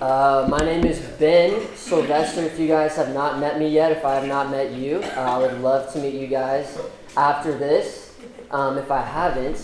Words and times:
Uh, 0.00 0.46
my 0.48 0.56
name 0.60 0.86
is 0.86 0.98
Ben 1.18 1.60
Sylvester. 1.76 2.40
If 2.40 2.58
you 2.58 2.66
guys 2.66 2.96
have 2.96 3.12
not 3.12 3.38
met 3.38 3.58
me 3.58 3.68
yet, 3.68 3.92
if 3.92 4.02
I 4.02 4.14
have 4.14 4.26
not 4.26 4.50
met 4.50 4.72
you, 4.72 5.02
uh, 5.14 5.20
I 5.20 5.36
would 5.36 5.60
love 5.60 5.92
to 5.92 5.98
meet 5.98 6.14
you 6.14 6.26
guys 6.26 6.78
after 7.18 7.58
this. 7.58 8.16
Um, 8.50 8.78
if 8.78 8.90
I 8.90 9.02
haven't, 9.02 9.60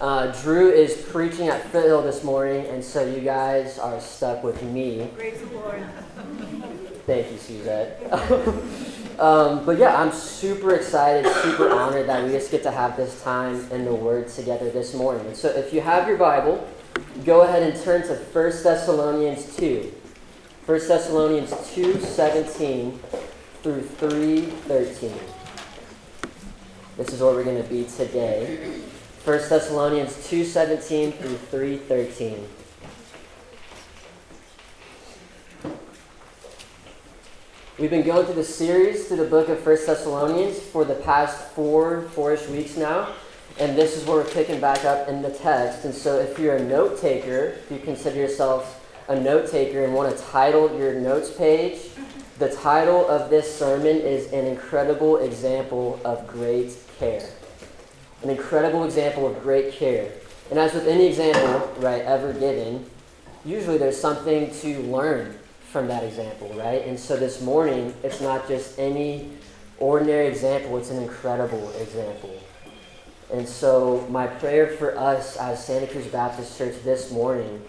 uh, 0.00 0.28
Drew 0.40 0.70
is 0.70 0.96
preaching 1.10 1.48
at 1.48 1.62
Foothill 1.64 2.00
this 2.00 2.24
morning, 2.24 2.64
and 2.68 2.82
so 2.82 3.04
you 3.04 3.20
guys 3.20 3.78
are 3.78 4.00
stuck 4.00 4.42
with 4.42 4.62
me. 4.62 5.10
Praise 5.14 5.42
the 5.42 5.54
Lord. 5.54 5.84
Thank 7.04 7.30
you, 7.32 7.36
Suzette. 7.36 8.02
um, 9.20 9.66
but 9.66 9.76
yeah, 9.76 10.00
I'm 10.00 10.10
super 10.10 10.74
excited, 10.74 11.30
super 11.42 11.70
honored 11.70 12.08
that 12.08 12.24
we 12.24 12.30
just 12.30 12.50
get 12.50 12.62
to 12.62 12.70
have 12.70 12.96
this 12.96 13.22
time 13.22 13.70
in 13.70 13.84
the 13.84 13.94
Word 13.94 14.28
together 14.28 14.70
this 14.70 14.94
morning. 14.94 15.26
And 15.26 15.36
so 15.36 15.50
if 15.50 15.74
you 15.74 15.82
have 15.82 16.08
your 16.08 16.16
Bible, 16.16 16.66
go 17.24 17.42
ahead 17.42 17.62
and 17.62 17.82
turn 17.82 18.02
to 18.02 18.14
1 18.14 18.32
Thessalonians 18.62 19.56
2. 19.56 19.92
1 20.66 20.78
Thessalonians 20.88 21.52
2 21.74 22.00
17 22.00 22.98
through 23.62 23.82
3 23.82 24.40
13. 24.42 25.12
This 26.96 27.12
is 27.12 27.20
where 27.20 27.34
we're 27.34 27.44
going 27.44 27.62
to 27.62 27.68
be 27.68 27.84
today. 27.84 28.80
1 29.24 29.38
Thessalonians 29.48 30.28
2 30.28 30.44
17 30.44 31.12
through 31.12 31.36
3 31.36 31.76
13. 31.78 32.48
We've 37.78 37.90
been 37.90 38.06
going 38.06 38.24
through 38.24 38.36
the 38.36 38.44
series 38.44 39.06
through 39.06 39.18
the 39.18 39.24
book 39.24 39.48
of 39.48 39.64
1 39.66 39.76
Thessalonians 39.84 40.58
for 40.58 40.84
the 40.84 40.94
past 40.94 41.50
four, 41.50 42.02
four-ish 42.14 42.48
weeks 42.48 42.76
now. 42.76 43.12
And 43.58 43.76
this 43.76 43.96
is 43.96 44.04
where 44.04 44.18
we're 44.18 44.30
picking 44.30 44.60
back 44.60 44.84
up 44.84 45.08
in 45.08 45.22
the 45.22 45.30
text. 45.30 45.84
And 45.84 45.94
so 45.94 46.18
if 46.18 46.38
you're 46.38 46.56
a 46.56 46.62
note 46.62 47.00
taker, 47.00 47.56
if 47.58 47.70
you 47.70 47.78
consider 47.78 48.16
yourself 48.16 48.86
a 49.08 49.18
note 49.18 49.50
taker 49.50 49.84
and 49.84 49.94
want 49.94 50.14
to 50.14 50.22
title 50.24 50.76
your 50.78 50.94
notes 50.94 51.30
page, 51.30 51.80
the 52.38 52.54
title 52.54 53.08
of 53.08 53.30
this 53.30 53.58
sermon 53.58 53.96
is 53.96 54.30
An 54.32 54.44
Incredible 54.44 55.16
Example 55.18 55.98
of 56.04 56.26
Great 56.26 56.76
Care. 56.98 57.26
An 58.22 58.28
incredible 58.28 58.84
example 58.84 59.26
of 59.26 59.42
great 59.42 59.72
care. 59.72 60.12
And 60.50 60.58
as 60.58 60.74
with 60.74 60.86
any 60.86 61.06
example, 61.06 61.72
right, 61.80 62.02
ever 62.02 62.34
given, 62.34 62.84
usually 63.44 63.78
there's 63.78 63.98
something 63.98 64.50
to 64.56 64.82
learn 64.82 65.38
from 65.70 65.88
that 65.88 66.04
example, 66.04 66.52
right? 66.54 66.86
And 66.86 66.98
so 66.98 67.16
this 67.16 67.40
morning, 67.40 67.94
it's 68.02 68.20
not 68.20 68.48
just 68.48 68.78
any 68.78 69.30
ordinary 69.78 70.26
example, 70.26 70.76
it's 70.76 70.90
an 70.90 71.02
incredible 71.02 71.70
example. 71.72 72.38
And 73.32 73.48
so, 73.48 74.06
my 74.08 74.28
prayer 74.28 74.68
for 74.68 74.96
us 74.96 75.36
as 75.36 75.64
Santa 75.64 75.88
Cruz 75.88 76.06
Baptist 76.06 76.56
Church 76.56 76.76
this 76.84 77.10
morning 77.10 77.60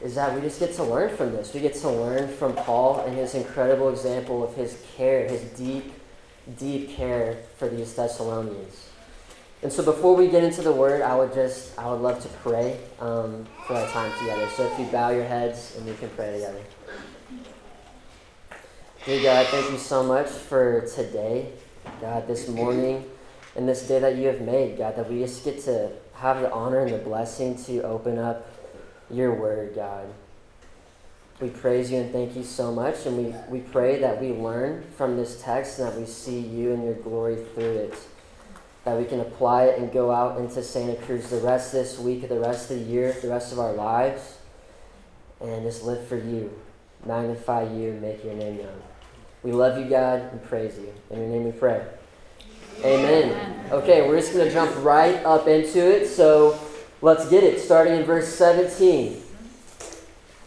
is 0.00 0.14
that 0.14 0.34
we 0.34 0.40
just 0.40 0.60
get 0.60 0.72
to 0.74 0.84
learn 0.84 1.16
from 1.16 1.32
this. 1.32 1.52
We 1.52 1.60
get 1.60 1.74
to 1.76 1.90
learn 1.90 2.28
from 2.28 2.54
Paul 2.54 3.00
and 3.00 3.16
his 3.16 3.34
incredible 3.34 3.88
example 3.88 4.44
of 4.44 4.54
his 4.54 4.80
care, 4.96 5.26
his 5.26 5.42
deep, 5.58 5.92
deep 6.58 6.90
care 6.90 7.38
for 7.58 7.68
these 7.68 7.92
Thessalonians. 7.94 8.88
And 9.64 9.72
so, 9.72 9.82
before 9.82 10.14
we 10.14 10.28
get 10.28 10.44
into 10.44 10.62
the 10.62 10.72
word, 10.72 11.02
I 11.02 11.16
would 11.16 11.34
just, 11.34 11.76
I 11.76 11.90
would 11.90 12.00
love 12.00 12.22
to 12.22 12.28
pray 12.28 12.78
um, 13.00 13.46
for 13.66 13.74
our 13.74 13.88
time 13.88 14.16
together. 14.20 14.48
So, 14.50 14.62
if 14.64 14.78
you 14.78 14.86
bow 14.86 15.10
your 15.10 15.24
heads 15.24 15.74
and 15.76 15.86
we 15.86 15.94
can 15.94 16.10
pray 16.10 16.34
together. 16.34 16.60
Dear 19.06 19.22
God, 19.24 19.46
thank 19.48 19.72
you 19.72 19.78
so 19.78 20.04
much 20.04 20.28
for 20.28 20.86
today, 20.86 21.48
God, 22.00 22.28
this 22.28 22.48
morning 22.48 23.04
in 23.56 23.66
this 23.66 23.86
day 23.86 23.98
that 24.00 24.16
you 24.16 24.26
have 24.26 24.40
made, 24.40 24.78
God, 24.78 24.96
that 24.96 25.10
we 25.10 25.20
just 25.20 25.44
get 25.44 25.62
to 25.64 25.90
have 26.14 26.40
the 26.40 26.50
honor 26.52 26.80
and 26.80 26.92
the 26.92 26.98
blessing 26.98 27.56
to 27.64 27.82
open 27.82 28.18
up 28.18 28.46
your 29.10 29.34
word, 29.34 29.74
God. 29.74 30.06
We 31.40 31.50
praise 31.50 31.90
you 31.90 31.98
and 31.98 32.12
thank 32.12 32.36
you 32.36 32.44
so 32.44 32.72
much, 32.72 33.06
and 33.06 33.16
we, 33.16 33.34
we 33.48 33.60
pray 33.60 33.98
that 34.00 34.20
we 34.20 34.32
learn 34.32 34.84
from 34.96 35.16
this 35.16 35.42
text 35.42 35.78
and 35.78 35.88
that 35.88 35.98
we 35.98 36.06
see 36.06 36.38
you 36.38 36.72
and 36.72 36.84
your 36.84 36.94
glory 36.94 37.36
through 37.54 37.76
it. 37.76 37.94
That 38.84 38.98
we 38.98 39.04
can 39.04 39.20
apply 39.20 39.64
it 39.64 39.78
and 39.78 39.92
go 39.92 40.10
out 40.10 40.38
into 40.38 40.62
Santa 40.62 40.94
Cruz 40.96 41.30
the 41.30 41.38
rest 41.38 41.74
of 41.74 41.80
this 41.80 41.98
week, 41.98 42.28
the 42.28 42.38
rest 42.38 42.70
of 42.70 42.78
the 42.78 42.84
year, 42.84 43.12
the 43.20 43.28
rest 43.28 43.52
of 43.52 43.58
our 43.58 43.72
lives, 43.72 44.38
and 45.40 45.62
just 45.64 45.82
live 45.82 46.06
for 46.06 46.16
you, 46.16 46.52
magnify 47.04 47.62
you, 47.62 47.90
and 47.90 48.02
make 48.02 48.22
your 48.24 48.34
name 48.34 48.58
known. 48.58 48.82
We 49.42 49.52
love 49.52 49.78
you, 49.78 49.86
God, 49.86 50.20
and 50.20 50.42
praise 50.44 50.78
you. 50.78 50.92
In 51.10 51.18
your 51.18 51.28
name 51.28 51.44
we 51.44 51.52
pray. 51.52 51.84
Amen. 52.82 53.70
Okay, 53.70 54.06
we're 54.06 54.20
just 54.20 54.32
going 54.32 54.46
to 54.46 54.52
jump 54.52 54.74
right 54.84 55.16
up 55.24 55.46
into 55.48 55.78
it. 55.78 56.06
So 56.06 56.58
let's 57.00 57.28
get 57.28 57.44
it. 57.44 57.60
Starting 57.60 57.94
in 57.94 58.04
verse 58.04 58.28
17. 58.28 59.22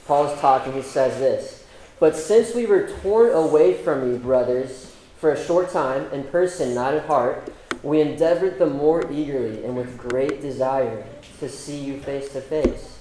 Paul 0.05 0.27
is 0.27 0.39
talking. 0.39 0.73
He 0.73 0.81
says 0.81 1.19
this 1.19 1.65
But 1.99 2.15
since 2.15 2.55
we 2.55 2.65
were 2.65 2.89
torn 3.01 3.31
away 3.33 3.73
from 3.75 4.11
you, 4.11 4.17
brothers, 4.17 4.95
for 5.17 5.31
a 5.31 5.45
short 5.45 5.71
time, 5.71 6.11
in 6.11 6.23
person, 6.25 6.75
not 6.75 6.93
in 6.93 7.03
heart, 7.03 7.51
we 7.83 8.01
endeavored 8.01 8.59
the 8.59 8.67
more 8.67 9.11
eagerly 9.11 9.63
and 9.63 9.75
with 9.75 9.97
great 9.97 10.41
desire 10.41 11.05
to 11.39 11.49
see 11.49 11.77
you 11.77 11.99
face 11.99 12.31
to 12.33 12.41
face. 12.41 12.99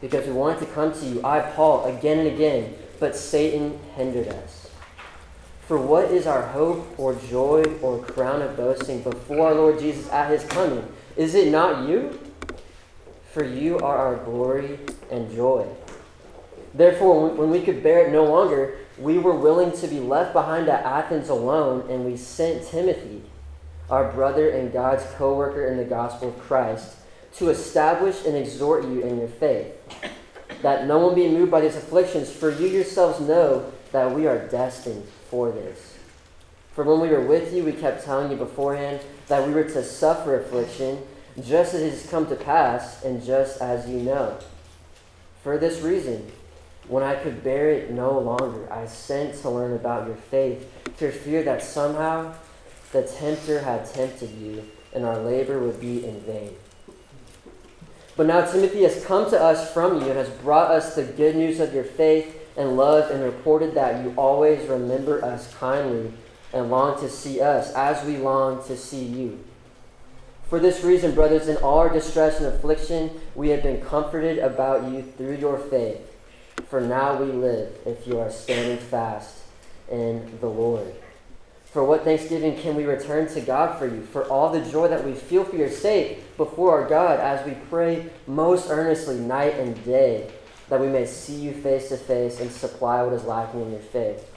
Because 0.00 0.26
we 0.26 0.32
wanted 0.32 0.60
to 0.60 0.66
come 0.66 0.92
to 0.92 1.06
you, 1.06 1.20
I, 1.24 1.40
Paul, 1.40 1.84
again 1.86 2.18
and 2.18 2.28
again, 2.28 2.74
but 3.00 3.16
Satan 3.16 3.78
hindered 3.94 4.28
us. 4.28 4.63
For 5.66 5.78
what 5.78 6.10
is 6.10 6.26
our 6.26 6.42
hope 6.48 6.94
or 6.98 7.14
joy 7.14 7.62
or 7.80 7.98
crown 7.98 8.42
of 8.42 8.54
boasting 8.54 9.02
before 9.02 9.48
our 9.48 9.54
Lord 9.54 9.78
Jesus 9.78 10.10
at 10.10 10.30
his 10.30 10.44
coming? 10.44 10.86
Is 11.16 11.34
it 11.34 11.50
not 11.50 11.88
you? 11.88 12.18
For 13.32 13.42
you 13.42 13.78
are 13.78 13.96
our 13.96 14.16
glory 14.16 14.78
and 15.10 15.34
joy. 15.34 15.66
Therefore, 16.74 17.30
when 17.30 17.48
we 17.48 17.62
could 17.62 17.82
bear 17.82 18.06
it 18.06 18.12
no 18.12 18.24
longer, 18.24 18.76
we 18.98 19.18
were 19.18 19.34
willing 19.34 19.72
to 19.78 19.88
be 19.88 20.00
left 20.00 20.34
behind 20.34 20.68
at 20.68 20.84
Athens 20.84 21.30
alone, 21.30 21.88
and 21.88 22.04
we 22.04 22.16
sent 22.16 22.66
Timothy, 22.66 23.22
our 23.88 24.12
brother 24.12 24.50
and 24.50 24.72
God's 24.72 25.04
co 25.16 25.34
worker 25.34 25.66
in 25.66 25.78
the 25.78 25.84
gospel 25.84 26.28
of 26.28 26.38
Christ, 26.40 26.96
to 27.36 27.48
establish 27.48 28.24
and 28.26 28.36
exhort 28.36 28.84
you 28.84 29.00
in 29.02 29.18
your 29.18 29.28
faith, 29.28 29.72
that 30.62 30.86
no 30.86 30.98
one 30.98 31.14
be 31.14 31.28
moved 31.28 31.50
by 31.50 31.62
these 31.62 31.76
afflictions, 31.76 32.30
for 32.30 32.50
you 32.50 32.66
yourselves 32.66 33.18
know 33.18 33.72
that 33.94 34.12
we 34.12 34.26
are 34.26 34.48
destined 34.48 35.06
for 35.30 35.52
this. 35.52 35.96
For 36.72 36.82
when 36.82 36.98
we 36.98 37.06
were 37.06 37.24
with 37.24 37.54
you, 37.54 37.62
we 37.62 37.70
kept 37.70 38.04
telling 38.04 38.28
you 38.28 38.36
beforehand 38.36 39.00
that 39.28 39.46
we 39.46 39.54
were 39.54 39.62
to 39.62 39.84
suffer 39.84 40.36
affliction, 40.36 40.98
just 41.36 41.74
as 41.74 41.82
it 41.82 41.90
has 41.90 42.10
come 42.10 42.26
to 42.26 42.34
pass, 42.34 43.04
and 43.04 43.24
just 43.24 43.60
as 43.60 43.88
you 43.88 44.00
know. 44.00 44.36
For 45.44 45.58
this 45.58 45.80
reason, 45.80 46.32
when 46.88 47.04
I 47.04 47.14
could 47.14 47.44
bear 47.44 47.70
it 47.70 47.92
no 47.92 48.18
longer, 48.18 48.70
I 48.72 48.86
sent 48.86 49.40
to 49.42 49.50
learn 49.50 49.74
about 49.74 50.08
your 50.08 50.16
faith, 50.16 50.68
for 50.96 51.12
fear 51.12 51.44
that 51.44 51.62
somehow 51.62 52.34
the 52.90 53.04
tempter 53.04 53.60
had 53.60 53.86
tempted 53.86 54.30
you, 54.30 54.64
and 54.92 55.04
our 55.04 55.18
labor 55.18 55.60
would 55.60 55.80
be 55.80 56.04
in 56.04 56.20
vain. 56.22 56.56
But 58.16 58.26
now 58.26 58.44
Timothy 58.44 58.82
has 58.82 59.04
come 59.04 59.30
to 59.30 59.40
us 59.40 59.72
from 59.72 60.00
you 60.00 60.08
and 60.08 60.18
has 60.18 60.30
brought 60.30 60.72
us 60.72 60.96
the 60.96 61.04
good 61.04 61.36
news 61.36 61.60
of 61.60 61.72
your 61.72 61.84
faith 61.84 62.33
and 62.56 62.76
loved 62.76 63.10
and 63.10 63.22
reported 63.22 63.74
that 63.74 64.04
you 64.04 64.14
always 64.16 64.68
remember 64.68 65.24
us 65.24 65.52
kindly 65.54 66.12
and 66.52 66.70
long 66.70 67.00
to 67.00 67.08
see 67.08 67.40
us 67.40 67.72
as 67.72 68.04
we 68.06 68.16
long 68.16 68.64
to 68.64 68.76
see 68.76 69.04
you. 69.04 69.44
For 70.48 70.60
this 70.60 70.84
reason, 70.84 71.14
brothers, 71.14 71.48
in 71.48 71.56
all 71.56 71.78
our 71.78 71.88
distress 71.88 72.38
and 72.38 72.46
affliction, 72.46 73.10
we 73.34 73.48
have 73.48 73.62
been 73.62 73.80
comforted 73.80 74.38
about 74.38 74.90
you 74.92 75.02
through 75.02 75.36
your 75.36 75.58
faith. 75.58 76.00
For 76.68 76.80
now 76.80 77.16
we 77.16 77.26
live 77.26 77.76
if 77.84 78.06
you 78.06 78.20
are 78.20 78.30
standing 78.30 78.78
fast 78.78 79.38
in 79.90 80.38
the 80.40 80.48
Lord. 80.48 80.94
For 81.64 81.82
what 81.82 82.04
thanksgiving 82.04 82.56
can 82.56 82.76
we 82.76 82.84
return 82.84 83.26
to 83.34 83.40
God 83.40 83.78
for 83.78 83.86
you? 83.86 84.02
For 84.02 84.24
all 84.28 84.52
the 84.52 84.60
joy 84.70 84.86
that 84.86 85.04
we 85.04 85.14
feel 85.14 85.42
for 85.44 85.56
your 85.56 85.70
sake 85.70 86.36
before 86.36 86.80
our 86.80 86.88
God 86.88 87.18
as 87.18 87.44
we 87.44 87.54
pray 87.68 88.10
most 88.28 88.70
earnestly 88.70 89.18
night 89.18 89.54
and 89.54 89.84
day 89.84 90.30
that 90.68 90.80
we 90.80 90.88
may 90.88 91.06
see 91.06 91.36
you 91.36 91.52
face 91.52 91.88
to 91.88 91.96
face 91.96 92.40
and 92.40 92.50
supply 92.50 93.02
what 93.02 93.12
is 93.12 93.24
lacking 93.24 93.62
in 93.62 93.70
your 93.72 93.80
faith. 93.80 94.30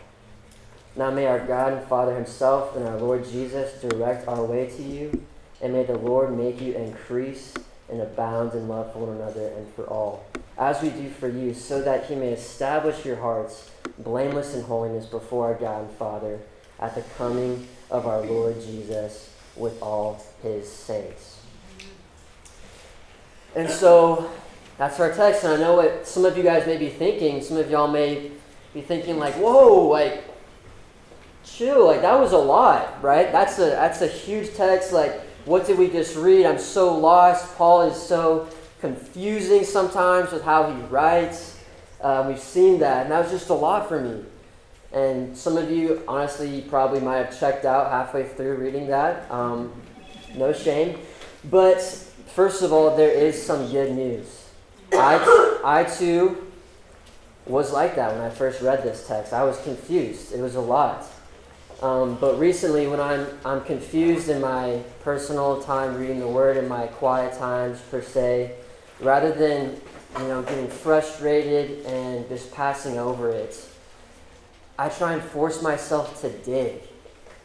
Now 0.96 1.12
may 1.12 1.28
our 1.28 1.40
God 1.40 1.74
and 1.74 1.88
Father 1.88 2.16
Himself 2.16 2.76
and 2.76 2.88
our 2.88 2.98
Lord 2.98 3.24
Jesus 3.30 3.80
direct 3.82 4.28
our 4.28 4.44
way 4.44 4.68
to 4.68 4.84
you, 4.84 5.26
and 5.62 5.74
may 5.74 5.84
the 5.84 5.98
Lord 5.98 6.36
make 6.36 6.60
you 6.60 6.74
increase 6.74 7.54
and 7.90 8.02
abound 8.02 8.54
in 8.54 8.68
love 8.68 8.92
for 8.94 9.00
one 9.00 9.16
another 9.16 9.48
and 9.48 9.72
for 9.74 9.86
all, 9.86 10.26
as 10.58 10.82
we 10.82 10.90
do 10.90 11.10
for 11.10 11.30
you, 11.30 11.54
so 11.54 11.82
that 11.82 12.06
He 12.08 12.16
may 12.16 12.30
establish 12.30 13.06
your 13.06 13.18
hearts 13.18 13.70
blameless 14.00 14.56
in 14.56 14.64
holiness 14.64 15.06
before 15.06 15.46
our 15.48 15.54
God 15.54 15.84
and 15.84 15.92
Father 15.98 16.40
at 16.80 16.96
the 16.96 17.04
coming 17.18 17.68
of 17.90 18.06
our 18.06 18.22
Lord 18.22 18.56
Jesus 18.62 19.34
with 19.56 19.82
all 19.82 20.24
His 20.42 20.70
saints. 20.72 21.42
And 23.56 23.70
so, 23.70 24.30
that's 24.78 25.00
our 25.00 25.12
text, 25.12 25.44
and 25.44 25.54
I 25.54 25.58
know 25.58 25.76
what 25.76 26.08
some 26.08 26.26
of 26.26 26.38
you 26.38 26.44
guys 26.44 26.68
may 26.68 26.78
be 26.78 26.90
thinking. 26.90 27.42
Some 27.42 27.58
of 27.58 27.70
y'all 27.72 27.88
may 27.88 28.32
be 28.74 28.82
thinking, 28.82 29.18
like, 29.18 29.34
whoa, 29.36 29.88
like, 29.88 30.24
chill, 31.44 31.86
like, 31.86 32.02
that 32.02 32.20
was 32.20 32.32
a 32.32 32.38
lot, 32.38 33.02
right? 33.02 33.32
That's 33.32 33.58
a, 33.58 33.66
that's 33.66 34.02
a 34.02 34.08
huge 34.08 34.54
text. 34.54 34.94
Like, 34.94 35.20
what 35.46 35.66
did 35.66 35.80
we 35.80 35.90
just 35.90 36.16
read? 36.16 36.46
I'm 36.46 36.60
so 36.60 36.96
lost. 36.96 37.56
Paul 37.56 37.84
is 37.84 38.02
so 38.02 38.50
confusing 38.80 39.64
sometimes 39.64 40.32
with 40.32 40.44
how 40.44 40.72
he 40.72 40.80
writes. 40.84 41.60
Uh, 42.00 42.26
we've 42.28 42.40
seen 42.40 42.80
that, 42.80 43.04
and 43.04 43.12
that 43.12 43.24
was 43.24 43.32
just 43.32 43.50
a 43.50 43.54
lot 43.54 43.88
for 43.88 44.00
me. 44.00 44.24
And 44.94 45.36
some 45.36 45.58
of 45.58 45.72
you, 45.72 46.04
honestly, 46.08 46.62
probably 46.62 47.00
might 47.00 47.18
have 47.18 47.40
checked 47.40 47.66
out 47.66 47.92
halfway 47.92 48.28
through 48.28 48.58
reading 48.58 48.88
that. 48.88 49.30
Um, 49.32 49.74
no 50.36 50.54
shame. 50.54 51.00
But 51.50 51.82
first 52.28 52.62
of 52.62 52.72
all, 52.72 52.96
there 52.96 53.12
is 53.12 53.42
some 53.42 53.72
good 53.72 53.94
news. 53.94 54.47
I, 54.94 55.60
I 55.64 55.84
too 55.84 56.48
was 57.46 57.72
like 57.72 57.96
that 57.96 58.14
when 58.14 58.22
I 58.22 58.30
first 58.30 58.62
read 58.62 58.84
this 58.84 59.08
text. 59.08 59.34
I 59.34 59.44
was 59.44 59.60
confused. 59.62 60.34
It 60.34 60.40
was 60.40 60.56
a 60.56 60.62
lot. 60.62 61.06
Um, 61.82 62.18
but 62.20 62.40
recently, 62.40 62.88
when 62.88 63.00
I'm, 63.00 63.28
I'm 63.46 63.64
confused 63.64 64.30
in 64.30 64.42
my 64.42 64.82
personal 65.02 65.62
time 65.62 65.96
reading 65.96 66.20
the 66.20 66.28
Word, 66.28 66.58
in 66.58 66.68
my 66.68 66.88
quiet 66.88 67.38
times 67.38 67.80
per 67.92 68.02
se, 68.02 68.56
rather 69.00 69.32
than 69.32 69.80
you 70.20 70.28
know 70.28 70.42
getting 70.42 70.68
frustrated 70.68 71.86
and 71.86 72.28
just 72.30 72.52
passing 72.52 72.98
over 72.98 73.30
it, 73.30 73.64
I 74.80 74.90
try 74.90 75.14
and 75.14 75.22
force 75.22 75.62
myself 75.62 76.20
to 76.22 76.30
dig. 76.30 76.82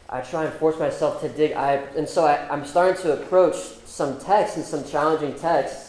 I 0.09 0.21
try 0.21 0.45
and 0.45 0.53
force 0.55 0.79
myself 0.79 1.21
to 1.21 1.29
dig. 1.29 1.53
I, 1.53 1.75
and 1.95 2.07
so 2.09 2.25
I, 2.25 2.47
I'm 2.49 2.65
starting 2.65 3.01
to 3.03 3.13
approach 3.13 3.55
some 3.85 4.19
texts 4.19 4.57
and 4.57 4.65
some 4.65 4.83
challenging 4.83 5.35
texts 5.35 5.82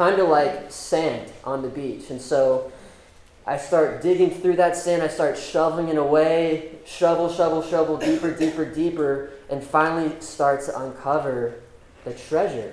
kind 0.00 0.18
of 0.18 0.30
like 0.30 0.72
sand 0.72 1.30
on 1.44 1.60
the 1.60 1.68
beach. 1.68 2.08
And 2.08 2.22
so 2.22 2.72
I 3.46 3.58
start 3.58 4.00
digging 4.00 4.30
through 4.30 4.56
that 4.56 4.74
sand. 4.74 5.02
I 5.02 5.08
start 5.08 5.36
shoveling 5.36 5.90
it 5.90 5.98
away, 5.98 6.70
shovel, 6.86 7.30
shovel, 7.30 7.62
shovel, 7.62 7.98
deeper, 7.98 8.34
deeper, 8.34 8.64
deeper, 8.64 9.28
and 9.50 9.62
finally 9.62 10.18
start 10.20 10.64
to 10.64 10.80
uncover 10.80 11.56
the 12.06 12.14
treasure, 12.14 12.72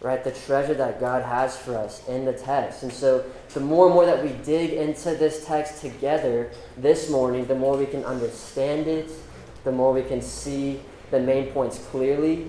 right? 0.00 0.22
The 0.22 0.30
treasure 0.30 0.74
that 0.74 1.00
God 1.00 1.24
has 1.24 1.56
for 1.56 1.76
us 1.76 2.06
in 2.06 2.24
the 2.24 2.32
text. 2.32 2.84
And 2.84 2.92
so 2.92 3.24
the 3.52 3.58
more 3.58 3.86
and 3.86 3.94
more 3.96 4.06
that 4.06 4.22
we 4.22 4.30
dig 4.44 4.74
into 4.74 5.16
this 5.16 5.44
text 5.44 5.80
together 5.80 6.52
this 6.76 7.10
morning, 7.10 7.44
the 7.46 7.56
more 7.56 7.76
we 7.76 7.86
can 7.86 8.04
understand 8.04 8.86
it, 8.86 9.10
the 9.64 9.72
more 9.72 9.92
we 9.92 10.04
can 10.04 10.22
see 10.22 10.78
the 11.10 11.18
main 11.18 11.46
points 11.48 11.80
clearly, 11.90 12.46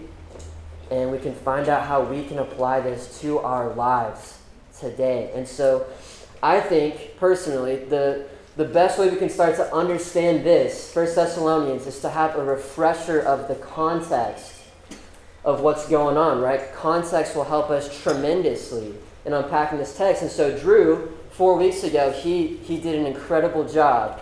and 0.92 1.12
we 1.12 1.18
can 1.18 1.34
find 1.34 1.70
out 1.70 1.88
how 1.88 2.04
we 2.04 2.24
can 2.26 2.40
apply 2.40 2.82
this 2.82 3.20
to 3.22 3.40
our 3.40 3.74
lives 3.74 4.38
today. 4.78 5.32
And 5.34 5.48
so 5.48 5.88
I 6.44 6.60
think, 6.60 7.18
personally, 7.18 7.78
the, 7.86 8.28
the 8.58 8.66
best 8.66 9.00
way 9.00 9.10
we 9.10 9.16
can 9.16 9.30
start 9.30 9.56
to 9.56 9.74
understand 9.74 10.44
this, 10.44 10.92
First 10.92 11.16
Thessalonians, 11.16 11.88
is 11.88 12.00
to 12.02 12.10
have 12.10 12.36
a 12.36 12.44
refresher 12.44 13.22
of 13.22 13.48
the 13.48 13.56
context 13.56 14.54
of 15.46 15.62
what's 15.62 15.88
going 15.88 16.18
on, 16.18 16.42
right? 16.42 16.74
Context 16.74 17.36
will 17.36 17.46
help 17.46 17.70
us 17.70 18.02
tremendously 18.04 18.94
in 19.26 19.34
unpacking 19.34 19.80
this 19.80 19.96
text. 19.98 20.22
And 20.22 20.32
so, 20.32 20.58
Drew, 20.58 21.18
four 21.32 21.58
weeks 21.58 21.84
ago, 21.84 22.12
he, 22.12 22.58
he 22.58 22.80
did 22.80 22.96
an 22.96 23.06
incredible 23.06 23.68
job 23.68 24.20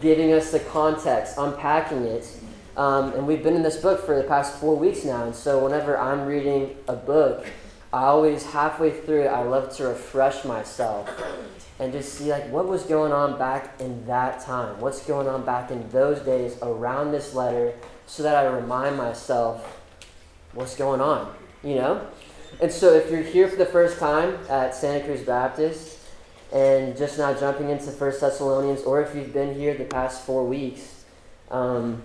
giving 0.00 0.32
us 0.32 0.52
the 0.52 0.60
context, 0.60 1.34
unpacking 1.38 2.04
it. 2.04 2.26
Um, 2.78 3.12
and 3.12 3.26
we've 3.26 3.42
been 3.42 3.56
in 3.56 3.62
this 3.62 3.76
book 3.76 4.06
for 4.06 4.16
the 4.16 4.26
past 4.26 4.58
four 4.58 4.74
weeks 4.74 5.04
now. 5.04 5.24
And 5.24 5.34
so, 5.34 5.62
whenever 5.62 5.98
I'm 5.98 6.24
reading 6.24 6.76
a 6.86 6.94
book, 6.94 7.44
I 7.92 8.04
always, 8.04 8.44
halfway 8.46 8.92
through 8.92 9.24
I 9.24 9.42
love 9.42 9.74
to 9.76 9.88
refresh 9.88 10.44
myself 10.44 11.10
and 11.78 11.92
just 11.92 12.14
see 12.14 12.30
like 12.30 12.48
what 12.50 12.66
was 12.66 12.82
going 12.82 13.12
on 13.12 13.38
back 13.38 13.80
in 13.80 14.04
that 14.06 14.40
time 14.40 14.80
what's 14.80 15.04
going 15.06 15.28
on 15.28 15.44
back 15.44 15.70
in 15.70 15.88
those 15.90 16.20
days 16.20 16.58
around 16.62 17.12
this 17.12 17.34
letter 17.34 17.72
so 18.06 18.22
that 18.22 18.36
i 18.36 18.44
remind 18.44 18.96
myself 18.96 19.80
what's 20.52 20.76
going 20.76 21.00
on 21.00 21.32
you 21.62 21.74
know 21.74 22.06
and 22.60 22.72
so 22.72 22.94
if 22.94 23.10
you're 23.10 23.22
here 23.22 23.48
for 23.48 23.56
the 23.56 23.66
first 23.66 23.98
time 23.98 24.38
at 24.48 24.74
santa 24.74 25.04
cruz 25.04 25.22
baptist 25.22 25.98
and 26.52 26.96
just 26.96 27.18
now 27.18 27.32
jumping 27.34 27.68
into 27.68 27.90
first 27.90 28.20
thessalonians 28.20 28.82
or 28.82 29.02
if 29.02 29.14
you've 29.14 29.32
been 29.32 29.54
here 29.54 29.74
the 29.74 29.84
past 29.84 30.24
four 30.24 30.44
weeks 30.44 31.04
um, 31.50 32.02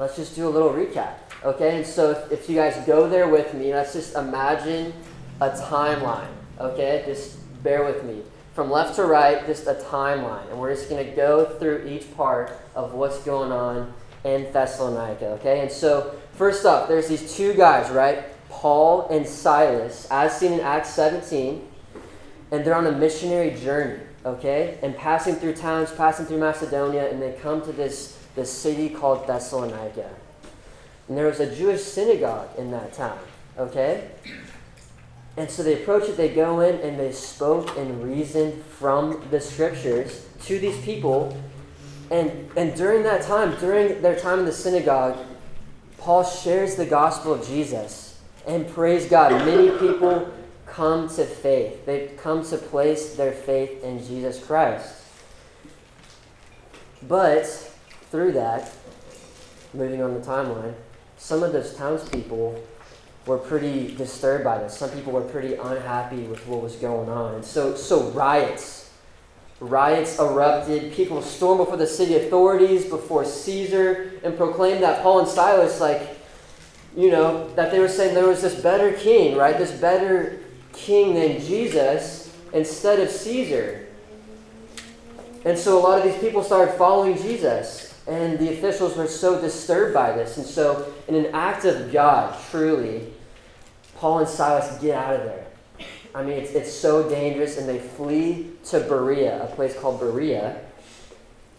let's 0.00 0.16
just 0.16 0.34
do 0.34 0.48
a 0.48 0.50
little 0.50 0.70
recap 0.70 1.14
okay 1.44 1.76
and 1.76 1.86
so 1.86 2.10
if, 2.10 2.32
if 2.32 2.48
you 2.48 2.56
guys 2.56 2.76
go 2.84 3.08
there 3.08 3.28
with 3.28 3.54
me 3.54 3.72
let's 3.72 3.92
just 3.92 4.16
imagine 4.16 4.92
a 5.40 5.50
timeline 5.50 6.32
okay 6.58 7.04
just 7.06 7.36
bear 7.62 7.84
with 7.84 8.02
me 8.04 8.22
from 8.60 8.70
left 8.70 8.96
to 8.96 9.04
right, 9.04 9.46
just 9.46 9.66
a 9.66 9.74
timeline. 9.74 10.48
And 10.50 10.58
we're 10.58 10.74
just 10.74 10.90
going 10.90 11.02
to 11.02 11.16
go 11.16 11.46
through 11.58 11.86
each 11.86 12.14
part 12.16 12.52
of 12.74 12.92
what's 12.92 13.18
going 13.22 13.52
on 13.52 13.92
in 14.24 14.52
Thessalonica, 14.52 15.28
okay? 15.38 15.60
And 15.60 15.70
so, 15.70 16.14
first 16.32 16.66
up, 16.66 16.88
there's 16.88 17.08
these 17.08 17.34
two 17.34 17.54
guys, 17.54 17.90
right? 17.90 18.24
Paul 18.50 19.08
and 19.08 19.26
Silas, 19.26 20.06
as 20.10 20.38
seen 20.38 20.52
in 20.52 20.60
Acts 20.60 20.90
17, 20.90 21.66
and 22.50 22.64
they're 22.64 22.74
on 22.74 22.86
a 22.86 22.92
missionary 22.92 23.58
journey, 23.58 24.02
okay? 24.26 24.78
And 24.82 24.94
passing 24.96 25.36
through 25.36 25.54
towns, 25.54 25.90
passing 25.92 26.26
through 26.26 26.40
Macedonia, 26.40 27.08
and 27.08 27.22
they 27.22 27.32
come 27.40 27.62
to 27.62 27.72
this, 27.72 28.18
this 28.34 28.50
city 28.52 28.88
called 28.88 29.26
Thessalonica. 29.26 30.10
And 31.08 31.16
there 31.16 31.26
was 31.26 31.40
a 31.40 31.54
Jewish 31.54 31.82
synagogue 31.82 32.48
in 32.56 32.70
that 32.70 32.92
town, 32.92 33.18
okay? 33.58 34.10
And 35.36 35.50
so 35.50 35.62
they 35.62 35.82
approach 35.82 36.08
it, 36.08 36.16
they 36.16 36.28
go 36.28 36.60
in, 36.60 36.76
and 36.80 36.98
they 36.98 37.12
spoke 37.12 37.76
and 37.76 38.02
reasoned 38.02 38.62
from 38.64 39.26
the 39.30 39.40
scriptures 39.40 40.26
to 40.44 40.58
these 40.58 40.78
people. 40.84 41.36
And, 42.10 42.50
and 42.56 42.74
during 42.74 43.02
that 43.04 43.22
time, 43.22 43.58
during 43.58 44.02
their 44.02 44.18
time 44.18 44.40
in 44.40 44.44
the 44.44 44.52
synagogue, 44.52 45.18
Paul 45.98 46.24
shares 46.24 46.76
the 46.76 46.86
gospel 46.86 47.34
of 47.34 47.46
Jesus. 47.46 48.20
And 48.46 48.68
praise 48.68 49.06
God, 49.06 49.32
many 49.44 49.70
people 49.78 50.32
come 50.66 51.08
to 51.08 51.24
faith. 51.24 51.84
They 51.86 52.08
come 52.18 52.44
to 52.46 52.56
place 52.56 53.14
their 53.16 53.32
faith 53.32 53.82
in 53.84 54.04
Jesus 54.04 54.44
Christ. 54.44 54.94
But 57.02 57.69
through 58.10 58.32
that, 58.32 58.72
moving 59.72 60.02
on 60.02 60.14
the 60.14 60.20
timeline, 60.20 60.74
some 61.16 61.42
of 61.42 61.52
those 61.52 61.74
townspeople 61.74 62.62
were 63.26 63.38
pretty 63.38 63.94
disturbed 63.94 64.44
by 64.44 64.58
this. 64.58 64.76
Some 64.76 64.90
people 64.90 65.12
were 65.12 65.20
pretty 65.20 65.54
unhappy 65.54 66.22
with 66.22 66.46
what 66.46 66.62
was 66.62 66.76
going 66.76 67.08
on. 67.08 67.36
And 67.36 67.44
so, 67.44 67.76
so 67.76 68.10
riots. 68.10 68.90
Riots 69.60 70.18
erupted. 70.18 70.92
People 70.94 71.20
stormed 71.20 71.58
before 71.58 71.76
the 71.76 71.86
city 71.86 72.16
authorities, 72.16 72.86
before 72.86 73.24
Caesar, 73.24 74.12
and 74.24 74.36
proclaimed 74.36 74.82
that 74.82 75.02
Paul 75.02 75.20
and 75.20 75.28
Silas, 75.28 75.80
like, 75.80 76.16
you 76.96 77.10
know, 77.10 77.52
that 77.54 77.70
they 77.70 77.78
were 77.78 77.88
saying 77.88 78.14
there 78.14 78.26
was 78.26 78.42
this 78.42 78.60
better 78.60 78.92
king, 78.92 79.36
right? 79.36 79.56
This 79.56 79.70
better 79.70 80.40
king 80.72 81.14
than 81.14 81.40
Jesus 81.40 82.34
instead 82.52 82.98
of 82.98 83.10
Caesar. 83.10 83.86
And 85.44 85.58
so 85.58 85.78
a 85.78 85.80
lot 85.80 85.98
of 85.98 86.04
these 86.04 86.20
people 86.20 86.42
started 86.42 86.72
following 86.74 87.16
Jesus. 87.16 87.89
And 88.06 88.38
the 88.38 88.52
officials 88.52 88.96
were 88.96 89.06
so 89.06 89.40
disturbed 89.40 89.94
by 89.94 90.12
this. 90.12 90.36
And 90.36 90.46
so, 90.46 90.92
in 91.06 91.14
an 91.14 91.26
act 91.34 91.64
of 91.64 91.92
God, 91.92 92.36
truly, 92.50 93.12
Paul 93.96 94.20
and 94.20 94.28
Silas 94.28 94.80
get 94.80 94.96
out 94.96 95.16
of 95.16 95.24
there. 95.24 95.46
I 96.14 96.22
mean, 96.24 96.34
it's, 96.38 96.52
it's 96.52 96.72
so 96.72 97.08
dangerous, 97.08 97.58
and 97.58 97.68
they 97.68 97.78
flee 97.78 98.50
to 98.66 98.80
Berea, 98.80 99.44
a 99.44 99.46
place 99.54 99.78
called 99.78 100.00
Berea, 100.00 100.60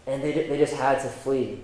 and 0.07 0.21
they, 0.21 0.31
they 0.31 0.57
just 0.57 0.73
had 0.73 1.01
to 1.01 1.07
flee. 1.07 1.59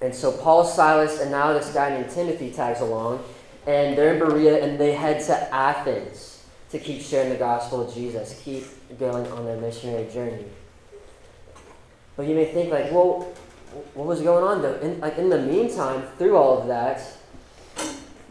And 0.00 0.12
so 0.12 0.32
Paul, 0.32 0.64
Silas, 0.64 1.20
and 1.20 1.30
now 1.30 1.52
this 1.52 1.72
guy 1.72 1.90
named 1.90 2.10
Timothy 2.10 2.50
tags 2.50 2.80
along, 2.80 3.22
and 3.66 3.96
they're 3.96 4.14
in 4.14 4.18
Berea, 4.18 4.64
and 4.64 4.78
they 4.78 4.92
head 4.92 5.24
to 5.26 5.54
Athens 5.54 6.44
to 6.70 6.78
keep 6.78 7.02
sharing 7.02 7.28
the 7.28 7.36
gospel 7.36 7.86
of 7.86 7.94
Jesus, 7.94 8.40
keep 8.42 8.64
going 8.98 9.30
on 9.30 9.44
their 9.44 9.58
missionary 9.58 10.10
journey. 10.12 10.44
But 12.22 12.28
you 12.28 12.36
may 12.36 12.44
think, 12.44 12.70
like, 12.70 12.92
well, 12.92 13.32
what 13.94 14.06
was 14.06 14.20
going 14.20 14.44
on 14.44 14.62
though? 14.62 14.76
In, 14.76 15.00
like 15.00 15.18
in 15.18 15.28
the 15.28 15.40
meantime, 15.40 16.04
through 16.18 16.36
all 16.36 16.60
of 16.60 16.68
that, 16.68 17.02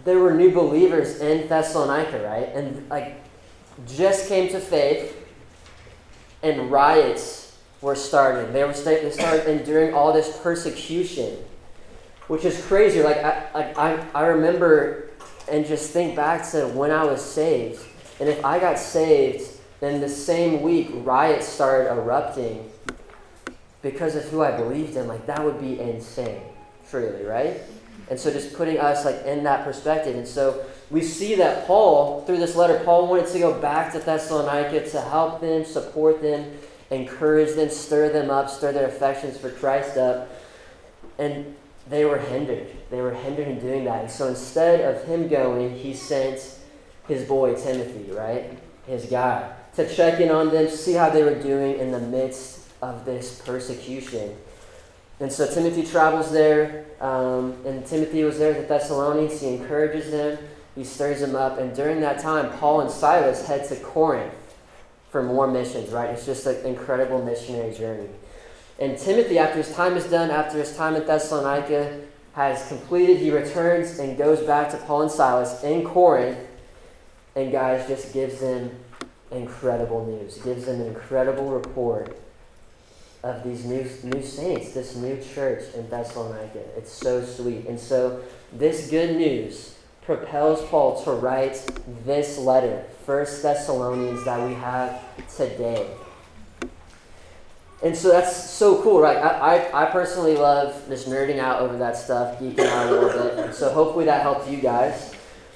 there 0.06 0.18
were 0.18 0.34
new 0.34 0.50
believers 0.50 1.20
in 1.20 1.50
Thessalonica, 1.50 2.24
right? 2.24 2.48
And 2.56 2.88
like 2.90 3.22
just 3.86 4.30
came 4.30 4.50
to 4.52 4.62
faith, 4.62 5.28
and 6.42 6.72
riots 6.72 7.60
were 7.82 7.96
starting. 7.96 8.54
They 8.54 8.64
were 8.64 8.72
they 8.72 9.12
started 9.12 9.46
enduring 9.52 9.94
all 9.94 10.14
this 10.14 10.40
persecution, 10.42 11.40
which 12.30 12.46
is 12.46 12.66
crazy. 12.68 13.04
Like 13.04 13.18
I, 13.18 13.74
I, 13.76 14.06
I 14.16 14.26
remember 14.28 15.10
and 15.52 15.66
just 15.66 15.92
think 15.92 16.16
back 16.16 16.50
to 16.52 16.66
when 16.68 16.92
I 16.92 17.04
was 17.04 17.22
saved, 17.22 17.84
and 18.22 18.30
if 18.30 18.46
I 18.46 18.58
got 18.58 18.80
saved, 18.80 19.44
then 19.82 20.00
the 20.00 20.08
same 20.08 20.62
week 20.62 20.92
riots 20.94 21.46
started 21.46 21.92
erupting 21.92 22.71
because 23.82 24.16
of 24.16 24.24
who 24.26 24.42
I 24.44 24.56
believed 24.56 24.96
in, 24.96 25.08
like 25.08 25.26
that 25.26 25.44
would 25.44 25.60
be 25.60 25.80
insane, 25.80 26.42
truly, 26.90 27.24
right? 27.24 27.62
And 28.10 28.20
so 28.20 28.32
just 28.32 28.54
putting 28.54 28.78
us 28.78 29.06
like 29.06 29.26
in 29.26 29.44
that 29.44 29.64
perspective. 29.64 30.16
And 30.16 30.28
so 30.28 30.66
we 30.90 31.02
see 31.02 31.36
that 31.36 31.66
Paul, 31.66 32.22
through 32.26 32.38
this 32.38 32.56
letter, 32.56 32.82
Paul 32.84 33.08
wanted 33.08 33.28
to 33.28 33.40
go 33.40 33.60
back 33.60 33.94
to 33.94 34.00
Thessalonica 34.00 34.90
to 34.90 35.02
help 35.02 35.42
them, 35.42 35.64
support 35.64 36.22
them, 36.22 36.58
encourage 36.90 37.56
them, 37.56 37.70
stir 37.70 38.10
them 38.10 38.30
up, 38.30 38.50
stir 38.50 38.74
their 38.74 38.88
affections 38.88 39.38
for 39.38 39.50
Christ 39.50 39.98
up. 39.98 40.30
And 41.18 41.56
they 41.90 42.06
were 42.06 42.18
hindered. 42.18 42.68
They 42.90 43.02
were 43.02 43.14
hindered 43.14 43.48
in 43.48 43.60
doing 43.60 43.86
that. 43.86 44.02
And 44.02 44.12
so 44.12 44.28
instead 44.28 44.82
of 44.82 45.04
him 45.06 45.28
going, 45.28 45.76
he 45.76 45.94
sent 45.94 46.60
his 47.08 47.24
boy 47.24 47.56
Timothy, 47.56 48.12
right? 48.12 48.58
His 48.86 49.06
guy. 49.06 49.54
to 49.76 49.88
check 49.88 50.20
in 50.20 50.30
on 50.30 50.52
them, 50.52 50.70
see 50.70 50.94
how 50.94 51.10
they 51.10 51.24
were 51.24 51.42
doing 51.42 51.80
in 51.80 51.92
the 51.92 52.00
midst 52.00 52.61
of 52.82 53.06
this 53.06 53.42
persecution. 53.42 54.36
And 55.20 55.32
so 55.32 55.46
Timothy 55.48 55.86
travels 55.86 56.32
there, 56.32 56.86
um, 57.00 57.56
and 57.66 57.86
Timothy 57.86 58.24
was 58.24 58.40
there 58.40 58.54
at 58.56 58.62
the 58.62 58.68
Thessalonians. 58.68 59.40
He 59.40 59.50
encourages 59.50 60.10
them, 60.10 60.40
he 60.76 60.84
stirs 60.84 61.22
them 61.22 61.36
up, 61.36 61.60
and 61.60 61.76
during 61.76 62.02
that 62.02 62.20
time, 62.20 62.50
Paul 62.58 62.82
and 62.82 62.90
Silas 62.90 63.46
head 63.46 63.68
to 63.70 63.76
Corinth 63.76 64.34
for 65.12 65.22
more 65.22 65.46
missions, 65.46 65.92
right? 65.92 66.10
It's 66.10 66.26
just 66.26 66.48
an 66.48 66.66
incredible 66.66 67.24
missionary 67.24 67.74
journey. 67.74 68.10
And 68.80 68.98
Timothy, 68.98 69.38
after 69.38 69.58
his 69.58 69.72
time 69.74 69.96
is 69.96 70.06
done, 70.06 70.32
after 70.32 70.58
his 70.58 70.76
time 70.76 70.96
in 70.96 71.06
Thessalonica 71.06 72.02
has 72.34 72.68
completed, 72.68 73.18
he 73.18 73.30
returns 73.30 74.00
and 74.00 74.18
goes 74.18 74.42
back 74.42 74.72
to 74.72 74.78
Paul 74.78 75.04
and 75.04 75.12
Silas 75.12 75.64
in 75.64 75.84
Corinth, 75.84 76.40
and 77.36 77.52
guys 77.52 77.88
just 77.88 78.12
gives 78.12 78.40
them 78.40 78.72
incredible 79.30 80.06
news, 80.06 80.40
gives 80.40 80.66
them 80.66 80.82
an 80.82 80.88
incredible 80.88 81.52
report 81.52 82.18
of 83.24 83.44
these 83.44 83.66
new, 83.66 83.88
new 84.04 84.24
saints, 84.24 84.74
this 84.74 84.96
new 84.96 85.22
church 85.22 85.64
in 85.76 85.90
Thessalonica. 85.90 86.60
It's 86.78 86.92
so 86.92 87.24
sweet. 87.24 87.68
And 87.68 87.80
so, 87.80 88.22
this 88.52 88.90
good 88.90 89.16
news 89.16 89.76
propels 90.04 90.64
Paul 90.68 91.02
to 91.04 91.12
write 91.12 91.64
this 92.06 92.38
letter, 92.38 92.84
First 93.06 93.44
Thessalonians, 93.44 94.26
that 94.26 94.48
we 94.48 94.56
have 94.56 95.02
today. 95.36 95.88
And 97.84 97.96
so 97.96 98.10
that's 98.10 98.50
so 98.50 98.82
cool, 98.84 99.00
right? 99.00 99.18
I, 99.18 99.58
I, 99.58 99.84
I 99.84 99.92
personally 99.92 100.36
love 100.36 100.76
just 100.88 101.08
nerding 101.08 101.40
out 101.40 101.62
over 101.62 101.78
that 101.78 101.98
stuff, 101.98 102.40
geeking 102.40 102.66
out 102.66 102.88
a 102.88 102.92
little 102.92 103.10
bit. 103.10 103.56
So 103.56 103.72
hopefully 103.72 104.06
that 104.06 104.22
helped 104.22 104.48
you 104.50 104.58
guys. 104.58 105.16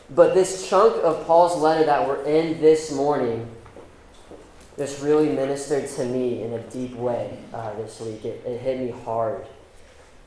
But 0.09 0.33
this 0.33 0.67
chunk 0.69 1.03
of 1.03 1.25
Paul's 1.25 1.59
letter 1.59 1.85
that 1.85 2.07
we're 2.07 2.23
in 2.23 2.59
this 2.61 2.91
morning 2.91 3.54
this 4.77 4.99
really 4.99 5.29
ministered 5.29 5.89
to 5.89 6.05
me 6.05 6.43
in 6.43 6.53
a 6.53 6.59
deep 6.69 6.95
way 6.95 7.37
uh, 7.53 7.73
this 7.75 7.99
week. 8.01 8.25
It, 8.25 8.43
it 8.45 8.59
hit 8.59 8.79
me 8.79 8.91
hard. 9.03 9.45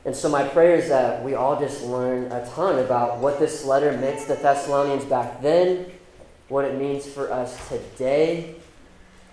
And 0.05 0.15
so, 0.15 0.29
my 0.29 0.47
prayer 0.47 0.75
is 0.75 0.89
that 0.89 1.23
we 1.23 1.35
all 1.35 1.59
just 1.59 1.83
learn 1.83 2.31
a 2.31 2.47
ton 2.51 2.79
about 2.79 3.17
what 3.17 3.37
this 3.37 3.65
letter 3.65 3.91
meant 3.97 4.21
to 4.21 4.27
the 4.29 4.35
Thessalonians 4.35 5.05
back 5.05 5.41
then, 5.41 5.91
what 6.47 6.65
it 6.65 6.79
means 6.79 7.05
for 7.05 7.31
us 7.31 7.67
today, 7.67 8.55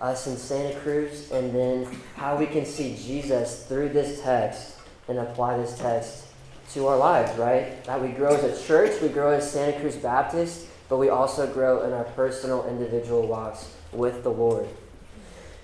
us 0.01 0.27
in 0.27 0.37
Santa 0.37 0.77
Cruz, 0.79 1.31
and 1.31 1.55
then 1.55 1.87
how 2.15 2.35
we 2.35 2.45
can 2.45 2.65
see 2.65 2.95
Jesus 2.95 3.65
through 3.65 3.89
this 3.89 4.21
text 4.21 4.75
and 5.07 5.17
apply 5.17 5.57
this 5.57 5.77
text 5.77 6.25
to 6.73 6.85
our 6.87 6.97
lives, 6.97 7.35
right? 7.39 7.81
That 7.85 8.01
we 8.01 8.09
grow 8.09 8.35
as 8.35 8.43
a 8.43 8.67
church, 8.67 9.01
we 9.01 9.07
grow 9.07 9.31
as 9.31 9.49
Santa 9.49 9.79
Cruz 9.79 9.95
Baptist, 9.95 10.67
but 10.89 10.97
we 10.97 11.09
also 11.09 11.51
grow 11.51 11.83
in 11.83 11.93
our 11.93 12.03
personal, 12.03 12.67
individual 12.67 13.25
walks 13.25 13.73
with 13.93 14.23
the 14.23 14.31
Lord. 14.31 14.67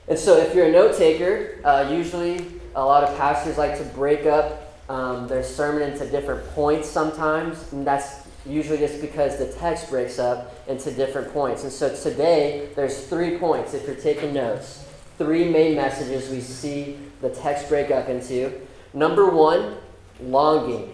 And 0.08 0.20
so, 0.20 0.38
if 0.38 0.54
you're 0.54 0.68
a 0.68 0.72
note 0.72 0.98
taker, 0.98 1.60
uh, 1.64 1.90
usually 1.92 2.46
a 2.76 2.84
lot 2.84 3.04
of 3.04 3.16
pastors 3.18 3.58
like 3.58 3.78
to 3.78 3.86
break 3.86 4.26
up 4.26 4.74
um, 4.90 5.28
their 5.28 5.44
sermon 5.44 5.92
into 5.92 6.06
different 6.10 6.46
points 6.50 6.90
sometimes, 6.90 7.72
and 7.72 7.88
that's 7.88 8.28
usually 8.46 8.78
just 8.78 9.00
because 9.00 9.38
the 9.38 9.48
text 9.54 9.90
breaks 9.90 10.20
up 10.20 10.54
into 10.68 10.92
different 10.92 11.32
points. 11.32 11.64
And 11.64 11.72
so, 11.72 11.96
today, 11.96 12.68
there's 12.76 13.08
three 13.08 13.38
points 13.38 13.74
if 13.74 13.88
you're 13.88 13.96
taking 13.96 14.34
notes. 14.34 14.86
Three 15.18 15.50
main 15.50 15.76
messages 15.76 16.30
we 16.30 16.42
see 16.42 16.98
the 17.22 17.30
text 17.30 17.70
break 17.70 17.90
up 17.90 18.10
into. 18.10 18.52
Number 18.94 19.30
one, 19.30 19.78
longing. 20.20 20.94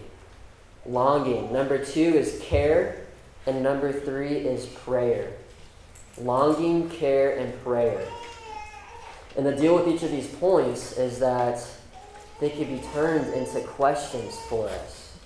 Longing. 0.86 1.52
Number 1.52 1.84
two 1.84 2.02
is 2.02 2.40
care. 2.44 3.08
And 3.48 3.64
number 3.64 3.92
three 3.92 4.36
is 4.36 4.68
prayer. 4.68 5.32
Longing, 6.20 6.90
care, 6.90 7.38
and 7.38 7.60
prayer. 7.64 8.06
And 9.38 9.46
the 9.46 9.56
deal 9.56 9.76
with 9.76 9.88
each 9.88 10.04
of 10.04 10.12
these 10.12 10.28
points 10.28 10.98
is 10.98 11.20
that 11.20 11.66
they 12.40 12.50
could 12.50 12.68
be 12.68 12.82
turned 12.94 13.34
into 13.34 13.62
questions 13.62 14.38
for 14.48 14.68
us. 14.68 15.18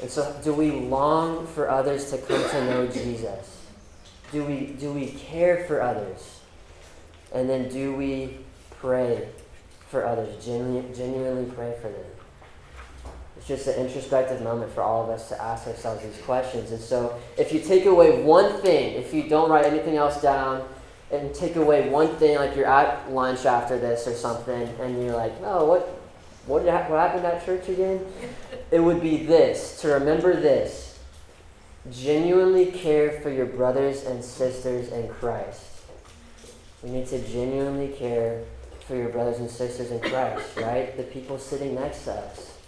And 0.00 0.10
so, 0.10 0.34
do 0.44 0.52
we 0.52 0.70
long 0.70 1.46
for 1.46 1.70
others 1.70 2.10
to 2.10 2.18
come 2.18 2.48
to 2.50 2.64
know 2.66 2.86
Jesus? 2.86 3.64
Do 4.32 4.44
we, 4.44 4.66
do 4.78 4.92
we 4.92 5.06
care 5.06 5.64
for 5.64 5.80
others? 5.80 6.40
And 7.32 7.48
then, 7.48 7.70
do 7.70 7.94
we 7.94 8.38
pray 8.80 9.28
for 9.88 10.04
others? 10.04 10.44
Genu- 10.44 10.94
genuinely 10.94 11.50
pray 11.54 11.74
for 11.80 11.88
them? 11.88 12.04
It's 13.38 13.46
just 13.46 13.66
an 13.68 13.86
introspective 13.86 14.42
moment 14.42 14.72
for 14.72 14.82
all 14.82 15.04
of 15.04 15.10
us 15.10 15.28
to 15.30 15.40
ask 15.40 15.66
ourselves 15.66 16.02
these 16.02 16.20
questions. 16.22 16.72
And 16.72 16.80
so, 16.80 17.18
if 17.38 17.52
you 17.52 17.60
take 17.60 17.86
away 17.86 18.22
one 18.22 18.60
thing, 18.60 18.94
if 18.94 19.14
you 19.14 19.28
don't 19.28 19.48
write 19.48 19.64
anything 19.64 19.96
else 19.96 20.20
down, 20.20 20.68
and 21.10 21.34
take 21.34 21.56
away 21.56 21.88
one 21.88 22.08
thing, 22.16 22.36
like 22.36 22.56
you're 22.56 22.66
at 22.66 23.10
lunch 23.12 23.46
after 23.46 23.78
this 23.78 24.06
or 24.06 24.14
something, 24.14 24.68
and 24.80 25.02
you're 25.02 25.16
like, 25.16 25.32
oh, 25.42 25.64
what, 25.64 25.82
what, 26.46 26.64
did 26.64 26.70
ha- 26.70 26.88
what 26.88 26.98
happened 26.98 27.24
at 27.24 27.44
church 27.44 27.68
again? 27.68 28.04
It 28.68 28.80
would 28.80 29.00
be 29.00 29.24
this 29.24 29.80
to 29.82 29.88
remember 29.88 30.34
this 30.34 30.98
genuinely 31.90 32.66
care 32.66 33.20
for 33.20 33.30
your 33.30 33.46
brothers 33.46 34.04
and 34.04 34.24
sisters 34.24 34.88
in 34.90 35.08
Christ. 35.08 35.64
We 36.82 36.90
need 36.90 37.06
to 37.08 37.18
genuinely 37.28 37.88
care 37.88 38.42
for 38.86 38.96
your 38.96 39.08
brothers 39.08 39.38
and 39.38 39.50
sisters 39.50 39.90
in 39.90 40.00
Christ, 40.00 40.44
right? 40.56 40.96
The 40.96 41.04
people 41.04 41.38
sitting 41.38 41.74
next 41.74 42.04
to 42.04 42.12
us. 42.14 42.58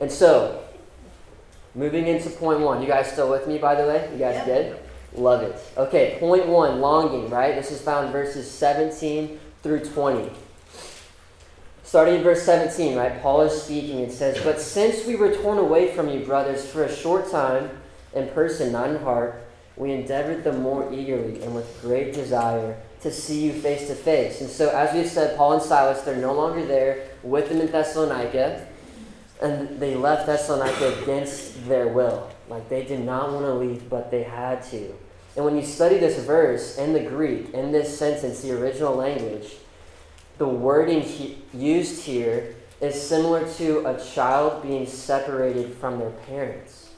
And 0.00 0.10
so, 0.10 0.62
moving 1.74 2.06
into 2.06 2.30
point 2.30 2.60
one. 2.60 2.82
You 2.82 2.88
guys 2.88 3.10
still 3.10 3.30
with 3.30 3.46
me, 3.46 3.58
by 3.58 3.74
the 3.74 3.86
way? 3.86 4.08
You 4.12 4.18
guys 4.18 4.34
yep. 4.34 4.46
good? 4.46 4.78
Love 5.16 5.42
it. 5.42 5.58
Okay, 5.76 6.16
point 6.20 6.46
one, 6.46 6.80
longing, 6.80 7.30
right? 7.30 7.54
This 7.54 7.70
is 7.70 7.80
found 7.80 8.12
verses 8.12 8.50
17 8.50 9.38
through 9.62 9.80
20. 9.80 10.30
Starting 11.82 12.16
in 12.16 12.22
verse 12.22 12.42
17, 12.42 12.96
right? 12.96 13.22
Paul 13.22 13.42
is 13.42 13.62
speaking 13.62 14.02
and 14.02 14.12
says, 14.12 14.42
But 14.42 14.60
since 14.60 15.06
we 15.06 15.16
were 15.16 15.34
torn 15.34 15.58
away 15.58 15.94
from 15.94 16.08
you, 16.08 16.20
brothers, 16.20 16.70
for 16.70 16.84
a 16.84 16.94
short 16.94 17.30
time, 17.30 17.70
in 18.14 18.28
person, 18.28 18.72
not 18.72 18.90
in 18.90 18.96
heart, 18.96 19.42
we 19.76 19.92
endeavored 19.92 20.42
the 20.44 20.52
more 20.52 20.92
eagerly 20.92 21.42
and 21.42 21.54
with 21.54 21.80
great 21.80 22.12
desire 22.12 22.76
to 23.02 23.10
see 23.10 23.44
you 23.44 23.52
face 23.52 23.86
to 23.88 23.94
face. 23.94 24.40
And 24.40 24.50
so, 24.50 24.70
as 24.70 24.94
we've 24.94 25.06
said, 25.06 25.36
Paul 25.36 25.54
and 25.54 25.62
Silas, 25.62 26.02
they're 26.02 26.16
no 26.16 26.34
longer 26.34 26.64
there 26.64 27.08
with 27.22 27.48
them 27.48 27.60
in 27.60 27.70
Thessalonica, 27.70 28.66
and 29.40 29.78
they 29.78 29.94
left 29.94 30.26
Thessalonica 30.26 31.02
against 31.02 31.68
their 31.68 31.88
will. 31.88 32.30
Like 32.48 32.68
they 32.68 32.84
did 32.84 33.00
not 33.00 33.32
want 33.32 33.44
to 33.44 33.54
leave, 33.54 33.88
but 33.88 34.10
they 34.10 34.22
had 34.22 34.62
to. 34.70 34.94
And 35.36 35.44
when 35.44 35.56
you 35.56 35.62
study 35.62 35.98
this 35.98 36.18
verse 36.24 36.78
in 36.78 36.94
the 36.94 37.00
Greek, 37.00 37.52
in 37.52 37.70
this 37.70 37.96
sentence, 37.98 38.40
the 38.40 38.58
original 38.58 38.94
language, 38.94 39.56
the 40.38 40.48
wording 40.48 41.02
he, 41.02 41.38
used 41.52 42.04
here 42.04 42.54
is 42.80 43.00
similar 43.00 43.46
to 43.54 43.86
a 43.86 44.02
child 44.02 44.62
being 44.62 44.86
separated 44.86 45.74
from 45.74 45.98
their 45.98 46.10
parents. 46.10 46.90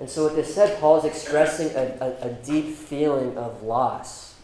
And 0.00 0.08
so, 0.08 0.24
with 0.24 0.36
this 0.36 0.54
said, 0.54 0.80
Paul 0.80 0.98
is 0.98 1.04
expressing 1.04 1.70
a, 1.76 2.16
a, 2.22 2.28
a 2.28 2.32
deep 2.44 2.74
feeling 2.74 3.36
of 3.38 3.62
loss, 3.62 4.34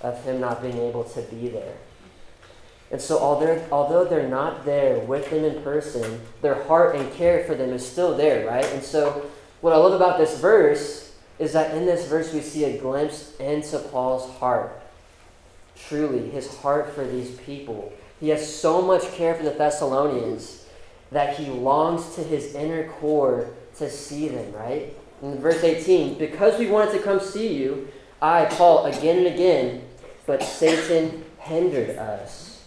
of 0.00 0.22
him 0.24 0.40
not 0.40 0.62
being 0.62 0.78
able 0.78 1.04
to 1.04 1.22
be 1.22 1.48
there. 1.48 1.74
And 2.90 3.00
so, 3.00 3.18
although 3.18 4.04
they're 4.04 4.28
not 4.28 4.64
there 4.64 4.98
with 4.98 5.30
them 5.30 5.44
in 5.44 5.62
person, 5.62 6.20
their 6.42 6.62
heart 6.64 6.94
and 6.94 7.12
care 7.14 7.44
for 7.44 7.54
them 7.54 7.70
is 7.70 7.84
still 7.84 8.16
there, 8.16 8.46
right? 8.46 8.66
And 8.66 8.82
so, 8.82 9.30
what 9.60 9.72
I 9.72 9.76
love 9.76 9.94
about 9.94 10.18
this 10.18 10.38
verse 10.38 11.03
is 11.38 11.52
that 11.52 11.76
in 11.76 11.86
this 11.86 12.06
verse 12.06 12.32
we 12.32 12.40
see 12.40 12.64
a 12.64 12.78
glimpse 12.78 13.36
into 13.38 13.78
Paul's 13.78 14.30
heart. 14.38 14.80
Truly, 15.76 16.30
his 16.30 16.56
heart 16.58 16.94
for 16.94 17.04
these 17.04 17.36
people. 17.38 17.92
He 18.20 18.28
has 18.28 18.54
so 18.54 18.80
much 18.80 19.02
care 19.12 19.34
for 19.34 19.42
the 19.42 19.50
Thessalonians 19.50 20.66
that 21.10 21.36
he 21.36 21.46
longs 21.46 22.14
to 22.14 22.22
his 22.22 22.54
inner 22.54 22.88
core 22.88 23.48
to 23.78 23.90
see 23.90 24.28
them, 24.28 24.52
right? 24.52 24.96
In 25.22 25.38
verse 25.38 25.62
18, 25.62 26.18
because 26.18 26.58
we 26.58 26.68
wanted 26.68 26.92
to 26.92 26.98
come 27.00 27.20
see 27.20 27.54
you, 27.54 27.88
I, 28.22 28.46
Paul, 28.46 28.86
again 28.86 29.18
and 29.18 29.26
again, 29.26 29.82
but 30.26 30.42
Satan 30.42 31.24
hindered 31.38 31.96
us. 31.98 32.64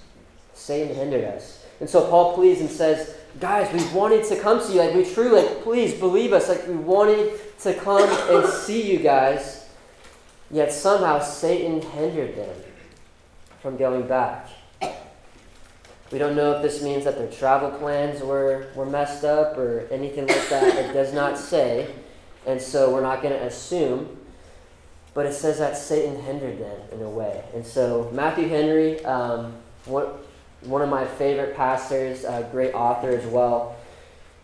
Satan 0.53 0.95
hindered 0.95 1.23
us. 1.23 1.65
And 1.79 1.89
so 1.89 2.09
Paul 2.09 2.33
pleads 2.35 2.61
and 2.61 2.69
says, 2.69 3.15
Guys, 3.39 3.71
we 3.71 3.97
wanted 3.97 4.25
to 4.25 4.39
come 4.39 4.59
see 4.61 4.73
you. 4.73 4.79
Like, 4.79 4.95
we 4.95 5.05
truly, 5.05 5.41
like, 5.41 5.63
please 5.63 5.93
believe 5.93 6.33
us. 6.33 6.49
Like, 6.49 6.67
we 6.67 6.75
wanted 6.75 7.39
to 7.61 7.73
come 7.73 8.09
and 8.29 8.47
see 8.47 8.91
you 8.91 8.99
guys, 8.99 9.67
yet 10.51 10.71
somehow 10.71 11.19
Satan 11.19 11.81
hindered 11.81 12.35
them 12.35 12.55
from 13.61 13.77
going 13.77 14.07
back. 14.07 14.49
We 16.11 16.19
don't 16.19 16.35
know 16.35 16.53
if 16.53 16.61
this 16.61 16.81
means 16.81 17.03
that 17.03 17.17
their 17.17 17.29
travel 17.29 17.71
plans 17.71 18.21
were, 18.21 18.67
were 18.75 18.85
messed 18.85 19.25
up 19.25 19.57
or 19.57 19.87
anything 19.91 20.27
like 20.27 20.49
that. 20.49 20.75
It 20.77 20.93
does 20.93 21.13
not 21.13 21.37
say, 21.37 21.93
and 22.45 22.61
so 22.61 22.93
we're 22.93 23.01
not 23.01 23.21
going 23.21 23.33
to 23.33 23.43
assume. 23.43 24.17
But 25.13 25.25
it 25.25 25.33
says 25.33 25.57
that 25.57 25.75
Satan 25.75 26.21
hindered 26.21 26.59
them 26.59 26.79
in 26.91 27.01
a 27.01 27.09
way. 27.09 27.43
And 27.55 27.65
so 27.65 28.11
Matthew 28.13 28.47
Henry, 28.47 29.03
um, 29.03 29.55
one, 29.85 30.05
one 30.61 30.83
of 30.83 30.89
my 30.89 31.05
favorite 31.05 31.55
pastors, 31.55 32.23
a 32.23 32.47
great 32.51 32.73
author 32.73 33.09
as 33.09 33.25
well, 33.25 33.76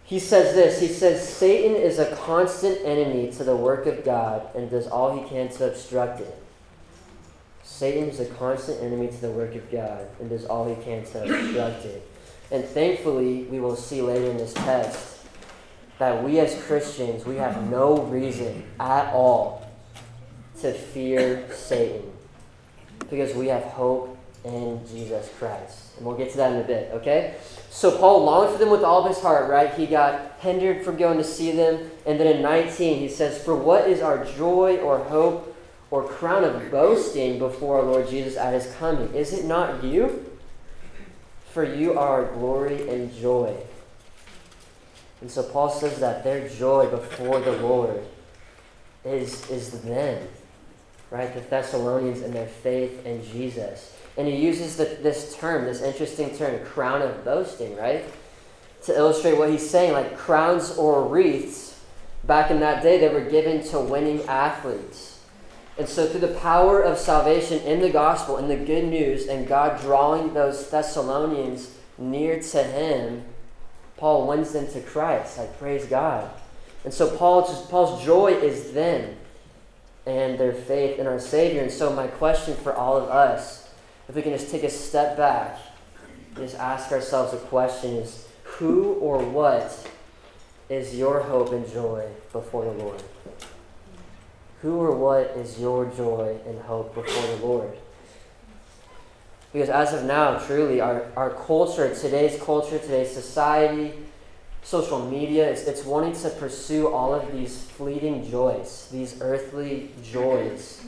he 0.03 0.19
says 0.19 0.53
this 0.53 0.79
He 0.79 0.87
says, 0.87 1.27
Satan 1.27 1.75
is 1.75 1.99
a 1.99 2.15
constant 2.15 2.79
enemy 2.85 3.31
to 3.33 3.43
the 3.43 3.55
work 3.55 3.85
of 3.85 4.03
God 4.03 4.47
and 4.55 4.69
does 4.69 4.87
all 4.87 5.17
he 5.17 5.27
can 5.27 5.49
to 5.49 5.67
obstruct 5.67 6.19
it. 6.19 6.43
Satan 7.63 8.09
is 8.09 8.19
a 8.19 8.25
constant 8.25 8.81
enemy 8.81 9.07
to 9.07 9.21
the 9.21 9.31
work 9.31 9.55
of 9.55 9.71
God 9.71 10.07
and 10.19 10.29
does 10.29 10.45
all 10.45 10.67
he 10.67 10.81
can 10.83 11.03
to 11.05 11.23
obstruct 11.23 11.85
it. 11.85 12.07
And 12.51 12.63
thankfully, 12.63 13.43
we 13.43 13.59
will 13.59 13.75
see 13.75 14.01
later 14.01 14.29
in 14.29 14.37
this 14.37 14.53
text 14.53 15.17
that 15.97 16.23
we 16.23 16.39
as 16.39 16.61
Christians, 16.63 17.25
we 17.25 17.37
have 17.37 17.69
no 17.69 18.01
reason 18.03 18.63
at 18.79 19.11
all 19.13 19.69
to 20.61 20.73
fear 20.73 21.47
Satan 21.51 22.11
because 23.09 23.33
we 23.35 23.47
have 23.47 23.63
hope 23.63 24.12
in 24.43 24.81
Jesus 24.87 25.31
Christ. 25.39 25.97
And 25.97 26.05
we'll 26.05 26.17
get 26.17 26.31
to 26.31 26.37
that 26.37 26.53
in 26.53 26.59
a 26.59 26.63
bit, 26.63 26.91
okay? 26.93 27.35
So 27.69 27.97
Paul 27.97 28.25
longed 28.25 28.51
for 28.51 28.57
them 28.57 28.69
with 28.69 28.83
all 28.83 29.07
his 29.07 29.19
heart, 29.19 29.49
right? 29.49 29.73
He 29.73 29.85
got 29.85 30.37
hindered 30.39 30.83
from 30.83 30.97
going 30.97 31.17
to 31.17 31.23
see 31.23 31.51
them. 31.51 31.91
And 32.05 32.19
then 32.19 32.27
in 32.27 32.41
19, 32.41 32.99
he 32.99 33.07
says, 33.07 33.41
For 33.41 33.55
what 33.55 33.89
is 33.89 34.01
our 34.01 34.25
joy 34.25 34.77
or 34.77 34.99
hope 34.99 35.55
or 35.91 36.07
crown 36.07 36.43
of 36.43 36.71
boasting 36.71 37.39
before 37.39 37.79
our 37.79 37.83
Lord 37.83 38.09
Jesus 38.09 38.35
at 38.35 38.53
his 38.53 38.73
coming? 38.75 39.13
Is 39.13 39.33
it 39.33 39.45
not 39.45 39.83
you? 39.83 40.29
For 41.51 41.63
you 41.63 41.97
are 41.97 42.23
our 42.25 42.33
glory 42.33 42.89
and 42.89 43.13
joy. 43.15 43.55
And 45.21 45.31
so 45.31 45.43
Paul 45.43 45.69
says 45.69 45.99
that 45.99 46.23
their 46.23 46.49
joy 46.49 46.87
before 46.87 47.39
the 47.39 47.53
Lord 47.53 48.03
is, 49.05 49.49
is 49.49 49.81
them, 49.81 50.27
right? 51.11 51.33
The 51.33 51.41
Thessalonians 51.41 52.21
and 52.21 52.33
their 52.33 52.47
faith 52.47 53.05
in 53.05 53.23
Jesus. 53.23 53.95
And 54.17 54.27
he 54.27 54.35
uses 54.35 54.77
the, 54.77 54.85
this 54.85 55.35
term, 55.35 55.65
this 55.65 55.81
interesting 55.81 56.35
term, 56.35 56.63
crown 56.65 57.01
of 57.01 57.25
boasting, 57.25 57.75
right? 57.75 58.05
To 58.83 58.95
illustrate 58.95 59.37
what 59.37 59.49
he's 59.49 59.67
saying, 59.67 59.93
like 59.93 60.17
crowns 60.17 60.77
or 60.77 61.07
wreaths, 61.07 61.79
back 62.23 62.51
in 62.51 62.59
that 62.59 62.83
day, 62.83 62.99
they 62.99 63.09
were 63.09 63.21
given 63.21 63.63
to 63.69 63.79
winning 63.79 64.21
athletes. 64.23 65.19
And 65.77 65.89
so, 65.89 66.05
through 66.05 66.19
the 66.19 66.39
power 66.39 66.81
of 66.81 66.99
salvation 66.99 67.59
in 67.61 67.79
the 67.79 67.89
gospel, 67.89 68.37
in 68.37 68.47
the 68.47 68.55
good 68.55 68.85
news, 68.85 69.27
and 69.27 69.47
God 69.47 69.81
drawing 69.81 70.33
those 70.33 70.69
Thessalonians 70.69 71.75
near 71.97 72.39
to 72.39 72.63
him, 72.63 73.23
Paul 73.97 74.27
wins 74.27 74.53
them 74.53 74.67
to 74.73 74.81
Christ. 74.81 75.39
I 75.39 75.47
praise 75.47 75.85
God. 75.85 76.29
And 76.83 76.93
so, 76.93 77.15
Paul's, 77.17 77.65
Paul's 77.67 78.03
joy 78.05 78.33
is 78.33 78.73
them 78.73 79.15
and 80.05 80.37
their 80.37 80.53
faith 80.53 80.99
in 80.99 81.07
our 81.07 81.19
Savior. 81.19 81.63
And 81.63 81.71
so, 81.71 81.91
my 81.91 82.05
question 82.05 82.55
for 82.57 82.73
all 82.73 82.95
of 82.97 83.09
us 83.09 83.62
if 84.07 84.15
we 84.15 84.21
can 84.21 84.33
just 84.33 84.51
take 84.51 84.63
a 84.63 84.69
step 84.69 85.17
back, 85.17 85.57
just 86.35 86.55
ask 86.55 86.91
ourselves 86.91 87.33
question 87.43 87.91
is 87.97 88.27
who 88.43 88.93
or 88.95 89.19
what 89.19 89.87
is 90.69 90.95
your 90.95 91.21
hope 91.21 91.51
and 91.51 91.69
joy 91.71 92.07
before 92.31 92.65
the 92.65 92.71
Lord? 92.71 93.01
Who 94.61 94.79
or 94.79 94.95
what 94.95 95.37
is 95.37 95.59
your 95.59 95.85
joy 95.85 96.37
and 96.45 96.59
hope 96.61 96.95
before 96.95 97.35
the 97.35 97.45
Lord? 97.45 97.71
Because 99.51 99.69
as 99.69 99.93
of 99.93 100.05
now, 100.05 100.39
truly, 100.39 100.81
our, 100.81 101.05
our 101.15 101.29
culture, 101.29 101.93
today's 101.93 102.41
culture, 102.41 102.79
today's 102.79 103.11
society, 103.11 103.93
social 104.63 105.05
media, 105.05 105.49
it's, 105.49 105.63
it's 105.63 105.85
wanting 105.85 106.13
to 106.13 106.29
pursue 106.31 106.87
all 106.87 107.13
of 107.13 107.31
these 107.31 107.61
fleeting 107.63 108.29
joys, 108.29 108.89
these 108.91 109.21
earthly 109.21 109.91
joys 110.03 110.81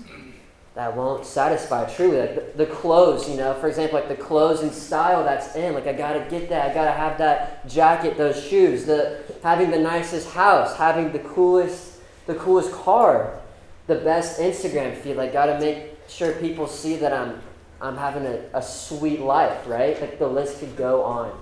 that 0.76 0.94
won't 0.94 1.26
satisfy 1.26 1.90
truly. 1.90 2.20
Like 2.20 2.36
the, 2.36 2.66
the, 2.66 2.72
clothes, 2.72 3.30
you 3.30 3.38
know, 3.38 3.54
for 3.54 3.70
example, 3.70 3.98
like 3.98 4.10
the 4.10 4.22
clothes 4.22 4.60
and 4.60 4.74
style 4.74 5.24
that's 5.24 5.56
in. 5.56 5.74
Like 5.74 5.88
I 5.88 5.94
gotta 5.94 6.28
get 6.30 6.50
that. 6.50 6.70
I 6.70 6.74
gotta 6.74 6.92
have 6.92 7.18
that 7.18 7.68
jacket, 7.68 8.18
those 8.18 8.42
shoes. 8.44 8.86
The 8.86 9.22
having 9.42 9.72
the 9.72 9.80
nicest 9.80 10.30
house, 10.32 10.76
having 10.76 11.14
the 11.14 11.20
coolest, 11.20 12.00
the 12.28 12.36
coolest 12.36 12.74
car, 12.74 13.40
the 13.88 13.96
best 13.96 14.40
Instagram 14.40 14.98
feed. 14.98 15.16
Like 15.16 15.32
gotta 15.32 15.58
make 15.60 15.98
sure 16.10 16.34
people 16.34 16.68
see 16.68 16.98
that 16.98 17.14
I'm, 17.14 17.42
I'm 17.80 17.96
having 17.96 18.26
a, 18.26 18.44
a 18.54 18.62
sweet 18.62 19.22
life, 19.22 19.66
right? 19.68 20.00
Like 20.02 20.20
the 20.20 20.28
list 20.28 20.60
could 20.60 20.76
go 20.76 21.04
on. 21.04 21.42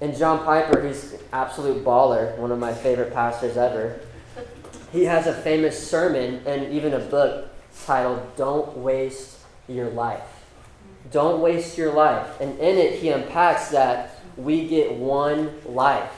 And 0.00 0.16
John 0.16 0.44
Piper, 0.44 0.86
he's 0.86 1.16
absolute 1.32 1.82
baller, 1.84 2.36
one 2.38 2.52
of 2.52 2.60
my 2.60 2.72
favorite 2.74 3.12
pastors 3.12 3.56
ever. 3.56 3.98
He 4.92 5.04
has 5.04 5.26
a 5.26 5.34
famous 5.34 5.90
sermon 5.90 6.42
and 6.46 6.72
even 6.72 6.94
a 6.94 7.00
book 7.00 7.50
titled 7.84 8.36
Don't 8.36 8.78
Waste 8.78 9.38
Your 9.68 9.90
Life. 9.90 10.36
Don't 11.10 11.40
waste 11.40 11.78
your 11.78 11.92
life. 11.92 12.40
And 12.40 12.58
in 12.58 12.76
it, 12.76 13.00
he 13.00 13.10
unpacks 13.10 13.68
that 13.68 14.18
we 14.36 14.66
get 14.66 14.92
one 14.92 15.52
life. 15.64 16.12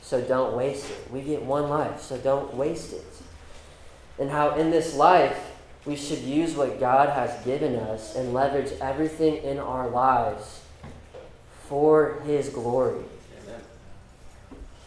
So 0.00 0.20
don't 0.20 0.56
waste 0.56 0.90
it. 0.90 1.10
We 1.10 1.22
get 1.22 1.42
one 1.42 1.68
life, 1.68 2.00
so 2.00 2.18
don't 2.18 2.54
waste 2.54 2.92
it. 2.92 3.04
And 4.18 4.30
how 4.30 4.54
in 4.56 4.70
this 4.70 4.94
life, 4.94 5.52
we 5.84 5.96
should 5.96 6.20
use 6.20 6.54
what 6.54 6.80
God 6.80 7.10
has 7.10 7.44
given 7.44 7.76
us 7.76 8.14
and 8.14 8.32
leverage 8.32 8.72
everything 8.80 9.36
in 9.36 9.58
our 9.58 9.88
lives 9.88 10.62
for 11.68 12.20
His 12.26 12.48
glory. 12.48 13.02
Amen. 13.42 13.60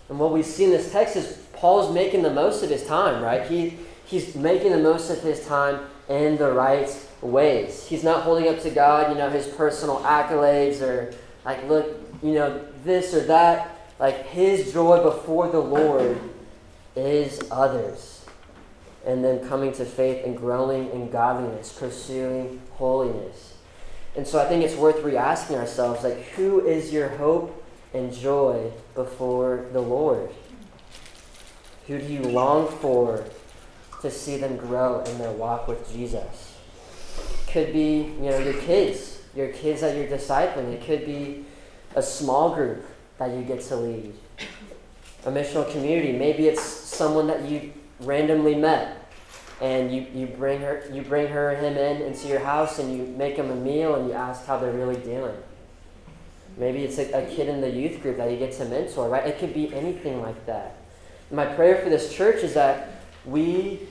And 0.09 0.19
what 0.19 0.31
we 0.31 0.41
see 0.43 0.65
in 0.65 0.71
this 0.71 0.91
text 0.91 1.15
is 1.15 1.37
Paul's 1.53 1.93
making 1.93 2.23
the 2.23 2.31
most 2.31 2.63
of 2.63 2.69
his 2.69 2.85
time, 2.85 3.21
right? 3.21 3.45
He 3.47 3.77
he's 4.07 4.35
making 4.35 4.71
the 4.71 4.79
most 4.79 5.09
of 5.11 5.21
his 5.21 5.45
time 5.45 5.81
in 6.09 6.37
the 6.37 6.51
right 6.51 6.89
ways. 7.21 7.85
He's 7.85 8.03
not 8.03 8.23
holding 8.23 8.47
up 8.47 8.61
to 8.61 8.69
God, 8.69 9.11
you 9.11 9.17
know, 9.17 9.29
his 9.29 9.47
personal 9.47 9.97
accolades 9.99 10.81
or 10.81 11.13
like, 11.45 11.67
look, 11.67 12.01
you 12.23 12.33
know, 12.33 12.65
this 12.83 13.13
or 13.13 13.21
that. 13.25 13.77
Like 13.99 14.27
his 14.27 14.73
joy 14.73 15.03
before 15.03 15.49
the 15.49 15.59
Lord 15.59 16.19
is 16.95 17.41
others. 17.51 18.25
And 19.05 19.23
then 19.23 19.47
coming 19.47 19.71
to 19.73 19.85
faith 19.85 20.25
and 20.25 20.35
growing 20.35 20.89
in 20.91 21.09
godliness, 21.09 21.71
pursuing 21.71 22.61
holiness. 22.73 23.55
And 24.15 24.25
so 24.25 24.39
I 24.39 24.45
think 24.45 24.63
it's 24.63 24.75
worth 24.75 25.03
re 25.03 25.15
asking 25.15 25.57
ourselves, 25.57 26.03
like, 26.03 26.23
who 26.29 26.65
is 26.65 26.91
your 26.91 27.09
hope 27.09 27.63
and 27.93 28.11
joy 28.11 28.71
before 28.95 29.65
the 29.71 29.79
Lord? 29.79 30.29
Who 31.87 31.99
do 31.99 32.05
you 32.05 32.23
long 32.23 32.67
for 32.67 33.23
to 34.07 34.15
see 34.15 34.37
them 34.37 34.55
grow 34.55 35.01
in 35.01 35.17
their 35.17 35.31
walk 35.31 35.67
with 35.67 35.91
Jesus. 35.91 36.55
Could 37.47 37.73
be, 37.73 38.13
you 38.21 38.29
know, 38.29 38.37
your 38.39 38.53
kids, 38.53 39.21
your 39.35 39.49
kids 39.49 39.81
that 39.81 39.95
you're 39.95 40.07
discipling. 40.07 40.71
It 40.71 40.85
could 40.85 41.05
be 41.05 41.45
a 41.95 42.01
small 42.01 42.55
group 42.55 42.85
that 43.17 43.35
you 43.35 43.43
get 43.43 43.61
to 43.63 43.75
lead. 43.75 44.13
A 45.25 45.31
missional 45.31 45.69
community. 45.71 46.13
Maybe 46.13 46.47
it's 46.47 46.61
someone 46.61 47.27
that 47.27 47.43
you 47.49 47.73
randomly 47.99 48.55
met 48.55 49.09
and 49.59 49.93
you, 49.93 50.05
you 50.13 50.27
bring 50.27 50.61
her 50.61 50.83
you 50.93 51.01
bring 51.01 51.27
her 51.27 51.55
him 51.55 51.75
in 51.75 52.03
into 52.03 52.27
your 52.27 52.39
house 52.39 52.77
and 52.77 52.95
you 52.95 53.03
make 53.17 53.35
them 53.35 53.49
a 53.49 53.55
meal 53.55 53.95
and 53.95 54.07
you 54.07 54.13
ask 54.13 54.45
how 54.45 54.57
they're 54.57 54.71
really 54.71 55.01
doing. 55.01 55.35
Maybe 56.57 56.83
it's 56.83 56.97
a, 56.97 57.11
a 57.11 57.25
kid 57.25 57.49
in 57.49 57.59
the 57.59 57.69
youth 57.69 58.01
group 58.01 58.17
that 58.17 58.31
you 58.31 58.37
get 58.37 58.53
to 58.53 58.65
mentor, 58.65 59.09
right? 59.09 59.25
It 59.25 59.39
could 59.39 59.53
be 59.53 59.73
anything 59.73 60.21
like 60.21 60.45
that. 60.45 60.77
My 61.29 61.45
prayer 61.45 61.81
for 61.83 61.89
this 61.89 62.13
church 62.13 62.43
is 62.43 62.53
that 62.53 62.89
we 63.25 63.81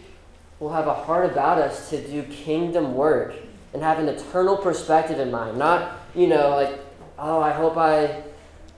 will 0.58 0.72
have 0.72 0.86
a 0.86 0.94
heart 0.94 1.30
about 1.30 1.58
us 1.58 1.90
to 1.90 2.06
do 2.06 2.22
kingdom 2.24 2.94
work 2.94 3.34
and 3.74 3.82
have 3.82 3.98
an 3.98 4.08
eternal 4.08 4.56
perspective 4.56 5.20
in 5.20 5.30
mind. 5.30 5.58
Not, 5.58 5.98
you 6.14 6.26
know, 6.26 6.50
like, 6.50 6.80
oh, 7.18 7.40
I 7.40 7.52
hope 7.52 7.76
I, 7.76 8.22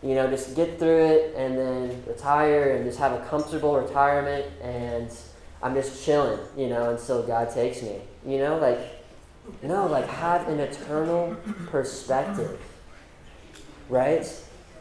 you 0.02 0.14
know, 0.14 0.28
just 0.28 0.56
get 0.56 0.78
through 0.78 1.04
it 1.06 1.34
and 1.36 1.56
then 1.56 2.02
retire 2.06 2.76
and 2.76 2.84
just 2.84 2.98
have 2.98 3.12
a 3.12 3.24
comfortable 3.26 3.76
retirement 3.76 4.46
and 4.62 5.10
I'm 5.62 5.74
just 5.74 6.04
chilling, 6.04 6.38
you 6.56 6.68
know, 6.68 6.90
until 6.90 7.22
God 7.22 7.52
takes 7.52 7.82
me. 7.82 8.00
You 8.26 8.38
know, 8.38 8.58
like, 8.58 8.78
no, 9.62 9.86
like 9.86 10.06
have 10.08 10.48
an 10.48 10.60
eternal 10.60 11.36
perspective, 11.66 12.60
right? 13.88 14.26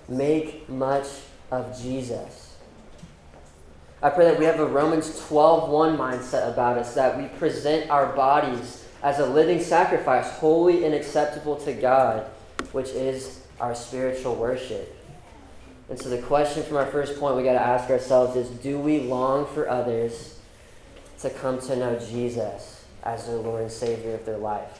Make 0.07 0.67
much 0.69 1.07
of 1.51 1.79
Jesus. 1.81 2.46
I 4.01 4.11
pray 4.11 4.25
that 4.25 4.37
we 4.37 4.45
have 4.45 4.59
a 4.59 4.65
Romans 4.65 5.19
12:1 5.27 5.97
mindset 5.97 6.47
about 6.53 6.77
us, 6.77 6.93
that 6.93 7.17
we 7.17 7.27
present 7.39 7.89
our 7.89 8.05
bodies 8.07 8.83
as 9.01 9.17
a 9.17 9.25
living 9.25 9.59
sacrifice, 9.59 10.29
holy 10.37 10.85
and 10.85 10.93
acceptable 10.93 11.55
to 11.55 11.73
God, 11.73 12.25
which 12.73 12.89
is 12.89 13.39
our 13.59 13.73
spiritual 13.73 14.35
worship. 14.35 14.95
And 15.89 15.99
so 15.99 16.09
the 16.09 16.19
question 16.19 16.63
from 16.63 16.77
our 16.77 16.85
first 16.85 17.19
point 17.19 17.37
we 17.37 17.43
got 17.43 17.53
to 17.53 17.61
ask 17.61 17.89
ourselves 17.89 18.35
is 18.35 18.49
do 18.49 18.77
we 18.77 18.99
long 18.99 19.47
for 19.47 19.67
others 19.67 20.37
to 21.21 21.29
come 21.31 21.59
to 21.61 21.75
know 21.75 21.97
Jesus 21.97 22.83
as 23.03 23.25
their 23.25 23.37
Lord 23.37 23.63
and 23.63 23.71
Savior 23.71 24.13
of 24.13 24.25
their 24.25 24.37
life? 24.37 24.79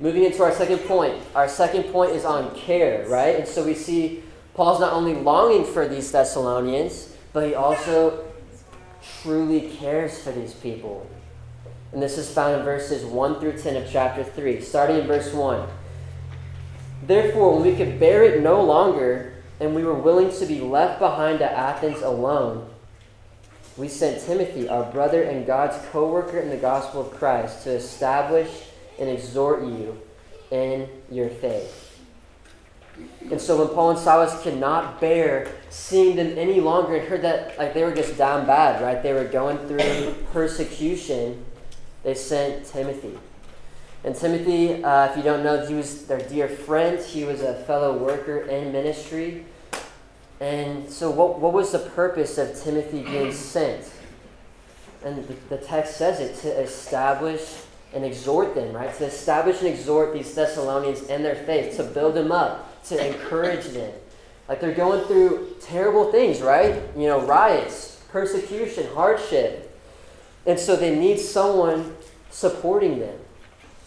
Moving 0.00 0.24
into 0.24 0.42
our 0.42 0.52
second 0.52 0.78
point. 0.80 1.22
Our 1.34 1.48
second 1.48 1.84
point 1.84 2.12
is 2.12 2.24
on 2.24 2.54
care, 2.56 3.06
right? 3.08 3.36
And 3.36 3.46
so 3.46 3.64
we 3.64 3.74
see 3.74 4.24
Paul's 4.54 4.80
not 4.80 4.92
only 4.92 5.14
longing 5.14 5.64
for 5.64 5.86
these 5.86 6.10
Thessalonians, 6.10 7.12
but 7.36 7.46
he 7.46 7.54
also 7.54 8.24
truly 9.20 9.68
cares 9.76 10.18
for 10.22 10.32
these 10.32 10.54
people. 10.54 11.06
And 11.92 12.02
this 12.02 12.16
is 12.16 12.30
found 12.30 12.54
in 12.54 12.62
verses 12.62 13.04
1 13.04 13.40
through 13.40 13.58
10 13.58 13.76
of 13.76 13.90
chapter 13.90 14.24
3, 14.24 14.62
starting 14.62 15.00
in 15.00 15.06
verse 15.06 15.34
1. 15.34 15.68
Therefore, 17.02 17.52
when 17.52 17.70
we 17.70 17.76
could 17.76 18.00
bear 18.00 18.24
it 18.24 18.42
no 18.42 18.62
longer, 18.62 19.34
and 19.60 19.74
we 19.74 19.84
were 19.84 19.92
willing 19.92 20.32
to 20.32 20.46
be 20.46 20.62
left 20.62 20.98
behind 20.98 21.42
at 21.42 21.52
Athens 21.52 22.00
alone, 22.00 22.70
we 23.76 23.88
sent 23.88 24.24
Timothy, 24.24 24.66
our 24.70 24.90
brother 24.90 25.22
and 25.22 25.46
God's 25.46 25.76
co 25.92 26.08
worker 26.10 26.38
in 26.38 26.48
the 26.48 26.56
gospel 26.56 27.02
of 27.02 27.10
Christ, 27.10 27.64
to 27.64 27.70
establish 27.72 28.62
and 28.98 29.10
exhort 29.10 29.60
you 29.60 30.00
in 30.50 30.88
your 31.10 31.28
faith. 31.28 31.85
And 33.30 33.40
so 33.40 33.58
when 33.58 33.74
Paul 33.74 33.90
and 33.90 33.98
Silas 33.98 34.40
could 34.42 34.56
not 34.56 35.00
bear 35.00 35.52
seeing 35.68 36.16
them 36.16 36.38
any 36.38 36.60
longer 36.60 36.96
and 36.96 37.08
heard 37.08 37.22
that 37.22 37.58
like 37.58 37.74
they 37.74 37.82
were 37.82 37.94
just 37.94 38.16
down 38.16 38.46
bad, 38.46 38.80
right? 38.82 39.02
They 39.02 39.12
were 39.12 39.24
going 39.24 39.58
through 39.66 40.14
persecution, 40.32 41.44
they 42.04 42.14
sent 42.14 42.66
Timothy. 42.66 43.18
And 44.04 44.14
Timothy, 44.14 44.84
uh, 44.84 45.10
if 45.10 45.16
you 45.16 45.24
don't 45.24 45.42
know, 45.42 45.66
he 45.66 45.74
was 45.74 46.06
their 46.06 46.20
dear 46.20 46.48
friend. 46.48 47.00
He 47.00 47.24
was 47.24 47.42
a 47.42 47.54
fellow 47.64 47.96
worker 47.98 48.42
in 48.42 48.70
ministry. 48.70 49.44
And 50.38 50.88
so, 50.88 51.10
what, 51.10 51.40
what 51.40 51.52
was 51.52 51.72
the 51.72 51.80
purpose 51.80 52.38
of 52.38 52.54
Timothy 52.62 53.02
being 53.02 53.32
sent? 53.32 53.90
And 55.04 55.26
the, 55.26 55.34
the 55.48 55.58
text 55.58 55.96
says 55.96 56.20
it 56.20 56.36
to 56.42 56.60
establish 56.60 57.62
and 57.92 58.04
exhort 58.04 58.54
them, 58.54 58.72
right? 58.72 58.94
To 58.98 59.06
establish 59.06 59.58
and 59.58 59.68
exhort 59.68 60.12
these 60.12 60.32
Thessalonians 60.34 61.02
in 61.02 61.24
their 61.24 61.34
faith, 61.34 61.76
to 61.76 61.82
build 61.82 62.14
them 62.14 62.30
up, 62.30 62.75
to 62.88 63.06
encourage 63.06 63.66
them. 63.66 63.92
Like 64.48 64.60
they're 64.60 64.74
going 64.74 65.04
through 65.06 65.56
terrible 65.60 66.12
things, 66.12 66.40
right? 66.40 66.82
You 66.96 67.06
know, 67.06 67.20
riots, 67.20 68.00
persecution, 68.08 68.86
hardship. 68.94 69.62
And 70.46 70.58
so 70.58 70.76
they 70.76 70.94
need 70.94 71.18
someone 71.18 71.96
supporting 72.30 73.00
them, 73.00 73.18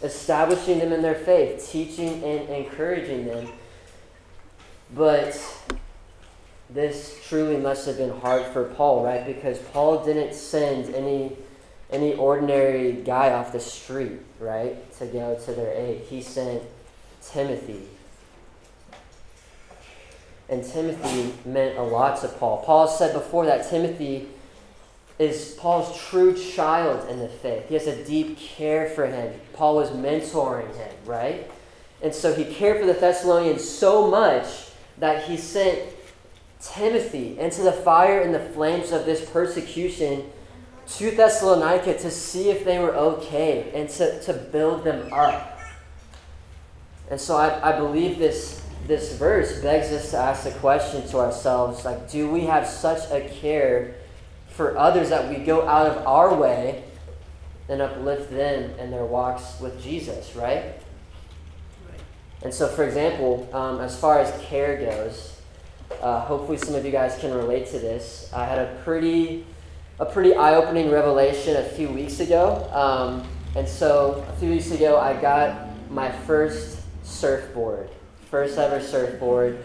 establishing 0.03 0.79
them 0.79 0.91
in 0.91 1.01
their 1.01 1.15
faith, 1.15 1.69
teaching 1.71 2.23
and 2.23 2.49
encouraging 2.49 3.25
them. 3.25 3.47
But 4.93 5.39
this 6.69 7.19
truly 7.27 7.57
must 7.57 7.85
have 7.85 7.97
been 7.97 8.19
hard 8.19 8.45
for 8.47 8.65
Paul, 8.65 9.05
right? 9.05 9.25
Because 9.25 9.59
Paul 9.59 10.03
didn't 10.03 10.33
send 10.33 10.93
any 10.93 11.37
any 11.91 12.13
ordinary 12.13 12.91
guy 12.91 13.31
off 13.31 13.51
the 13.51 13.59
street, 13.59 14.19
right, 14.39 14.91
to 14.99 15.07
go 15.07 15.39
to 15.45 15.53
their 15.53 15.73
aid. 15.73 16.01
He 16.01 16.21
sent 16.21 16.61
Timothy. 17.23 17.87
And 20.49 20.63
Timothy 20.63 21.33
meant 21.45 21.77
a 21.77 21.83
lot 21.83 22.19
to 22.21 22.27
Paul. 22.27 22.63
Paul 22.65 22.87
said 22.87 23.13
before 23.13 23.45
that 23.45 23.69
Timothy 23.69 24.27
is 25.19 25.55
Paul's 25.59 25.95
true 26.07 26.35
child 26.35 27.07
in 27.09 27.19
the 27.19 27.27
faith. 27.27 27.67
He 27.67 27.75
has 27.75 27.87
a 27.87 28.03
deep 28.05 28.39
care 28.39 28.89
for 28.89 29.05
him. 29.05 29.39
Paul 29.53 29.75
was 29.75 29.91
mentoring 29.91 30.75
him, 30.75 30.91
right? 31.05 31.51
And 32.01 32.15
so 32.15 32.33
he 32.33 32.45
cared 32.45 32.79
for 32.79 32.85
the 32.85 32.93
Thessalonians 32.93 33.67
so 33.67 34.09
much 34.09 34.69
that 34.97 35.25
he 35.25 35.37
sent 35.37 35.79
Timothy 36.61 37.37
into 37.37 37.61
the 37.61 37.71
fire 37.71 38.21
and 38.21 38.33
the 38.33 38.39
flames 38.39 38.91
of 38.91 39.05
this 39.05 39.29
persecution 39.29 40.29
to 40.87 41.11
Thessalonica 41.11 41.97
to 41.99 42.09
see 42.09 42.49
if 42.49 42.65
they 42.65 42.79
were 42.79 42.95
okay 42.95 43.71
and 43.73 43.89
to, 43.89 44.21
to 44.23 44.33
build 44.33 44.83
them 44.83 45.11
up. 45.13 45.59
And 47.11 47.19
so 47.19 47.37
I, 47.37 47.73
I 47.73 47.77
believe 47.77 48.17
this, 48.17 48.61
this 48.87 49.15
verse 49.15 49.61
begs 49.61 49.87
us 49.91 50.11
to 50.11 50.17
ask 50.17 50.43
the 50.43 50.51
question 50.51 51.07
to 51.09 51.17
ourselves 51.17 51.85
like, 51.85 52.09
do 52.09 52.29
we 52.29 52.41
have 52.41 52.67
such 52.67 53.09
a 53.11 53.27
care 53.29 53.95
for 54.47 54.77
others 54.77 55.09
that 55.09 55.29
we 55.29 55.43
go 55.43 55.67
out 55.67 55.87
of 55.87 56.05
our 56.05 56.33
way 56.33 56.83
and 57.69 57.81
uplift 57.81 58.31
them 58.31 58.71
in 58.79 58.91
their 58.91 59.05
walks 59.05 59.59
with 59.61 59.81
Jesus, 59.81 60.35
right? 60.35 60.73
And 62.41 62.53
so, 62.53 62.67
for 62.67 62.83
example, 62.83 63.47
um, 63.53 63.81
as 63.81 63.99
far 63.99 64.19
as 64.19 64.33
care 64.41 64.77
goes, 64.77 65.39
uh, 66.01 66.21
hopefully, 66.21 66.57
some 66.57 66.75
of 66.75 66.85
you 66.85 66.91
guys 66.91 67.17
can 67.19 67.33
relate 67.33 67.67
to 67.67 67.79
this. 67.79 68.29
I 68.33 68.45
had 68.45 68.59
a 68.59 68.81
pretty, 68.83 69.45
a 69.99 70.05
pretty 70.05 70.33
eye-opening 70.35 70.89
revelation 70.89 71.57
a 71.57 71.63
few 71.63 71.89
weeks 71.89 72.19
ago. 72.19 72.69
Um, 72.71 73.27
and 73.55 73.67
so, 73.67 74.25
a 74.29 74.33
few 74.39 74.49
weeks 74.49 74.71
ago, 74.71 74.97
I 74.97 75.19
got 75.19 75.67
my 75.91 76.11
first 76.11 76.81
surfboard, 77.03 77.89
first 78.29 78.57
ever 78.57 78.79
surfboard. 78.79 79.57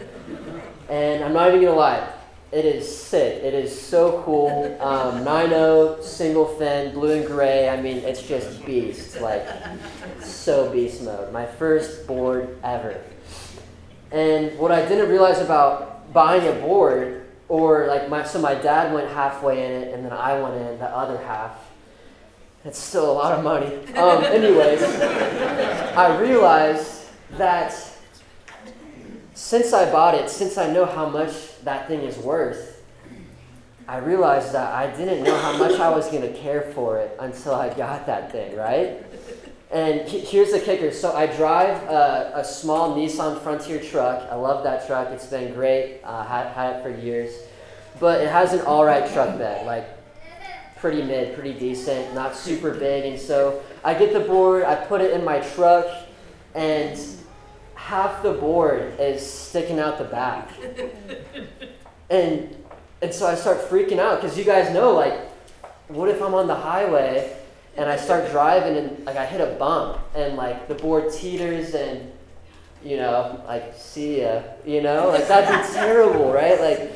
And 0.89 1.23
I'm 1.23 1.33
not 1.33 1.49
even 1.49 1.61
gonna 1.61 1.75
lie, 1.75 2.07
it 2.51 2.63
is 2.63 2.97
sick. 2.97 3.43
It 3.43 3.53
is 3.53 3.79
so 3.79 4.21
cool. 4.23 4.77
Um, 4.79 5.25
9.0, 5.25 6.01
single 6.03 6.45
fin, 6.45 6.93
blue 6.93 7.11
and 7.19 7.27
gray. 7.27 7.67
I 7.69 7.81
mean, 7.81 7.97
it's 7.97 8.21
just 8.21 8.65
beast. 8.65 9.19
Like, 9.19 9.45
so 10.21 10.71
beast 10.71 11.03
mode. 11.03 11.33
My 11.33 11.45
first 11.45 12.07
board 12.07 12.57
ever. 12.63 13.03
And 14.11 14.57
what 14.57 14.71
I 14.71 14.87
didn't 14.87 15.09
realize 15.09 15.39
about 15.41 16.13
buying 16.13 16.47
a 16.47 16.59
board, 16.61 17.25
or 17.49 17.87
like 17.87 18.09
my 18.09 18.23
so 18.23 18.39
my 18.39 18.55
dad 18.55 18.93
went 18.93 19.09
halfway 19.11 19.65
in 19.65 19.71
it, 19.71 19.93
and 19.93 20.05
then 20.05 20.13
I 20.13 20.39
went 20.39 20.55
in 20.55 20.79
the 20.79 20.89
other 20.89 21.17
half. 21.17 21.59
It's 22.63 22.79
still 22.79 23.11
a 23.11 23.13
lot 23.13 23.37
of 23.37 23.43
money. 23.43 23.75
Um, 23.95 24.23
anyways, 24.23 24.81
I 24.81 26.17
realized 26.19 27.09
that 27.31 27.94
since 29.35 29.73
I 29.73 29.91
bought 29.91 30.15
it, 30.15 30.29
since 30.29 30.57
I 30.57 30.71
know 30.71 30.85
how 30.85 31.07
much 31.07 31.61
that 31.63 31.87
thing 31.87 32.01
is 32.01 32.17
worth, 32.17 32.83
I 33.87 33.97
realized 33.97 34.53
that 34.53 34.73
I 34.73 34.95
didn't 34.95 35.23
know 35.23 35.37
how 35.37 35.57
much 35.57 35.79
I 35.79 35.89
was 35.89 36.07
going 36.07 36.21
to 36.21 36.33
care 36.39 36.71
for 36.73 36.97
it 36.97 37.15
until 37.19 37.53
I 37.53 37.71
got 37.75 38.07
that 38.07 38.31
thing, 38.31 38.55
right? 38.55 39.03
And 39.71 40.07
here's 40.07 40.51
the 40.51 40.59
kicker. 40.59 40.91
So 40.91 41.13
I 41.13 41.27
drive 41.27 41.83
a, 41.83 42.31
a, 42.35 42.43
small 42.43 42.95
Nissan 42.95 43.41
Frontier 43.41 43.79
truck. 43.81 44.27
I 44.31 44.35
love 44.35 44.63
that 44.63 44.87
truck. 44.87 45.09
It's 45.09 45.25
been 45.25 45.53
great. 45.53 46.01
Uh, 46.03 46.23
had, 46.23 46.47
had 46.53 46.77
it 46.77 46.83
for 46.83 46.89
years. 46.89 47.33
But 47.99 48.21
it 48.21 48.29
has 48.29 48.53
an 48.53 48.61
all 48.61 48.85
right 48.85 49.11
truck 49.11 49.37
bed, 49.37 49.65
like 49.65 49.85
pretty 50.77 51.03
mid, 51.03 51.35
pretty 51.35 51.53
decent, 51.53 52.13
not 52.15 52.35
super 52.35 52.73
big. 52.73 53.05
And 53.05 53.19
so 53.19 53.61
I 53.83 53.93
get 53.95 54.13
the 54.13 54.21
board, 54.21 54.63
I 54.63 54.75
put 54.75 55.01
it 55.01 55.11
in 55.11 55.25
my 55.25 55.39
truck, 55.39 55.85
and 56.53 56.97
half 57.85 58.23
the 58.23 58.33
board 58.33 58.99
is 58.99 59.23
sticking 59.23 59.79
out 59.79 59.97
the 59.97 60.05
back. 60.05 60.49
And, 62.07 62.55
and 63.01 63.11
so 63.11 63.25
I 63.25 63.33
start 63.33 63.67
freaking 63.67 63.97
out 63.97 64.21
because 64.21 64.37
you 64.37 64.43
guys 64.43 64.71
know, 64.71 64.93
like, 64.93 65.27
what 65.87 66.07
if 66.07 66.21
I'm 66.21 66.35
on 66.35 66.45
the 66.45 66.53
highway 66.53 67.35
and 67.75 67.89
I 67.89 67.97
start 67.97 68.29
driving 68.29 68.77
and 68.77 69.05
like 69.05 69.17
I 69.17 69.25
hit 69.25 69.41
a 69.41 69.55
bump 69.55 69.97
and 70.13 70.35
like 70.35 70.67
the 70.67 70.75
board 70.75 71.11
teeters 71.11 71.73
and 71.73 72.11
you 72.83 72.97
know 72.97 73.43
like 73.47 73.73
see 73.75 74.21
ya 74.21 74.43
you 74.67 74.83
know? 74.83 75.09
Like 75.09 75.27
that'd 75.27 75.49
be 75.49 75.73
terrible 75.73 76.31
right? 76.31 76.61
Like 76.61 76.93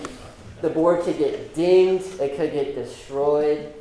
the 0.62 0.69
board 0.69 1.04
could 1.04 1.17
get 1.17 1.56
dinged 1.56 2.19
it 2.19 2.38
could 2.38 2.52
get 2.52 2.75
destroyed 2.75 3.73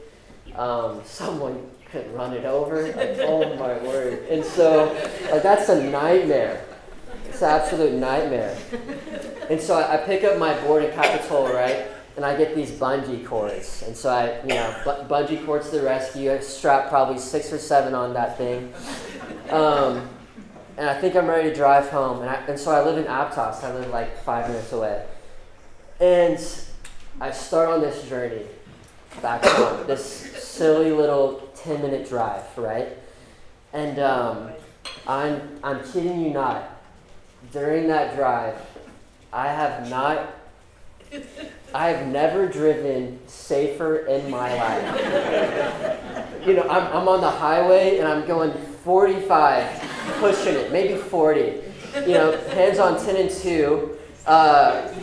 um, 0.56 1.02
someone 1.04 1.70
could 1.90 2.10
run 2.14 2.32
it 2.32 2.44
over. 2.44 2.82
Like, 2.86 3.18
oh 3.20 3.54
my 3.56 3.78
word. 3.86 4.26
And 4.28 4.42
so 4.42 4.86
like 5.30 5.42
that's 5.42 5.68
a 5.68 5.90
nightmare 5.90 6.64
it's 7.26 7.42
an 7.42 7.50
absolute 7.50 7.92
nightmare 7.92 8.56
and 9.50 9.60
so 9.60 9.74
I, 9.74 9.94
I 9.94 9.96
pick 9.98 10.24
up 10.24 10.38
my 10.38 10.58
board 10.60 10.84
in 10.84 10.92
Capitola 10.92 11.54
right 11.54 11.86
and 12.18 12.26
I 12.26 12.36
get 12.36 12.56
these 12.56 12.72
bungee 12.72 13.24
cords. 13.24 13.84
And 13.86 13.96
so 13.96 14.10
I, 14.10 14.42
you 14.42 14.48
know, 14.48 14.74
bu- 14.84 15.04
bungee 15.04 15.46
cords 15.46 15.70
to 15.70 15.76
the 15.76 15.84
rescue. 15.84 16.32
I 16.32 16.40
strap 16.40 16.88
probably 16.88 17.16
six 17.16 17.52
or 17.52 17.58
seven 17.58 17.94
on 17.94 18.12
that 18.14 18.36
thing. 18.36 18.72
Um, 19.50 20.08
and 20.76 20.90
I 20.90 21.00
think 21.00 21.14
I'm 21.14 21.28
ready 21.28 21.50
to 21.50 21.54
drive 21.54 21.88
home. 21.90 22.22
And, 22.22 22.28
I, 22.28 22.34
and 22.48 22.58
so 22.58 22.72
I 22.72 22.84
live 22.84 22.98
in 22.98 23.04
Aptos. 23.04 23.62
I 23.62 23.72
live 23.72 23.88
like 23.90 24.20
five 24.24 24.48
minutes 24.48 24.72
away. 24.72 25.06
And 26.00 26.44
I 27.20 27.30
start 27.30 27.68
on 27.68 27.80
this 27.82 28.08
journey 28.08 28.46
back 29.22 29.44
home, 29.44 29.86
this 29.86 30.04
silly 30.04 30.90
little 30.90 31.48
10 31.54 31.82
minute 31.82 32.08
drive, 32.08 32.42
right? 32.58 32.88
And 33.72 34.00
um, 34.00 34.50
I'm, 35.06 35.60
I'm 35.62 35.84
kidding 35.92 36.20
you 36.20 36.30
not. 36.30 36.77
During 37.52 37.88
that 37.88 38.16
drive, 38.16 38.54
I 39.32 39.48
have 39.48 39.88
not 39.88 40.34
I've 41.74 42.06
never 42.06 42.46
driven 42.46 43.18
safer 43.26 44.06
in 44.06 44.30
my 44.30 44.54
life. 44.54 46.46
you 46.46 46.54
know, 46.54 46.62
I'm, 46.62 46.86
I'm 46.96 47.08
on 47.08 47.20
the 47.20 47.30
highway 47.30 47.98
and 47.98 48.08
I'm 48.08 48.26
going 48.26 48.52
45, 48.84 50.16
pushing 50.18 50.54
it, 50.54 50.72
maybe 50.72 50.96
40. 50.96 51.60
You 52.06 52.14
know, 52.14 52.36
hands 52.48 52.78
on 52.78 53.02
10 53.02 53.16
and 53.16 53.30
2, 53.30 53.96
uh, 54.26 54.94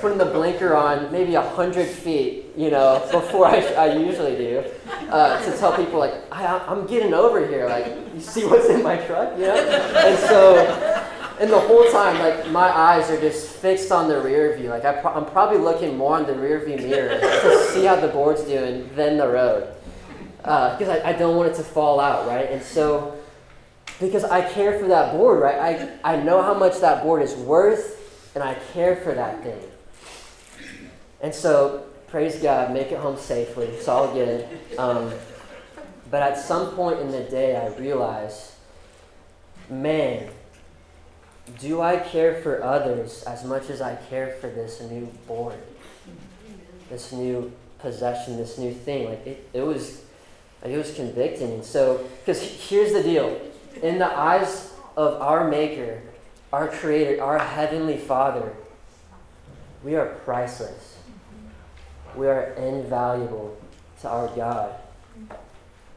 putting 0.00 0.18
the 0.18 0.26
blinker 0.26 0.74
on 0.74 1.10
maybe 1.12 1.32
100 1.32 1.86
feet, 1.86 2.46
you 2.56 2.70
know, 2.70 3.06
before 3.10 3.46
I, 3.46 3.60
I 3.74 3.96
usually 3.96 4.36
do, 4.36 4.64
uh, 5.08 5.42
to 5.44 5.56
tell 5.58 5.74
people, 5.76 5.98
like, 5.98 6.14
I, 6.30 6.58
I'm 6.66 6.86
getting 6.86 7.14
over 7.14 7.46
here. 7.46 7.68
Like, 7.68 7.86
you 8.14 8.20
see 8.20 8.44
what's 8.44 8.68
in 8.68 8.82
my 8.82 8.96
truck, 8.96 9.38
you 9.38 9.46
know? 9.46 9.54
And 9.54 10.18
so, 10.18 11.01
and 11.42 11.50
the 11.50 11.58
whole 11.58 11.90
time, 11.90 12.20
like 12.20 12.48
my 12.52 12.68
eyes 12.68 13.10
are 13.10 13.20
just 13.20 13.48
fixed 13.48 13.90
on 13.90 14.06
the 14.08 14.20
rear 14.20 14.56
view. 14.56 14.68
Like 14.68 14.84
I 14.84 14.92
pro- 14.92 15.12
I'm 15.12 15.26
probably 15.26 15.58
looking 15.58 15.98
more 15.98 16.16
on 16.16 16.24
the 16.24 16.34
rear 16.34 16.64
view 16.64 16.76
mirror 16.76 17.18
to 17.18 17.68
see 17.72 17.84
how 17.84 17.96
the 17.96 18.06
board's 18.06 18.44
doing 18.44 18.88
than 18.94 19.16
the 19.16 19.26
road, 19.26 19.74
because 20.36 20.88
uh, 20.88 21.02
I, 21.04 21.08
I 21.08 21.12
don't 21.14 21.36
want 21.36 21.50
it 21.50 21.56
to 21.56 21.64
fall 21.64 21.98
out, 21.98 22.28
right? 22.28 22.48
And 22.48 22.62
so, 22.62 23.18
because 23.98 24.22
I 24.22 24.48
care 24.52 24.78
for 24.78 24.86
that 24.86 25.14
board, 25.14 25.40
right? 25.42 25.58
I 26.04 26.14
I 26.14 26.22
know 26.22 26.42
how 26.42 26.54
much 26.54 26.78
that 26.78 27.02
board 27.02 27.22
is 27.22 27.34
worth, 27.34 28.30
and 28.36 28.44
I 28.44 28.54
care 28.72 28.94
for 28.94 29.12
that 29.12 29.42
thing. 29.42 29.64
And 31.22 31.34
so, 31.34 31.86
praise 32.06 32.36
God, 32.36 32.72
make 32.72 32.92
it 32.92 33.00
home 33.00 33.16
safely. 33.16 33.66
It's 33.66 33.88
all 33.88 34.12
good. 34.14 34.46
Um, 34.78 35.12
but 36.08 36.22
at 36.22 36.38
some 36.38 36.76
point 36.76 37.00
in 37.00 37.10
the 37.10 37.24
day, 37.24 37.56
I 37.56 37.66
realized, 37.78 38.52
man, 39.68 40.28
do 41.58 41.80
I 41.80 41.96
care 41.96 42.40
for 42.40 42.62
others 42.62 43.24
as 43.24 43.44
much 43.44 43.68
as 43.68 43.80
I 43.80 43.96
care 43.96 44.36
for 44.40 44.48
this 44.48 44.80
new 44.80 45.06
board, 45.26 45.58
this 46.88 47.12
new 47.12 47.52
possession, 47.78 48.36
this 48.36 48.58
new 48.58 48.72
thing? 48.72 49.08
Like 49.08 49.26
it, 49.26 49.48
it 49.52 49.62
was, 49.62 50.02
like 50.62 50.72
it 50.72 50.78
was 50.78 50.94
convicting. 50.94 51.52
And 51.52 51.64
so, 51.64 52.06
because 52.20 52.40
here's 52.40 52.92
the 52.92 53.02
deal: 53.02 53.40
in 53.82 53.98
the 53.98 54.06
eyes 54.06 54.72
of 54.96 55.20
our 55.20 55.48
Maker, 55.48 56.02
our 56.52 56.68
Creator, 56.68 57.22
our 57.22 57.38
Heavenly 57.38 57.96
Father, 57.96 58.54
we 59.82 59.96
are 59.96 60.06
priceless. 60.06 60.98
We 62.14 62.28
are 62.28 62.52
invaluable 62.52 63.56
to 64.02 64.08
our 64.08 64.28
God. 64.36 64.74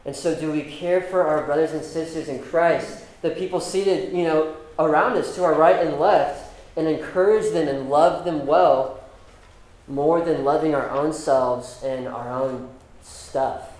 And 0.05 0.15
so, 0.15 0.39
do 0.39 0.51
we 0.51 0.63
care 0.63 1.01
for 1.01 1.25
our 1.25 1.43
brothers 1.43 1.73
and 1.73 1.83
sisters 1.83 2.29
in 2.29 2.41
Christ, 2.41 3.03
the 3.21 3.31
people 3.31 3.59
seated, 3.59 4.13
you 4.13 4.23
know, 4.23 4.55
around 4.77 5.17
us 5.17 5.35
to 5.35 5.43
our 5.43 5.53
right 5.53 5.85
and 5.85 5.99
left, 5.99 6.53
and 6.77 6.87
encourage 6.87 7.53
them 7.53 7.67
and 7.67 7.89
love 7.89 8.25
them 8.25 8.45
well 8.45 8.99
more 9.87 10.21
than 10.21 10.43
loving 10.43 10.75
our 10.75 10.89
own 10.89 11.13
selves 11.13 11.81
and 11.83 12.07
our 12.07 12.29
own 12.31 12.69
stuff? 13.01 13.71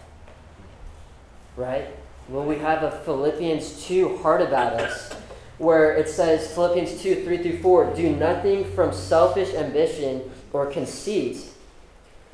Right? 1.58 1.88
Will 2.30 2.46
we 2.46 2.58
have 2.58 2.84
a 2.84 2.92
Philippians 2.92 3.86
2 3.86 4.18
heart 4.18 4.42
about 4.42 4.74
us 4.74 5.14
where 5.58 5.96
it 5.96 6.10
says, 6.10 6.54
Philippians 6.54 7.02
2 7.02 7.24
3 7.24 7.38
through 7.38 7.60
4, 7.60 7.94
do 7.94 8.16
nothing 8.16 8.66
from 8.72 8.94
selfish 8.94 9.54
ambition 9.54 10.30
or 10.52 10.66
conceit, 10.66 11.38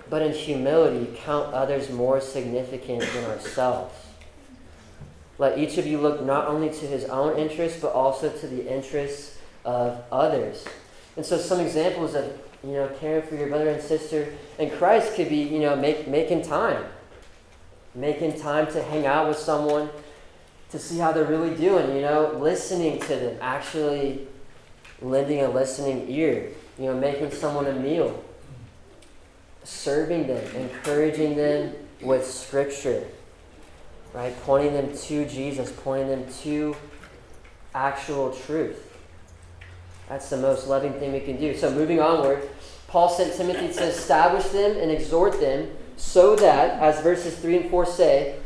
but 0.10 0.22
in 0.22 0.34
humility 0.34 1.14
count 1.18 1.54
others 1.54 1.90
more 1.90 2.20
significant 2.20 3.02
than 3.14 3.26
ourselves. 3.26 3.94
Let 5.42 5.58
each 5.58 5.80
of 5.80 5.88
you 5.88 5.98
look 5.98 6.24
not 6.24 6.48
only 6.48 6.70
to 6.70 6.86
his 6.86 7.06
own 7.06 7.36
interests, 7.36 7.80
but 7.82 7.94
also 7.94 8.30
to 8.30 8.48
the 8.48 8.72
interests 8.72 9.40
of 9.66 10.04
others. 10.12 10.64
And 11.18 11.26
so, 11.26 11.40
some 11.40 11.60
examples 11.60 12.14
of 12.14 12.26
you 12.64 12.74
know 12.74 12.88
caring 13.00 13.24
for 13.24 13.34
your 13.34 13.48
brother 13.48 13.70
and 13.70 13.82
sister 13.82 14.36
in 14.60 14.70
Christ 14.70 15.16
could 15.16 15.30
be 15.30 15.38
you 15.38 15.58
know 15.58 15.76
make, 15.76 16.08
making 16.08 16.44
time, 16.44 16.84
making 17.96 18.40
time 18.40 18.72
to 18.74 18.84
hang 18.84 19.08
out 19.08 19.30
with 19.30 19.38
someone 19.40 19.90
to 20.70 20.78
see 20.78 21.00
how 21.00 21.12
they're 21.12 21.26
really 21.26 21.56
doing, 21.56 21.96
you 21.96 22.04
know, 22.04 22.38
listening 22.40 23.00
to 23.00 23.16
them, 23.16 23.38
actually 23.42 24.28
lending 25.02 25.42
a 25.42 25.50
listening 25.50 26.08
ear, 26.08 26.52
you 26.78 26.86
know, 26.86 26.94
making 26.94 27.32
someone 27.32 27.66
a 27.66 27.74
meal, 27.74 28.24
serving 29.64 30.28
them, 30.28 30.56
encouraging 30.56 31.36
them 31.36 31.74
with 32.00 32.30
scripture, 32.30 33.08
right? 34.14 34.36
Pointing 34.44 34.74
them 34.74 34.96
to 34.96 35.26
Jesus, 35.28 35.72
pointing 35.72 36.10
them 36.10 36.26
to 36.42 36.76
actual 37.74 38.32
truth. 38.32 38.88
That's 40.10 40.30
the 40.30 40.38
most 40.38 40.68
loving 40.68 40.94
thing 40.94 41.14
we 41.14 41.22
can 41.22 41.38
do. 41.38 41.56
So, 41.56 41.72
moving 41.72 42.02
onward, 42.02 42.50
Paul 42.88 43.10
sent 43.10 43.34
Timothy 43.36 43.74
to 43.74 43.84
establish 43.84 44.46
them 44.50 44.78
and 44.78 44.92
exhort 44.92 45.40
them 45.40 45.72
so 45.96 46.36
that, 46.36 46.82
as 46.82 47.02
verses 47.02 47.38
3 47.38 47.58
and 47.58 47.70
4 47.70 47.86
say, 47.86 48.40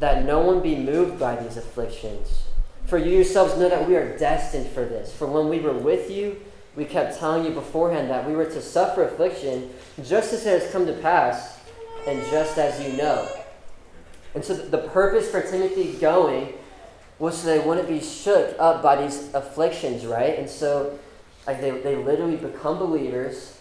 that 0.00 0.24
no 0.24 0.40
one 0.40 0.60
be 0.60 0.74
moved 0.74 1.20
by 1.20 1.36
these 1.36 1.56
afflictions. 1.56 2.44
For 2.86 2.98
you 2.98 3.16
yourselves 3.16 3.56
know 3.56 3.68
that 3.68 3.86
we 3.86 3.94
are 3.94 4.18
destined 4.18 4.66
for 4.68 4.84
this. 4.84 5.12
For 5.12 5.26
when 5.26 5.48
we 5.48 5.60
were 5.60 5.74
with 5.74 6.10
you, 6.10 6.40
we 6.74 6.84
kept 6.84 7.18
telling 7.18 7.44
you 7.44 7.52
beforehand 7.52 8.10
that 8.10 8.26
we 8.26 8.34
were 8.34 8.46
to 8.46 8.62
suffer 8.62 9.04
affliction, 9.04 9.70
just 10.02 10.32
as 10.32 10.46
it 10.46 10.62
has 10.62 10.72
come 10.72 10.86
to 10.86 10.94
pass, 10.94 11.60
and 12.08 12.20
just 12.30 12.58
as 12.58 12.80
you 12.82 12.96
know. 12.96 13.28
And 14.34 14.44
so 14.44 14.54
the 14.54 14.78
purpose 14.78 15.30
for 15.30 15.42
Timothy 15.42 15.92
going 15.94 16.54
was 17.18 17.38
so 17.38 17.46
they 17.46 17.58
wouldn't 17.58 17.88
be 17.88 18.00
shook 18.00 18.56
up 18.58 18.82
by 18.82 19.02
these 19.02 19.32
afflictions, 19.34 20.06
right? 20.06 20.38
And 20.38 20.48
so 20.48 20.98
like 21.46 21.60
they, 21.60 21.70
they 21.70 21.96
literally 21.96 22.36
become 22.36 22.78
believers 22.78 23.60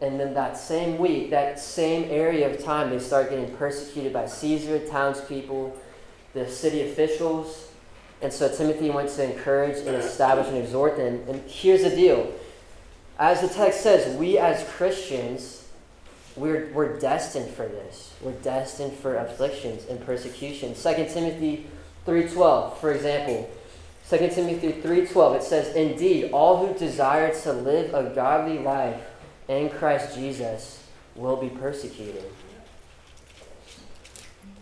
and 0.00 0.18
then 0.20 0.34
that 0.34 0.56
same 0.56 0.98
week, 0.98 1.30
that 1.30 1.58
same 1.58 2.08
area 2.10 2.48
of 2.48 2.62
time, 2.62 2.90
they 2.90 3.00
start 3.00 3.30
getting 3.30 3.54
persecuted 3.56 4.12
by 4.12 4.26
Caesar, 4.26 4.78
townspeople, 4.86 5.76
the 6.34 6.48
city 6.48 6.88
officials. 6.88 7.68
And 8.22 8.32
so 8.32 8.48
Timothy 8.54 8.90
went 8.90 9.10
to 9.10 9.24
encourage 9.24 9.78
and 9.78 9.96
establish 9.96 10.46
and 10.48 10.56
exhort 10.56 10.96
them. 10.96 11.24
And 11.28 11.42
here's 11.50 11.82
the 11.82 11.90
deal. 11.90 12.32
As 13.18 13.40
the 13.40 13.48
text 13.48 13.80
says, 13.80 14.16
we 14.16 14.38
as 14.38 14.62
Christians, 14.68 15.57
we're, 16.38 16.70
we're 16.72 16.98
destined 16.98 17.50
for 17.50 17.66
this. 17.66 18.14
We're 18.22 18.32
destined 18.32 18.94
for 18.94 19.16
afflictions 19.16 19.86
and 19.88 20.04
persecution. 20.04 20.74
2 20.74 20.80
Timothy 21.12 21.66
3.12, 22.06 22.76
for 22.78 22.92
example. 22.92 23.50
2 24.08 24.16
Timothy 24.30 24.72
3.12, 24.72 25.36
it 25.36 25.42
says, 25.42 25.74
Indeed, 25.76 26.30
all 26.32 26.66
who 26.66 26.78
desire 26.78 27.34
to 27.42 27.52
live 27.52 27.92
a 27.92 28.14
godly 28.14 28.58
life 28.58 29.00
in 29.48 29.68
Christ 29.68 30.14
Jesus 30.14 30.86
will 31.14 31.36
be 31.36 31.48
persecuted. 31.48 32.24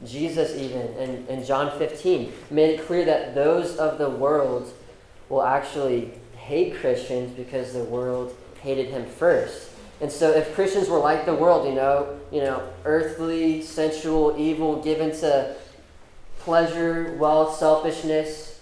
Jesus, 0.05 0.57
even 0.57 0.89
in, 0.99 1.27
in 1.29 1.45
John 1.45 1.77
15, 1.79 2.33
made 2.51 2.79
it 2.79 2.87
clear 2.87 3.05
that 3.05 3.35
those 3.35 3.77
of 3.77 3.99
the 3.99 4.11
world 4.11 4.73
will 5.29 5.43
actually 5.43 6.13
hate 6.37 6.77
Christians 6.77 7.33
because 7.37 7.73
the 7.73 7.85
world 7.85 8.37
hated 8.61 8.89
him 8.89 9.07
first. 9.07 9.66
And 10.01 10.13
so 10.13 10.31
if 10.31 10.55
Christians 10.55 10.89
were 10.89 10.99
like 10.99 11.25
the 11.25 11.35
world, 11.35 11.67
you 11.67 11.75
know, 11.75 12.19
you 12.31 12.41
know, 12.41 12.69
earthly, 12.85 13.63
sensual, 13.63 14.35
evil, 14.39 14.83
given 14.83 15.11
to 15.21 15.57
pleasure, 16.41 17.17
wealth, 17.19 17.57
selfishness, 17.57 18.61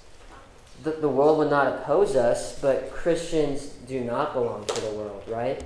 the, 0.85 0.93
the 0.93 1.09
world 1.09 1.39
would 1.39 1.51
not 1.51 1.67
oppose 1.67 2.15
us, 2.15 2.59
but 2.61 2.93
Christians 2.93 3.67
do 3.89 4.01
not 4.01 4.33
belong 4.33 4.65
to 4.67 4.81
the 4.81 4.91
world, 4.91 5.23
right? 5.27 5.65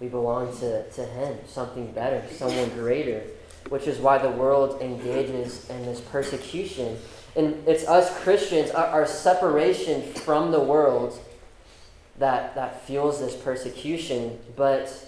We 0.00 0.08
belong 0.08 0.56
to, 0.58 0.88
to 0.90 1.04
Him, 1.04 1.38
something 1.46 1.92
better, 1.92 2.22
someone 2.32 2.68
greater, 2.70 3.22
which 3.68 3.86
is 3.86 3.98
why 3.98 4.18
the 4.18 4.30
world 4.30 4.80
engages 4.80 5.68
in 5.70 5.84
this 5.84 6.00
persecution. 6.00 6.98
And 7.36 7.66
it's 7.68 7.86
us 7.86 8.16
Christians, 8.22 8.70
our, 8.70 8.86
our 8.86 9.06
separation 9.06 10.02
from 10.14 10.50
the 10.50 10.60
world, 10.60 11.18
that, 12.18 12.54
that 12.54 12.84
fuels 12.86 13.20
this 13.20 13.36
persecution. 13.36 14.38
But 14.56 15.04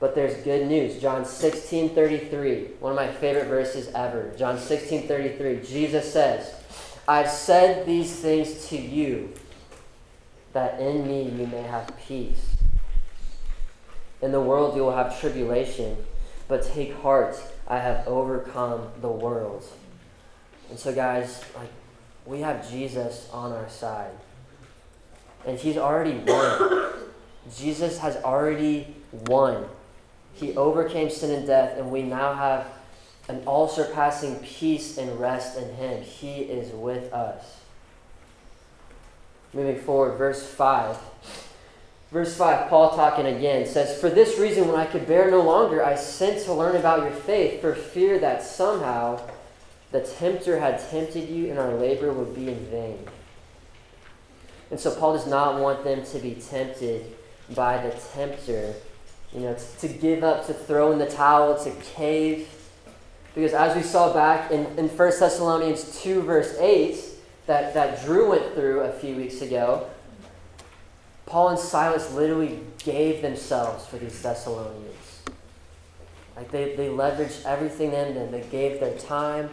but 0.00 0.14
there's 0.14 0.42
good 0.42 0.66
news. 0.66 0.98
John 0.98 1.26
16 1.26 1.90
33, 1.90 2.68
one 2.80 2.92
of 2.92 2.96
my 2.96 3.12
favorite 3.12 3.48
verses 3.48 3.88
ever. 3.94 4.32
John 4.36 4.58
16 4.58 5.06
33, 5.06 5.60
Jesus 5.62 6.10
says, 6.10 6.54
I've 7.06 7.28
said 7.28 7.86
these 7.86 8.16
things 8.16 8.66
to 8.68 8.78
you 8.78 9.34
that 10.54 10.80
in 10.80 11.06
me 11.06 11.24
you 11.24 11.46
may 11.46 11.62
have 11.62 11.92
peace. 12.06 12.56
In 14.22 14.32
the 14.32 14.40
world 14.40 14.74
you 14.74 14.82
will 14.82 14.96
have 14.96 15.20
tribulation, 15.20 15.98
but 16.48 16.62
take 16.62 16.94
heart, 16.94 17.40
I 17.68 17.78
have 17.78 18.06
overcome 18.08 18.88
the 19.00 19.08
world. 19.08 19.64
And 20.70 20.78
so, 20.78 20.94
guys, 20.94 21.44
like 21.56 21.70
we 22.24 22.40
have 22.40 22.70
Jesus 22.70 23.28
on 23.32 23.52
our 23.52 23.68
side. 23.68 24.12
And 25.46 25.58
he's 25.58 25.76
already 25.76 26.18
won. 26.18 26.92
Jesus 27.56 27.98
has 27.98 28.16
already 28.16 28.94
won. 29.12 29.66
He 30.34 30.56
overcame 30.56 31.10
sin 31.10 31.30
and 31.30 31.46
death, 31.46 31.78
and 31.78 31.90
we 31.90 32.02
now 32.02 32.34
have 32.34 32.66
an 33.28 33.42
all 33.46 33.68
surpassing 33.68 34.36
peace 34.40 34.98
and 34.98 35.18
rest 35.18 35.56
in 35.56 35.74
him. 35.74 36.02
He 36.02 36.38
is 36.42 36.72
with 36.72 37.12
us. 37.12 37.60
Moving 39.52 39.80
forward, 39.80 40.16
verse 40.16 40.46
5. 40.46 40.98
Verse 42.10 42.36
5, 42.36 42.68
Paul 42.68 42.96
talking 42.96 43.26
again 43.26 43.66
says, 43.66 44.00
For 44.00 44.10
this 44.10 44.38
reason, 44.38 44.66
when 44.66 44.76
I 44.76 44.86
could 44.86 45.06
bear 45.06 45.30
no 45.30 45.42
longer, 45.42 45.84
I 45.84 45.94
sent 45.94 46.44
to 46.44 46.52
learn 46.52 46.74
about 46.74 47.02
your 47.02 47.12
faith, 47.12 47.60
for 47.60 47.74
fear 47.74 48.18
that 48.18 48.42
somehow 48.42 49.20
the 49.92 50.00
tempter 50.00 50.58
had 50.58 50.80
tempted 50.90 51.28
you 51.28 51.50
and 51.50 51.58
our 51.58 51.74
labor 51.74 52.12
would 52.12 52.34
be 52.34 52.48
in 52.48 52.66
vain. 52.66 52.98
And 54.70 54.78
so 54.78 54.94
Paul 54.94 55.14
does 55.14 55.26
not 55.26 55.60
want 55.60 55.82
them 55.84 56.04
to 56.04 56.18
be 56.18 56.34
tempted 56.34 57.04
by 57.54 57.78
the 57.78 57.90
tempter, 58.14 58.74
you 59.34 59.40
know, 59.40 59.54
to, 59.54 59.88
to 59.88 59.88
give 59.88 60.22
up, 60.22 60.46
to 60.46 60.54
throw 60.54 60.92
in 60.92 60.98
the 60.98 61.10
towel, 61.10 61.62
to 61.64 61.70
cave. 61.94 62.48
Because 63.34 63.52
as 63.52 63.76
we 63.76 63.82
saw 63.82 64.12
back 64.12 64.50
in, 64.50 64.66
in 64.78 64.88
1 64.88 64.96
Thessalonians 64.96 66.00
2, 66.02 66.22
verse 66.22 66.56
8, 66.58 66.96
that, 67.46 67.74
that 67.74 68.04
Drew 68.04 68.30
went 68.30 68.54
through 68.54 68.80
a 68.80 68.92
few 68.92 69.16
weeks 69.16 69.40
ago, 69.40 69.88
Paul 71.26 71.50
and 71.50 71.58
Silas 71.58 72.12
literally 72.12 72.60
gave 72.78 73.22
themselves 73.22 73.86
for 73.86 73.98
these 73.98 74.20
Thessalonians. 74.20 75.22
Like 76.36 76.50
they, 76.50 76.76
they 76.76 76.88
leveraged 76.88 77.44
everything 77.44 77.92
in 77.92 78.14
them. 78.14 78.30
They 78.30 78.42
gave 78.42 78.80
their 78.80 78.96
time, 78.98 79.50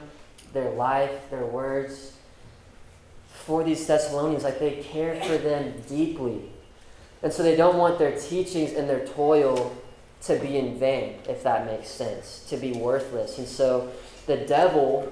their 0.53 0.71
life, 0.71 1.29
their 1.29 1.45
words 1.45 2.16
for 3.47 3.63
these 3.63 3.87
Thessalonians. 3.87 4.43
Like 4.43 4.59
they 4.59 4.83
care 4.83 5.15
for 5.23 5.37
them 5.37 5.73
deeply. 5.87 6.41
And 7.23 7.31
so 7.31 7.41
they 7.41 7.55
don't 7.55 7.77
want 7.77 7.97
their 7.97 8.11
teachings 8.19 8.73
and 8.73 8.87
their 8.89 9.07
toil 9.07 9.75
to 10.23 10.37
be 10.37 10.57
in 10.57 10.77
vain, 10.77 11.19
if 11.29 11.43
that 11.43 11.65
makes 11.65 11.87
sense, 11.87 12.45
to 12.49 12.57
be 12.57 12.73
worthless. 12.73 13.37
And 13.37 13.47
so 13.47 13.89
the 14.25 14.37
devil, 14.37 15.11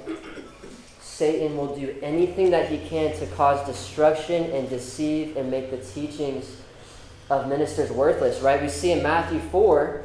Satan, 0.99 1.55
will 1.55 1.73
do 1.73 1.95
anything 2.01 2.51
that 2.51 2.69
he 2.69 2.77
can 2.89 3.17
to 3.19 3.25
cause 3.27 3.65
destruction 3.65 4.51
and 4.51 4.69
deceive 4.69 5.37
and 5.37 5.49
make 5.49 5.71
the 5.71 5.77
teachings 5.77 6.61
of 7.29 7.47
ministers 7.47 7.89
worthless, 7.89 8.41
right? 8.41 8.61
We 8.61 8.69
see 8.69 8.91
in 8.91 9.01
Matthew 9.01 9.39
4 9.39 10.03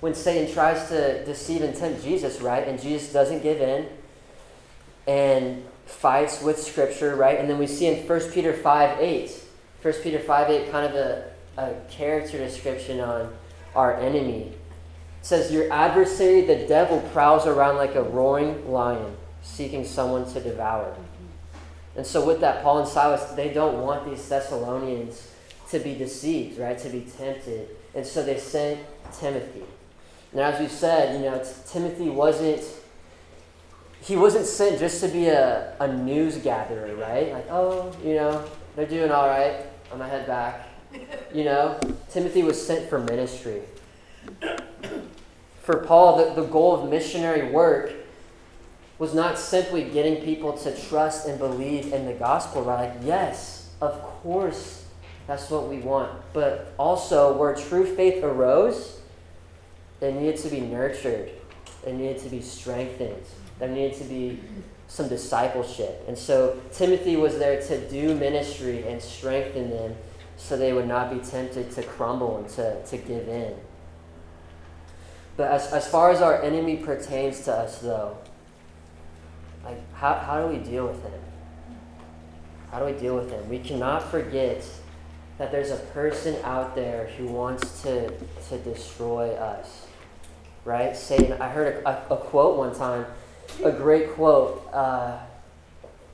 when 0.00 0.14
Satan 0.14 0.52
tries 0.54 0.88
to 0.88 1.24
deceive 1.24 1.62
and 1.62 1.74
tempt 1.74 2.04
Jesus, 2.04 2.40
right? 2.40 2.66
And 2.66 2.80
Jesus 2.80 3.12
doesn't 3.12 3.42
give 3.42 3.60
in 3.60 3.88
and 5.08 5.64
fights 5.88 6.42
with 6.42 6.62
Scripture, 6.62 7.16
right? 7.16 7.38
And 7.38 7.48
then 7.48 7.58
we 7.58 7.66
see 7.66 7.86
in 7.86 8.06
1 8.06 8.20
Peter 8.30 8.52
5 8.52 9.00
8, 9.00 9.30
1 9.82 9.94
Peter 10.02 10.18
5 10.18 10.50
8, 10.50 10.70
kind 10.70 10.86
of 10.86 10.94
a, 10.94 11.30
a 11.56 11.74
character 11.90 12.38
description 12.38 13.00
on 13.00 13.34
our 13.74 13.96
enemy. 13.96 14.52
It 15.20 15.26
says, 15.26 15.50
Your 15.50 15.72
adversary, 15.72 16.42
the 16.42 16.66
devil, 16.66 17.00
prowls 17.12 17.46
around 17.46 17.76
like 17.76 17.94
a 17.94 18.02
roaring 18.02 18.70
lion, 18.70 19.16
seeking 19.42 19.84
someone 19.84 20.30
to 20.32 20.40
devour. 20.40 20.94
And 21.96 22.06
so, 22.06 22.24
with 22.24 22.40
that, 22.40 22.62
Paul 22.62 22.80
and 22.80 22.88
Silas, 22.88 23.32
they 23.32 23.52
don't 23.52 23.80
want 23.80 24.08
these 24.08 24.28
Thessalonians 24.28 25.32
to 25.70 25.78
be 25.78 25.94
deceived, 25.94 26.58
right? 26.58 26.78
To 26.78 26.88
be 26.88 27.00
tempted. 27.00 27.68
And 27.94 28.06
so 28.06 28.22
they 28.22 28.38
sent 28.38 28.80
Timothy. 29.18 29.64
And 30.32 30.40
as 30.40 30.60
we 30.60 30.68
said, 30.68 31.18
you 31.18 31.28
know, 31.28 31.42
Timothy 31.66 32.08
wasn't 32.08 32.62
he 34.00 34.16
wasn't 34.16 34.46
sent 34.46 34.78
just 34.78 35.00
to 35.02 35.08
be 35.08 35.26
a, 35.26 35.74
a 35.80 35.88
news 35.88 36.36
gatherer, 36.38 36.94
right? 36.96 37.32
Like, 37.32 37.50
oh, 37.50 37.94
you 38.02 38.14
know, 38.14 38.44
they're 38.76 38.86
doing 38.86 39.10
all 39.10 39.28
right. 39.28 39.66
I'm 39.90 39.98
gonna 39.98 40.10
head 40.10 40.26
back. 40.26 40.68
You 41.34 41.44
know, 41.44 41.78
Timothy 42.10 42.42
was 42.42 42.66
sent 42.66 42.88
for 42.88 42.98
ministry. 42.98 43.60
For 45.62 45.84
Paul, 45.84 46.16
the, 46.16 46.40
the 46.40 46.48
goal 46.48 46.74
of 46.74 46.88
missionary 46.88 47.50
work 47.50 47.92
was 48.98 49.14
not 49.14 49.38
simply 49.38 49.84
getting 49.84 50.24
people 50.24 50.56
to 50.58 50.74
trust 50.88 51.28
and 51.28 51.38
believe 51.38 51.92
in 51.92 52.06
the 52.06 52.14
gospel, 52.14 52.62
right? 52.62 52.94
Like, 52.94 53.04
yes, 53.04 53.68
of 53.80 54.00
course, 54.02 54.86
that's 55.26 55.50
what 55.50 55.68
we 55.68 55.78
want. 55.78 56.10
But 56.32 56.72
also, 56.78 57.36
where 57.36 57.54
true 57.54 57.84
faith 57.94 58.24
arose, 58.24 59.00
it 60.00 60.14
needed 60.14 60.38
to 60.38 60.48
be 60.48 60.60
nurtured, 60.60 61.30
it 61.86 61.94
needed 61.94 62.22
to 62.22 62.28
be 62.28 62.40
strengthened, 62.40 63.24
there 63.58 63.68
needed 63.68 63.98
to 63.98 64.04
be 64.04 64.40
some 64.86 65.08
discipleship. 65.08 66.04
And 66.08 66.16
so, 66.16 66.60
Timothy 66.72 67.16
was 67.16 67.38
there 67.38 67.60
to 67.60 67.90
do 67.90 68.14
ministry 68.14 68.86
and 68.86 69.02
strengthen 69.02 69.70
them 69.70 69.94
so 70.36 70.56
they 70.56 70.72
would 70.72 70.86
not 70.86 71.12
be 71.12 71.18
tempted 71.18 71.70
to 71.72 71.82
crumble 71.82 72.38
and 72.38 72.48
to, 72.50 72.82
to 72.84 72.96
give 72.96 73.28
in. 73.28 73.54
But 75.36 75.50
as, 75.50 75.72
as 75.72 75.88
far 75.88 76.10
as 76.10 76.20
our 76.20 76.42
enemy 76.42 76.76
pertains 76.76 77.44
to 77.44 77.52
us, 77.52 77.78
though, 77.78 78.16
like 79.64 79.78
how, 79.94 80.14
how 80.14 80.46
do 80.46 80.52
we 80.52 80.62
deal 80.62 80.86
with 80.86 81.02
him? 81.02 81.20
How 82.70 82.78
do 82.80 82.86
we 82.86 82.92
deal 82.92 83.16
with 83.16 83.30
him? 83.30 83.48
We 83.48 83.58
cannot 83.58 84.10
forget 84.10 84.64
that 85.38 85.52
there's 85.52 85.70
a 85.70 85.76
person 85.76 86.36
out 86.42 86.74
there 86.74 87.06
who 87.16 87.26
wants 87.26 87.82
to, 87.82 88.10
to 88.48 88.58
destroy 88.58 89.34
us. 89.34 89.86
Right? 90.64 90.96
Satan, 90.96 91.40
I 91.40 91.48
heard 91.48 91.82
a, 91.84 91.88
a, 91.88 92.14
a 92.14 92.16
quote 92.16 92.58
one 92.58 92.74
time, 92.74 93.06
a 93.62 93.72
great 93.72 94.12
quote. 94.12 94.66
Uh, 94.72 95.18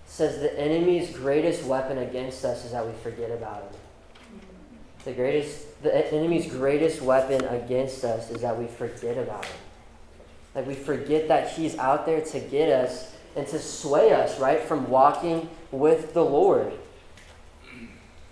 says 0.07 0.41
the 0.41 0.59
enemy's 0.59 1.11
greatest 1.11 1.65
weapon 1.65 1.99
against 1.99 2.45
us 2.45 2.65
is 2.65 2.71
that 2.73 2.87
we 2.87 2.93
forget 3.03 3.31
about 3.31 3.63
him. 3.63 4.41
The 5.05 5.13
greatest, 5.13 5.83
the 5.83 6.13
enemy's 6.15 6.47
greatest 6.47 7.03
weapon 7.03 7.45
against 7.47 8.05
us 8.05 8.31
is 8.31 8.43
that 8.43 8.57
we 8.57 8.67
forget 8.67 9.19
about 9.19 9.45
him. 9.45 9.57
Like 10.55 10.67
we 10.67 10.75
forget 10.75 11.29
that 11.29 11.51
he's 11.51 11.77
out 11.79 12.07
there 12.07 12.21
to 12.21 12.41
get 12.41 12.71
us 12.71 13.13
and 13.35 13.47
to 13.49 13.59
sway 13.59 14.13
us, 14.13 14.39
right, 14.39 14.61
from 14.61 14.89
walking 14.89 15.51
with 15.73 16.15
the 16.15 16.25
Lord. 16.25 16.73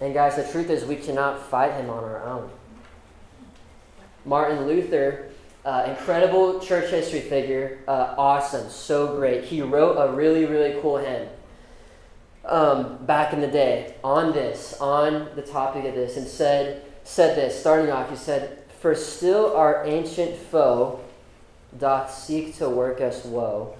And 0.01 0.15
guys, 0.15 0.37
the 0.37 0.51
truth 0.51 0.71
is 0.71 0.85
we 0.85 0.97
cannot 0.97 1.45
fight 1.49 1.73
him 1.73 1.91
on 1.91 2.05
our 2.05 2.23
own. 2.25 2.49
Martin 4.25 4.67
Luther, 4.67 5.32
uh, 5.65 5.85
incredible 5.87 6.61
church 6.61 6.91
history 6.91 7.21
figure, 7.21 7.79
uh, 7.87 8.15
awesome, 8.19 8.69
so 8.69 9.17
great. 9.17 9.45
He 9.45 9.63
wrote 9.63 9.97
a 9.97 10.13
really, 10.13 10.45
really 10.45 10.81
cool 10.81 10.97
hymn 10.97 11.29
um, 12.45 13.05
back 13.07 13.33
in 13.33 13.41
the 13.41 13.47
day 13.47 13.95
on 14.03 14.33
this, 14.33 14.75
on 14.81 15.29
the 15.37 15.43
topic 15.43 15.85
of 15.85 15.95
this, 15.95 16.17
and 16.17 16.27
said, 16.27 16.85
said 17.05 17.37
this, 17.37 17.59
starting 17.59 17.91
off, 17.91 18.11
he 18.11 18.17
said, 18.17 18.65
For 18.81 18.95
still 18.95 19.57
our 19.57 19.85
ancient 19.87 20.37
foe 20.37 21.01
doth 21.79 22.13
seek 22.13 22.57
to 22.59 22.69
work 22.69 23.01
us 23.01 23.25
woe. 23.25 23.77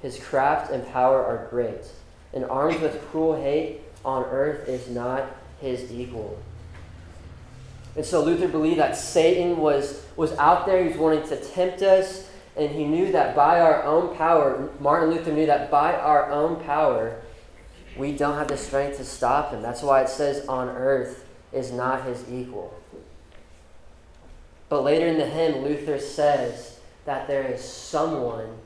His 0.00 0.18
craft 0.18 0.70
and 0.70 0.86
power 0.88 1.24
are 1.24 1.48
great, 1.48 1.86
and 2.32 2.44
armed 2.44 2.80
with 2.80 3.02
cruel 3.10 3.40
hate 3.40 3.80
on 4.04 4.24
earth 4.24 4.68
is 4.68 4.88
not 4.88 5.24
his 5.60 5.90
equal. 5.92 6.38
And 7.94 8.04
so 8.04 8.24
Luther 8.24 8.48
believed 8.48 8.78
that 8.78 8.96
Satan 8.96 9.58
was, 9.58 10.04
was 10.16 10.32
out 10.32 10.66
there, 10.66 10.82
he 10.82 10.88
was 10.88 10.96
wanting 10.96 11.28
to 11.28 11.36
tempt 11.36 11.82
us, 11.82 12.28
and 12.56 12.70
he 12.70 12.84
knew 12.84 13.12
that 13.12 13.36
by 13.36 13.60
our 13.60 13.82
own 13.84 14.16
power, 14.16 14.70
Martin 14.80 15.10
Luther 15.10 15.32
knew 15.32 15.46
that 15.46 15.70
by 15.70 15.94
our 15.94 16.30
own 16.30 16.62
power, 16.64 17.20
we 17.96 18.12
don't 18.12 18.34
have 18.34 18.48
the 18.48 18.56
strength 18.56 18.96
to 18.98 19.04
stop 19.04 19.52
him. 19.52 19.62
That's 19.62 19.82
why 19.82 20.02
it 20.02 20.08
says 20.08 20.46
on 20.46 20.68
earth 20.68 21.26
is 21.52 21.70
not 21.70 22.04
his 22.04 22.24
equal. 22.30 22.74
But 24.68 24.84
later 24.84 25.06
in 25.06 25.18
the 25.18 25.26
hymn, 25.26 25.62
Luther 25.62 25.98
says 25.98 26.78
that 27.04 27.26
there 27.28 27.42
is 27.42 27.62
someone 27.62 28.58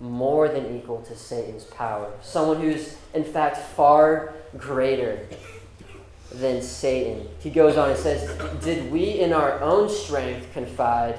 more 0.00 0.48
than 0.48 0.76
equal 0.76 1.00
to 1.02 1.16
Satan's 1.16 1.64
power. 1.64 2.10
Someone 2.22 2.60
who's, 2.60 2.96
in 3.14 3.22
fact, 3.22 3.56
far 3.56 4.34
greater 4.58 5.28
than 6.34 6.62
Satan. 6.62 7.28
He 7.40 7.50
goes 7.50 7.76
on 7.76 7.90
and 7.90 7.98
says, 7.98 8.28
Did 8.62 8.90
we 8.90 9.20
in 9.20 9.32
our 9.32 9.60
own 9.60 9.88
strength 9.88 10.52
confide, 10.52 11.18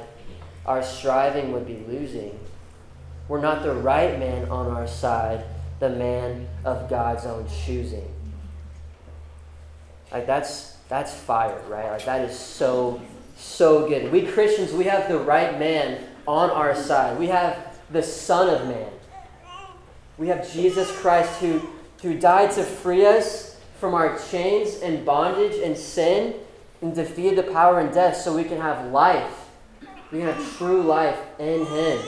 our 0.65 0.83
striving 0.83 1.51
would 1.51 1.67
be 1.67 1.83
losing. 1.87 2.39
We're 3.27 3.41
not 3.41 3.63
the 3.63 3.73
right 3.73 4.17
man 4.19 4.49
on 4.49 4.67
our 4.71 4.87
side 4.87 5.45
the 5.79 5.89
man 5.89 6.47
of 6.63 6.89
God's 6.89 7.25
own 7.25 7.45
choosing. 7.65 8.07
Like 10.11 10.25
that's 10.25 10.77
that's 10.87 11.13
fire, 11.13 11.59
right? 11.67 11.91
Like 11.91 12.05
that 12.05 12.21
is 12.29 12.37
so 12.37 13.01
so 13.35 13.87
good. 13.87 14.11
We 14.11 14.25
Christians, 14.25 14.71
we 14.71 14.85
have 14.85 15.09
the 15.09 15.19
right 15.19 15.59
man 15.59 16.01
on 16.25 16.49
our 16.51 16.75
side. 16.75 17.19
We 17.19 17.27
have 17.27 17.77
the 17.91 18.03
Son 18.03 18.49
of 18.49 18.67
Man. 18.67 18.91
We 20.17 20.27
have 20.29 20.51
Jesus 20.53 20.89
Christ 20.99 21.41
who 21.41 21.61
who 22.01 22.17
died 22.17 22.51
to 22.51 22.63
free 22.63 23.05
us 23.05 23.52
from 23.83 23.95
our 23.95 24.17
chains 24.29 24.75
and 24.75 25.05
bondage 25.05 25.59
and 25.61 25.77
sin 25.77 26.33
and 26.81 26.95
defeated 26.95 27.37
the 27.37 27.51
power 27.51 27.81
and 27.81 27.93
death 27.93 28.15
so 28.15 28.33
we 28.33 28.45
can 28.45 28.57
have 28.57 28.93
life. 28.93 29.49
We 30.09 30.19
can 30.19 30.27
have 30.27 30.57
true 30.57 30.81
life 30.81 31.19
in 31.37 31.65
him. 31.65 31.99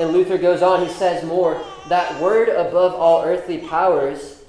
And 0.00 0.12
Luther 0.12 0.36
goes 0.36 0.62
on, 0.62 0.84
he 0.84 0.92
says 0.92 1.22
more, 1.22 1.64
that 1.88 2.20
word 2.20 2.48
above 2.48 2.92
all 2.94 3.22
earthly 3.22 3.58
powers, 3.58 4.42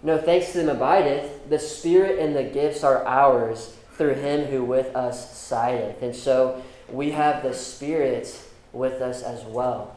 no 0.00 0.18
thanks 0.18 0.52
to 0.52 0.58
them 0.58 0.68
abideth, 0.68 1.50
the 1.50 1.58
Spirit 1.58 2.20
and 2.20 2.36
the 2.36 2.44
gifts 2.44 2.84
are 2.84 3.04
ours 3.04 3.76
through 3.94 4.14
him 4.14 4.44
who 4.44 4.62
with 4.62 4.94
us 4.94 5.36
sideth. 5.36 6.00
And 6.00 6.14
so 6.14 6.62
we 6.88 7.10
have 7.10 7.42
the 7.42 7.52
Spirit 7.52 8.40
with 8.72 9.02
us 9.02 9.24
as 9.24 9.42
well. 9.42 9.96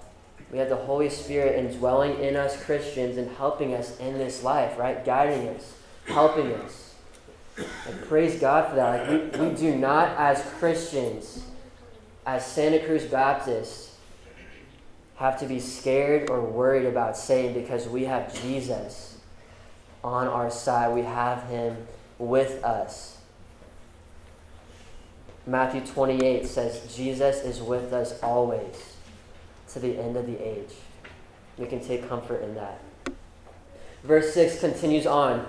We 0.51 0.57
have 0.57 0.69
the 0.69 0.77
Holy 0.77 1.11
Spirit 1.11 1.59
indwelling 1.59 2.19
in 2.19 2.35
us 2.35 2.59
Christians 2.63 3.17
and 3.17 3.29
helping 3.37 3.75
us 3.75 3.99
in 3.99 4.17
this 4.17 4.41
life, 4.41 4.79
right? 4.79 5.05
Guiding 5.05 5.47
us, 5.49 5.73
helping 6.05 6.53
us. 6.53 6.95
And 7.57 8.01
praise 8.07 8.39
God 8.39 8.69
for 8.69 8.75
that. 8.75 9.09
Like 9.09 9.33
we, 9.37 9.49
we 9.49 9.55
do 9.55 9.75
not, 9.75 10.17
as 10.17 10.41
Christians, 10.57 11.43
as 12.25 12.45
Santa 12.45 12.79
Cruz 12.79 13.05
Baptists, 13.05 13.95
have 15.15 15.39
to 15.39 15.45
be 15.45 15.59
scared 15.59 16.29
or 16.29 16.41
worried 16.41 16.85
about 16.85 17.15
Satan 17.15 17.53
because 17.53 17.87
we 17.87 18.05
have 18.05 18.33
Jesus 18.41 19.17
on 20.03 20.27
our 20.27 20.49
side. 20.49 20.93
We 20.93 21.03
have 21.03 21.43
him 21.43 21.85
with 22.17 22.63
us. 22.63 23.17
Matthew 25.45 25.81
28 25.81 26.45
says, 26.45 26.95
Jesus 26.95 27.43
is 27.43 27.61
with 27.61 27.93
us 27.93 28.19
always 28.21 28.95
to 29.73 29.79
the 29.79 29.97
end 29.97 30.15
of 30.15 30.25
the 30.25 30.37
age. 30.37 30.73
We 31.57 31.67
can 31.67 31.79
take 31.79 32.07
comfort 32.07 32.43
in 32.43 32.55
that. 32.55 32.81
Verse 34.03 34.33
6 34.33 34.59
continues 34.59 35.05
on. 35.05 35.45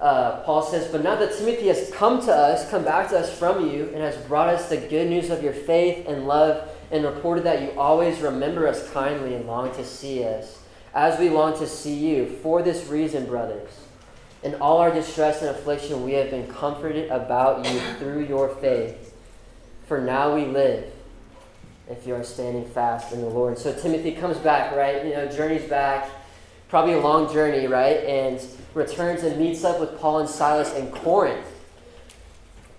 Uh, 0.00 0.40
Paul 0.44 0.62
says, 0.62 0.90
But 0.90 1.02
now 1.02 1.14
that 1.16 1.36
Timothy 1.36 1.68
has 1.68 1.90
come 1.92 2.22
to 2.24 2.34
us, 2.34 2.68
come 2.70 2.84
back 2.84 3.10
to 3.10 3.18
us 3.18 3.36
from 3.36 3.68
you, 3.68 3.90
and 3.92 3.98
has 3.98 4.16
brought 4.26 4.48
us 4.48 4.68
the 4.68 4.78
good 4.78 5.08
news 5.08 5.28
of 5.28 5.42
your 5.42 5.52
faith 5.52 6.06
and 6.08 6.26
love 6.26 6.70
and 6.90 7.04
reported 7.04 7.44
that 7.44 7.62
you 7.62 7.78
always 7.78 8.18
remember 8.20 8.66
us 8.66 8.90
kindly 8.90 9.34
and 9.34 9.46
long 9.46 9.72
to 9.74 9.84
see 9.84 10.24
us, 10.24 10.58
as 10.94 11.18
we 11.20 11.28
long 11.28 11.56
to 11.58 11.66
see 11.66 11.94
you. 11.94 12.26
For 12.42 12.62
this 12.62 12.86
reason, 12.88 13.26
brothers, 13.26 13.70
in 14.42 14.54
all 14.56 14.78
our 14.78 14.92
distress 14.92 15.42
and 15.42 15.50
affliction, 15.50 16.02
we 16.02 16.12
have 16.12 16.30
been 16.30 16.48
comforted 16.48 17.10
about 17.10 17.70
you 17.70 17.78
through 17.98 18.24
your 18.24 18.48
faith. 18.56 19.14
For 19.86 20.00
now 20.00 20.34
we 20.34 20.46
live 20.46 20.90
if 21.90 22.06
you 22.06 22.14
are 22.14 22.24
standing 22.24 22.64
fast 22.64 23.12
in 23.12 23.20
the 23.20 23.28
Lord. 23.28 23.58
So 23.58 23.72
Timothy 23.72 24.12
comes 24.12 24.38
back, 24.38 24.74
right? 24.74 25.04
You 25.04 25.12
know, 25.12 25.28
journeys 25.28 25.68
back, 25.68 26.08
probably 26.68 26.94
a 26.94 27.00
long 27.00 27.30
journey, 27.32 27.66
right? 27.66 27.98
And 28.04 28.40
returns 28.74 29.22
and 29.22 29.38
meets 29.38 29.64
up 29.64 29.80
with 29.80 29.98
Paul 30.00 30.20
and 30.20 30.28
Silas 30.28 30.72
in 30.74 30.90
Corinth 30.90 31.46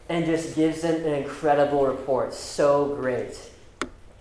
and 0.09 0.25
just 0.25 0.55
gives 0.55 0.81
them 0.81 1.05
an 1.05 1.13
incredible 1.13 1.85
report. 1.85 2.33
So 2.33 2.95
great. 2.95 3.37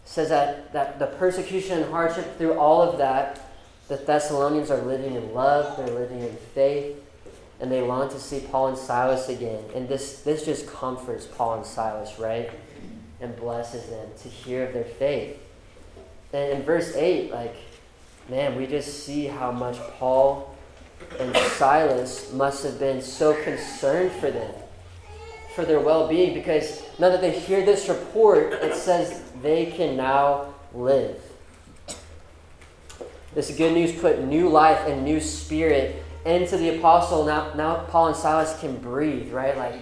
Says 0.04 0.28
that, 0.28 0.72
that 0.72 0.98
the 0.98 1.06
persecution 1.06 1.82
and 1.82 1.90
hardship 1.90 2.38
through 2.38 2.58
all 2.58 2.82
of 2.82 2.98
that, 2.98 3.40
the 3.88 3.96
Thessalonians 3.96 4.70
are 4.70 4.82
living 4.82 5.14
in 5.14 5.34
love, 5.34 5.76
they're 5.76 5.94
living 5.94 6.20
in 6.20 6.36
faith, 6.54 6.96
and 7.60 7.70
they 7.70 7.80
long 7.80 8.08
to 8.10 8.18
see 8.18 8.40
Paul 8.40 8.68
and 8.68 8.78
Silas 8.78 9.28
again. 9.28 9.62
And 9.74 9.88
this, 9.88 10.22
this 10.22 10.44
just 10.44 10.66
comforts 10.66 11.26
Paul 11.26 11.58
and 11.58 11.66
Silas, 11.66 12.18
right? 12.18 12.50
And 13.20 13.36
blesses 13.36 13.88
them 13.90 14.08
to 14.22 14.28
hear 14.28 14.66
of 14.66 14.72
their 14.72 14.84
faith. 14.84 15.38
And 16.32 16.52
in 16.58 16.62
verse 16.62 16.94
8, 16.94 17.32
like, 17.32 17.56
man, 18.28 18.56
we 18.56 18.66
just 18.66 19.04
see 19.04 19.26
how 19.26 19.50
much 19.50 19.78
Paul 19.98 20.56
and 21.18 21.36
Silas 21.36 22.32
must 22.32 22.64
have 22.64 22.78
been 22.78 23.02
so 23.02 23.34
concerned 23.42 24.12
for 24.12 24.30
them, 24.30 24.54
for 25.54 25.64
their 25.64 25.80
well 25.80 26.08
being, 26.08 26.34
because 26.34 26.82
now 26.98 27.08
that 27.10 27.20
they 27.20 27.38
hear 27.38 27.64
this 27.64 27.88
report, 27.88 28.52
it 28.54 28.74
says 28.74 29.22
they 29.42 29.66
can 29.66 29.96
now 29.96 30.54
live. 30.72 31.20
This 33.34 33.54
good 33.56 33.74
news 33.74 33.92
put 33.92 34.24
new 34.24 34.48
life 34.48 34.88
and 34.88 35.04
new 35.04 35.20
spirit 35.20 36.02
into 36.24 36.56
the 36.56 36.78
apostle. 36.78 37.24
Now, 37.24 37.54
now 37.54 37.84
Paul 37.88 38.08
and 38.08 38.16
Silas 38.16 38.58
can 38.60 38.76
breathe, 38.76 39.32
right? 39.32 39.56
Like, 39.56 39.74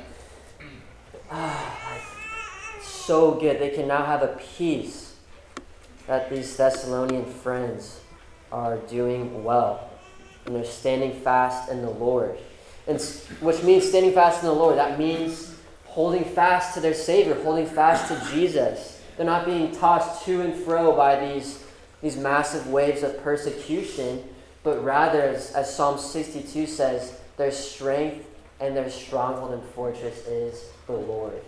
ah, 1.30 1.90
like, 1.90 2.82
so 2.82 3.34
good. 3.34 3.58
They 3.58 3.70
can 3.70 3.88
now 3.88 4.04
have 4.04 4.22
a 4.22 4.38
peace 4.56 5.16
that 6.06 6.30
these 6.30 6.56
Thessalonian 6.56 7.24
friends 7.24 8.00
are 8.50 8.76
doing 8.76 9.44
well. 9.44 9.90
And 10.46 10.54
they're 10.54 10.64
standing 10.64 11.12
fast 11.20 11.70
in 11.70 11.82
the 11.82 11.90
Lord. 11.90 12.38
And 12.86 13.00
which 13.40 13.62
means 13.62 13.88
standing 13.88 14.12
fast 14.12 14.42
in 14.42 14.46
the 14.48 14.54
Lord. 14.54 14.78
That 14.78 14.98
means 14.98 15.54
holding 15.86 16.24
fast 16.24 16.74
to 16.74 16.80
their 16.80 16.94
Savior, 16.94 17.34
holding 17.42 17.66
fast 17.66 18.08
to 18.08 18.32
Jesus. 18.32 19.02
They're 19.16 19.26
not 19.26 19.44
being 19.44 19.72
tossed 19.72 20.24
to 20.26 20.42
and 20.42 20.54
fro 20.54 20.96
by 20.96 21.28
these, 21.28 21.64
these 22.00 22.16
massive 22.16 22.68
waves 22.68 23.02
of 23.02 23.20
persecution 23.22 24.24
but 24.62 24.84
rather, 24.84 25.22
as, 25.22 25.52
as 25.52 25.74
Psalm 25.74 25.98
62 25.98 26.66
says, 26.66 27.18
their 27.36 27.50
strength 27.50 28.26
and 28.60 28.76
their 28.76 28.90
stronghold 28.90 29.52
and 29.54 29.62
fortress 29.70 30.26
is 30.26 30.62
the 30.86 30.92
Lord. 30.92 31.40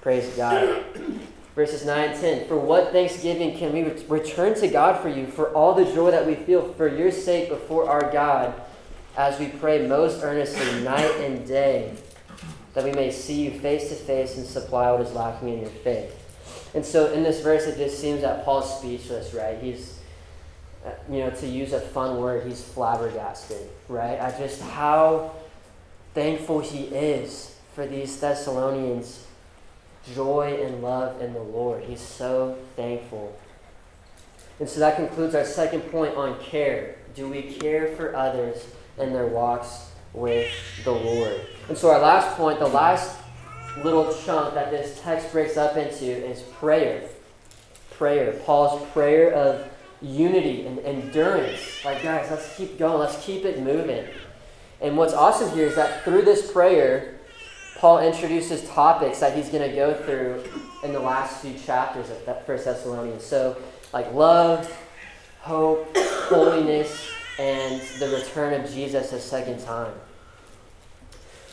Praise 0.00 0.28
God. 0.36 0.84
Verses 1.56 1.84
9 1.84 2.10
and 2.10 2.20
10. 2.20 2.48
For 2.48 2.56
what 2.56 2.92
thanksgiving 2.92 3.56
can 3.56 3.72
we 3.72 3.82
return 4.08 4.54
to 4.60 4.68
God 4.68 5.02
for 5.02 5.08
you, 5.08 5.26
for 5.26 5.48
all 5.54 5.74
the 5.74 5.86
joy 5.86 6.12
that 6.12 6.26
we 6.26 6.36
feel 6.36 6.72
for 6.74 6.86
your 6.86 7.10
sake 7.10 7.48
before 7.48 7.88
our 7.88 8.12
God, 8.12 8.54
as 9.16 9.40
we 9.40 9.48
pray 9.48 9.86
most 9.86 10.22
earnestly 10.22 10.84
night 10.84 11.10
and 11.22 11.44
day, 11.48 11.96
that 12.74 12.84
we 12.84 12.92
may 12.92 13.10
see 13.10 13.42
you 13.42 13.58
face 13.58 13.88
to 13.88 13.94
face 13.94 14.36
and 14.36 14.46
supply 14.46 14.92
what 14.92 15.00
is 15.00 15.12
lacking 15.12 15.48
in 15.48 15.60
your 15.62 15.70
faith. 15.70 16.12
And 16.74 16.84
so 16.84 17.10
in 17.10 17.22
this 17.22 17.40
verse, 17.40 17.64
it 17.64 17.78
just 17.78 17.98
seems 17.98 18.20
that 18.20 18.44
Paul's 18.44 18.78
speechless, 18.78 19.32
right? 19.32 19.58
He's 19.58 19.98
uh, 20.86 20.90
you 21.10 21.18
know, 21.18 21.30
to 21.30 21.46
use 21.48 21.72
a 21.72 21.80
fun 21.80 22.20
word, 22.20 22.46
he's 22.46 22.62
flabbergasted, 22.62 23.68
right? 23.88 24.18
At 24.18 24.38
just 24.38 24.62
how 24.62 25.32
thankful 26.14 26.60
he 26.60 26.84
is 26.84 27.56
for 27.74 27.86
these 27.86 28.20
Thessalonians' 28.20 29.25
joy 30.14 30.60
and 30.62 30.82
love 30.82 31.20
in 31.20 31.32
the 31.32 31.42
Lord. 31.42 31.84
He's 31.84 32.00
so 32.00 32.56
thankful. 32.76 33.36
And 34.58 34.68
so 34.68 34.80
that 34.80 34.96
concludes 34.96 35.34
our 35.34 35.44
second 35.44 35.82
point 35.90 36.14
on 36.16 36.38
care. 36.40 36.96
Do 37.14 37.28
we 37.28 37.42
care 37.42 37.88
for 37.96 38.14
others 38.14 38.66
in 38.98 39.12
their 39.12 39.26
walks 39.26 39.90
with 40.12 40.50
the 40.84 40.92
Lord? 40.92 41.40
And 41.68 41.76
so 41.76 41.90
our 41.90 42.00
last 42.00 42.36
point, 42.36 42.58
the 42.58 42.66
last 42.66 43.18
little 43.82 44.14
chunk 44.24 44.54
that 44.54 44.70
this 44.70 45.00
text 45.02 45.32
breaks 45.32 45.56
up 45.56 45.76
into 45.76 46.06
is 46.06 46.40
prayer. 46.42 47.08
Prayer. 47.90 48.32
Paul's 48.44 48.86
prayer 48.92 49.32
of 49.32 49.68
unity 50.00 50.66
and 50.66 50.78
endurance. 50.80 51.84
Like, 51.84 52.02
guys, 52.02 52.30
let's 52.30 52.56
keep 52.56 52.78
going. 52.78 52.98
Let's 52.98 53.22
keep 53.24 53.44
it 53.44 53.60
moving. 53.60 54.06
And 54.80 54.96
what's 54.96 55.14
awesome 55.14 55.50
here 55.54 55.66
is 55.66 55.76
that 55.76 56.04
through 56.04 56.22
this 56.22 56.50
prayer, 56.50 57.15
Paul 57.78 57.98
introduces 57.98 58.66
topics 58.70 59.20
that 59.20 59.36
he's 59.36 59.50
going 59.50 59.68
to 59.68 59.76
go 59.76 59.92
through 59.92 60.42
in 60.82 60.92
the 60.94 61.00
last 61.00 61.42
few 61.42 61.54
chapters 61.58 62.08
of 62.08 62.46
First 62.46 62.64
Thessalonians. 62.64 63.22
So, 63.22 63.56
like 63.92 64.12
love, 64.14 64.74
hope, 65.40 65.94
holiness, 65.96 67.08
and 67.38 67.82
the 67.98 68.08
return 68.08 68.58
of 68.58 68.70
Jesus 68.70 69.12
a 69.12 69.20
second 69.20 69.62
time. 69.62 69.92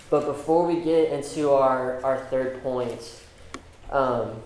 But 0.09 0.25
before 0.25 0.65
we 0.65 0.81
get 0.81 1.11
into 1.11 1.51
our, 1.51 2.01
our 2.05 2.19
third 2.25 2.63
point, 2.63 3.21
um, 3.91 4.41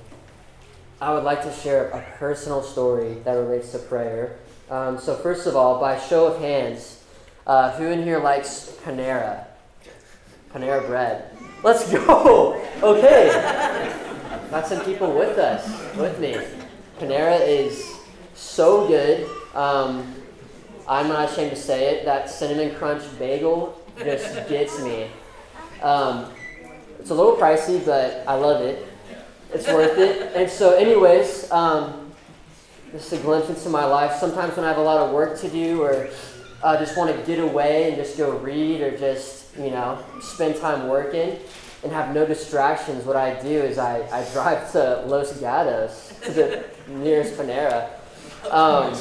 I 1.00 1.14
would 1.14 1.24
like 1.24 1.44
to 1.44 1.54
share 1.54 1.90
a 1.90 2.02
personal 2.18 2.64
story 2.64 3.16
that 3.24 3.34
relates 3.34 3.72
to 3.74 3.80
prayer. 3.80 4.38
Um, 4.72 5.00
so, 5.00 5.16
first 5.16 5.46
of 5.46 5.56
all, 5.56 5.80
by 5.80 6.00
show 6.00 6.26
of 6.26 6.42
hands, 6.42 7.04
uh, 7.46 7.72
who 7.78 7.86
in 7.86 8.02
here 8.02 8.20
likes 8.20 8.76
Panera? 8.84 9.46
Panera 10.52 10.86
bread. 10.88 11.37
Let's 11.64 11.92
go! 11.92 12.64
Okay. 12.78 13.30
Got 14.52 14.68
some 14.68 14.86
people 14.86 15.12
with 15.12 15.40
us, 15.40 15.68
with 15.96 16.20
me. 16.20 16.38
Panera 17.00 17.40
is 17.42 17.98
so 18.36 18.88
good. 18.88 19.28
Um, 19.56 20.14
I'm 20.88 21.08
not 21.08 21.32
ashamed 21.32 21.50
to 21.50 21.58
say 21.58 21.96
it. 21.96 22.06
That 22.06 22.30
cinnamon 22.30 22.76
crunch 22.76 23.02
bagel 23.18 23.82
just 23.98 24.48
gets 24.48 24.80
me. 24.82 25.08
Um, 25.82 26.32
it's 27.00 27.10
a 27.10 27.16
little 27.16 27.36
pricey, 27.36 27.84
but 27.84 28.24
I 28.28 28.36
love 28.36 28.62
it. 28.62 28.88
It's 29.54 29.68
worth 29.68 29.98
it. 29.98 30.36
And 30.36 30.50
so, 30.50 30.76
anyways, 30.76 31.50
um, 31.52 32.12
this 32.92 33.12
is 33.12 33.20
a 33.20 33.22
glimpse 33.24 33.50
into 33.50 33.70
my 33.70 33.86
life. 33.86 34.20
Sometimes 34.20 34.56
when 34.56 34.66
I 34.66 34.70
have 34.70 34.78
a 34.78 34.82
lot 34.82 35.00
of 35.00 35.14
work 35.14 35.40
to 35.40 35.50
do 35.50 35.82
or 35.82 36.10
uh, 36.64 36.78
just 36.78 36.98
want 36.98 37.16
to 37.16 37.26
get 37.26 37.40
away 37.40 37.88
and 37.90 37.96
just 37.96 38.18
go 38.18 38.38
read 38.38 38.82
or 38.82 38.98
just, 38.98 39.37
you 39.58 39.72
know, 39.72 40.04
spend 40.22 40.56
time 40.58 40.88
working 40.88 41.40
and 41.84 41.92
have 41.92 42.14
no 42.14 42.26
distractions, 42.26 43.06
what 43.06 43.16
I 43.16 43.40
do 43.42 43.50
is 43.50 43.78
I, 43.78 44.02
I 44.12 44.28
drive 44.34 44.72
to 44.72 45.04
Los 45.06 45.40
Gatos, 45.40 46.14
to 46.24 46.32
the 46.32 46.66
nearest 46.88 47.36
Panera. 47.36 47.90
Um, 48.50 48.92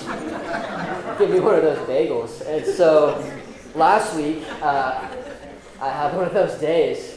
give 1.18 1.30
me 1.30 1.40
one 1.40 1.54
of 1.54 1.62
those 1.62 1.78
bagels. 1.88 2.46
And 2.46 2.66
so 2.66 3.24
last 3.74 4.14
week, 4.16 4.44
uh, 4.62 5.08
I 5.80 5.88
had 5.88 6.14
one 6.14 6.26
of 6.26 6.34
those 6.34 6.58
days 6.60 7.16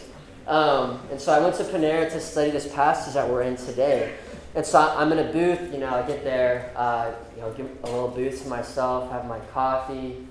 um, 0.50 1.00
and 1.12 1.22
so 1.22 1.32
I 1.32 1.40
went 1.40 1.56
to 1.58 1.64
Panera 1.64 2.12
to 2.12 2.20
study 2.20 2.50
this 2.50 2.68
passage 2.74 3.14
that 3.14 3.30
we're 3.30 3.44
in 3.44 3.56
today. 3.56 4.16
And 4.56 4.66
so 4.66 4.80
I'm 4.80 5.12
in 5.12 5.20
a 5.20 5.32
booth, 5.32 5.72
you 5.72 5.78
know, 5.78 5.94
I 5.94 6.02
get 6.08 6.24
there, 6.24 6.74
uh, 6.76 7.12
you 7.36 7.44
know, 7.44 7.54
give 7.54 7.70
a 7.84 7.86
little 7.86 8.08
booth 8.08 8.42
to 8.42 8.50
myself, 8.50 9.12
have 9.12 9.28
my 9.28 9.40
coffee, 9.54 10.28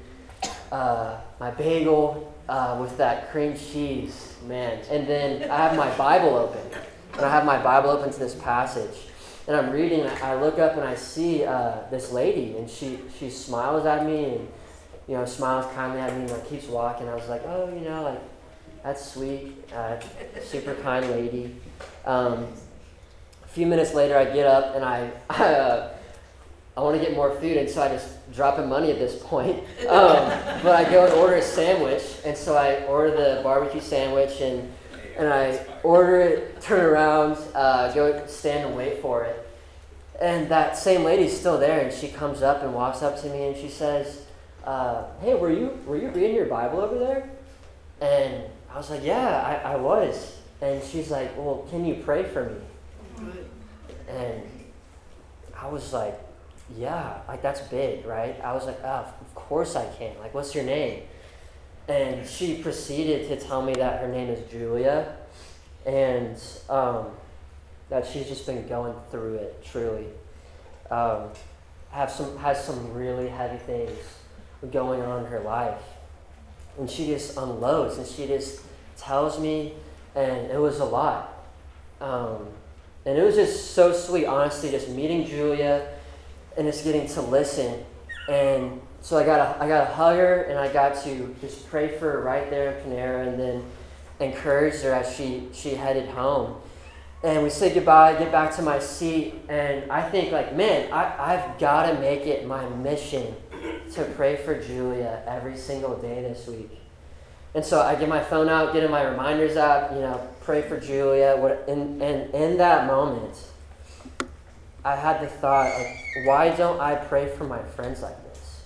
uh, 0.73 1.21
my 1.39 1.53
bagel 1.53 2.35
uh, 2.49 2.79
with 2.81 2.97
that 2.97 3.31
cream 3.31 3.57
cheese, 3.57 4.35
man. 4.47 4.83
And 4.91 5.07
then 5.07 5.51
I 5.51 5.57
have 5.57 5.77
my 5.77 5.95
Bible 5.97 6.35
open. 6.37 6.63
And 7.15 7.25
I 7.25 7.31
have 7.31 7.45
my 7.45 7.63
Bible 7.63 7.91
open 7.91 8.13
to 8.13 8.19
this 8.19 8.35
passage. 8.35 8.97
And 9.47 9.57
I'm 9.57 9.71
reading, 9.71 10.01
and 10.01 10.11
I 10.23 10.35
look 10.41 10.59
up 10.59 10.75
and 10.75 10.85
I 10.85 10.95
see 10.95 11.45
uh, 11.45 11.81
this 11.91 12.13
lady, 12.13 12.57
and 12.59 12.69
she, 12.69 12.99
she 13.19 13.31
smiles 13.31 13.87
at 13.87 14.05
me 14.05 14.25
and, 14.27 14.49
you 15.07 15.15
know, 15.15 15.25
smiles 15.25 15.73
kindly 15.75 16.01
at 16.01 16.15
me 16.15 16.23
and 16.23 16.31
like, 16.31 16.49
keeps 16.49 16.67
walking. 16.67 17.09
I 17.09 17.15
was 17.15 17.29
like, 17.29 17.43
oh, 17.47 17.73
you 17.73 17.81
know, 17.81 18.03
like, 18.03 18.21
that's 18.83 19.13
sweet. 19.13 19.55
Uh, 19.75 19.99
super 20.43 20.75
kind 20.77 21.09
lady. 21.11 21.57
Um, 22.05 22.47
a 23.43 23.49
few 23.49 23.67
minutes 23.67 23.95
later, 23.95 24.17
I 24.17 24.27
get 24.27 24.47
up 24.47 24.75
and 24.77 24.85
I, 24.85 25.11
I, 25.31 25.45
uh, 25.45 25.95
I 26.79 26.81
want 26.81 26.97
to 26.97 27.05
get 27.05 27.17
more 27.17 27.35
food, 27.41 27.57
and 27.57 27.69
so 27.69 27.83
I 27.83 27.89
just 27.89 28.33
drop 28.33 28.61
in 28.61 28.69
money 28.69 28.93
at 28.93 29.01
this 29.01 29.21
point. 29.21 29.59
Um, 29.89 30.31
but 30.63 30.77
I 30.77 30.89
go 30.89 31.07
and 31.07 31.15
order 31.15 31.35
a 31.35 31.43
sandwich, 31.43 32.05
and 32.25 32.37
so 32.37 32.57
I 32.57 32.85
order 32.85 33.11
the 33.11 33.43
barbecue 33.43 33.81
sandwich, 33.81 34.41
and 34.41 34.73
and 35.17 35.27
I 35.27 35.59
order 35.83 36.21
it, 36.21 36.61
turn 36.61 36.85
around, 36.85 37.37
uh, 37.53 37.93
go 37.95 38.25
stand 38.29 38.69
and 38.69 38.77
wait 38.77 39.03
for 39.03 39.25
it. 39.25 39.51
And 40.21 40.49
that 40.51 40.77
same 40.79 41.03
lady's 41.03 41.37
still 41.37 41.59
there, 41.59 41.81
and 41.81 41.93
she 41.93 42.07
comes 42.07 42.43
up 42.43 42.63
and 42.63 42.73
walks 42.73 43.03
up 43.03 43.21
to 43.23 43.29
me, 43.29 43.49
and 43.49 43.57
she 43.57 43.69
says, 43.69 44.27
uh, 44.65 45.03
"Hey, 45.21 45.35
were 45.35 45.51
you 45.51 45.77
were 45.85 45.97
you 45.97 46.11
reading 46.11 46.37
your 46.37 46.47
Bible 46.47 46.81
over 46.81 46.97
there?" 46.97 47.29
And 48.01 48.45
I 48.73 48.77
was 48.77 48.89
like, 48.89 49.03
yeah, 49.03 49.61
I, 49.65 49.73
I 49.73 49.77
was. 49.77 50.37
And 50.61 50.81
she's 50.85 51.11
like, 51.11 51.37
well, 51.37 51.67
can 51.71 51.85
you 51.85 51.97
pray 51.97 52.23
for 52.23 52.45
me? 52.45 53.31
And 54.09 54.43
I 55.61 55.67
was 55.67 55.93
like, 55.93 56.28
yeah, 56.77 57.21
like 57.29 57.43
that's 57.43 57.61
big, 57.63 58.07
right? 58.07 58.39
I 58.43 58.53
was 58.53 58.67
like, 58.67 58.79
oh, 58.85 59.13
of 59.21 59.35
course 59.35 59.77
I 59.77 59.87
can. 59.95 60.19
Like, 60.19 60.35
what's 60.35 60.55
your 60.55 60.65
name? 60.65 61.03
And 61.89 62.27
she 62.27 62.63
proceeded 62.63 63.29
to 63.29 63.37
tell 63.37 63.63
me 63.63 63.73
that 63.75 64.01
her 64.01 64.09
name 64.09 64.29
is 64.29 64.51
Julia. 64.51 65.17
And 65.87 66.39
um, 66.69 67.07
that 67.89 68.07
she's 68.07 68.27
just 68.27 68.47
been 68.47 68.67
going 68.69 68.95
through 69.11 69.37
it 69.37 69.65
truly. 69.65 70.07
Um, 70.91 71.31
have 71.91 72.11
some 72.11 72.37
has 72.39 72.63
some 72.63 72.93
really 72.93 73.29
heavy 73.29 73.59
things 73.59 73.99
going 74.71 75.01
on 75.01 75.25
in 75.25 75.31
her 75.31 75.41
life, 75.41 75.81
and 76.79 76.89
she 76.91 77.07
just 77.07 77.37
unloads 77.37 77.97
and 77.97 78.07
she 78.07 78.27
just 78.27 78.61
tells 78.97 79.39
me, 79.39 79.75
and 80.15 80.51
it 80.51 80.59
was 80.59 80.81
a 80.81 80.85
lot. 80.85 81.45
Um, 82.01 82.49
and 83.07 83.17
it 83.17 83.23
was 83.23 83.37
just 83.37 83.73
so 83.73 83.93
sweet, 83.93 84.27
honestly, 84.27 84.71
just 84.71 84.89
meeting 84.89 85.27
Julia 85.27 85.89
and 86.59 86.67
just 86.67 86.85
getting 86.85 87.07
to 87.07 87.23
listen. 87.23 87.85
And 88.29 88.83
so 89.01 89.17
I 89.17 89.25
got 89.25 89.39
to 89.39 89.65
I 89.65 89.69
got 89.69 89.89
to 89.89 89.95
hug 89.95 90.17
her 90.17 90.43
and 90.43 90.59
I 90.59 90.71
got 90.71 91.03
to 91.05 91.35
just 91.41 91.71
pray 91.71 91.97
for 91.97 92.13
her 92.13 92.21
right 92.21 92.51
there 92.51 92.73
in 92.73 92.91
Panera 92.91 93.27
and 93.27 93.41
then 93.41 93.65
encourage 94.21 94.81
her 94.83 94.93
as 94.93 95.15
she, 95.15 95.49
she 95.53 95.71
headed 95.71 96.09
home. 96.09 96.61
And 97.23 97.43
we 97.43 97.51
said 97.51 97.75
goodbye, 97.75 98.17
get 98.17 98.31
back 98.31 98.55
to 98.57 98.63
my 98.63 98.79
seat, 98.79 99.35
and 99.49 99.91
I 99.91 100.09
think 100.09 100.31
like, 100.31 100.55
man, 100.55 100.93
I, 100.93 101.35
I've 101.35 101.59
got 101.59 101.91
to 101.91 101.99
make 101.99 102.27
it 102.27 102.47
my 102.47 102.69
mission 102.69 103.35
to 103.95 104.05
pray 104.17 104.37
for 104.37 104.61
Julia 104.61 105.23
every 105.27 105.57
single 105.57 105.97
day 105.97 106.23
this 106.23 106.47
week. 106.47 106.71
And 107.55 107.65
so 107.65 107.81
I 107.81 107.97
get 107.97 108.09
my 108.09 108.23
phone 108.23 108.49
out, 108.49 108.73
getting 108.73 108.91
my 108.91 109.03
reminders 109.03 109.57
out, 109.57 109.93
you 109.95 110.01
know, 110.01 110.29
pray 110.43 110.63
for 110.63 110.79
Julia. 110.79 111.37
What, 111.37 111.65
and, 111.69 112.01
and 112.01 112.33
in 112.33 112.57
that 112.59 112.87
moment, 112.87 113.35
I 114.85 114.97
had 114.97 115.21
the 115.21 115.27
thought, 115.27 115.73
like, 115.79 116.27
why 116.27 116.51
don't 116.51 116.81
I 116.81 116.95
pray 116.95 117.29
for 117.29 117.45
my 117.45 117.63
friends 117.63 118.03
like 118.03 118.17
this? 118.25 118.63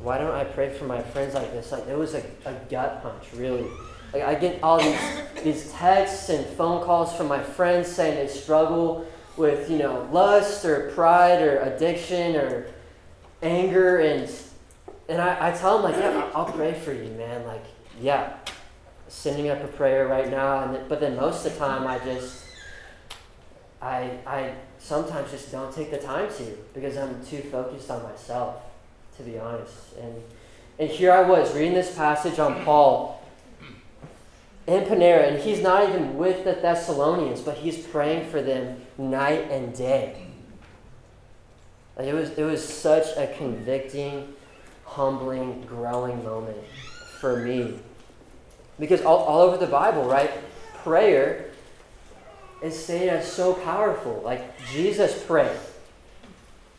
Why 0.00 0.18
don't 0.18 0.34
I 0.34 0.44
pray 0.44 0.70
for 0.70 0.84
my 0.84 1.02
friends 1.02 1.34
like 1.34 1.50
this? 1.52 1.72
Like, 1.72 1.86
it 1.86 1.96
was 1.96 2.14
a, 2.14 2.22
a 2.44 2.52
gut 2.70 3.02
punch, 3.02 3.32
really. 3.34 3.66
Like, 4.12 4.22
I 4.22 4.34
get 4.34 4.62
all 4.62 4.78
these, 4.78 5.00
these 5.42 5.72
texts 5.72 6.28
and 6.28 6.44
phone 6.56 6.84
calls 6.84 7.14
from 7.16 7.26
my 7.26 7.42
friends 7.42 7.88
saying 7.88 8.16
they 8.16 8.32
struggle 8.32 9.06
with, 9.36 9.70
you 9.70 9.78
know, 9.78 10.08
lust 10.12 10.64
or 10.64 10.90
pride 10.92 11.42
or 11.42 11.58
addiction 11.60 12.36
or 12.36 12.66
anger 13.42 13.98
and 13.98 14.30
and 15.08 15.20
I, 15.20 15.48
I 15.48 15.52
tell 15.52 15.82
them 15.82 15.92
like, 15.92 16.00
yeah, 16.00 16.30
I'll 16.34 16.46
pray 16.46 16.72
for 16.72 16.92
you, 16.92 17.10
man. 17.10 17.46
Like, 17.46 17.64
yeah, 18.00 18.36
sending 19.08 19.50
up 19.50 19.62
a 19.62 19.68
prayer 19.68 20.08
right 20.08 20.30
now. 20.30 20.64
And 20.64 20.88
but 20.88 21.00
then 21.00 21.16
most 21.16 21.44
of 21.44 21.52
the 21.52 21.58
time, 21.58 21.86
I 21.86 21.98
just, 21.98 22.43
I, 23.84 24.18
I 24.26 24.54
sometimes 24.78 25.30
just 25.30 25.52
don't 25.52 25.74
take 25.74 25.90
the 25.90 25.98
time 25.98 26.32
to 26.38 26.58
because 26.72 26.96
I'm 26.96 27.24
too 27.24 27.42
focused 27.42 27.90
on 27.90 28.02
myself, 28.02 28.56
to 29.18 29.22
be 29.22 29.38
honest. 29.38 29.96
And 30.00 30.22
and 30.78 30.90
here 30.90 31.12
I 31.12 31.22
was 31.22 31.54
reading 31.54 31.74
this 31.74 31.94
passage 31.94 32.38
on 32.40 32.64
Paul 32.64 33.22
in 34.66 34.82
Panera, 34.84 35.28
and 35.28 35.38
he's 35.38 35.62
not 35.62 35.88
even 35.88 36.16
with 36.16 36.44
the 36.44 36.54
Thessalonians, 36.54 37.40
but 37.40 37.58
he's 37.58 37.78
praying 37.78 38.28
for 38.30 38.42
them 38.42 38.78
night 38.98 39.50
and 39.50 39.74
day. 39.74 40.26
Like 41.96 42.08
it 42.08 42.14
was, 42.14 42.30
it 42.30 42.42
was 42.42 42.66
such 42.66 43.16
a 43.16 43.32
convicting 43.36 44.34
humbling, 44.84 45.62
growing 45.62 46.24
moment 46.24 46.58
for 47.20 47.36
me. 47.36 47.78
Because 48.80 49.02
all, 49.02 49.18
all 49.18 49.42
over 49.42 49.56
the 49.56 49.70
Bible, 49.70 50.04
right? 50.04 50.30
Prayer 50.82 51.43
is 52.64 52.82
stated 52.82 53.10
as 53.10 53.30
so 53.30 53.52
powerful. 53.54 54.22
Like 54.24 54.58
Jesus 54.72 55.22
prayed. 55.22 55.56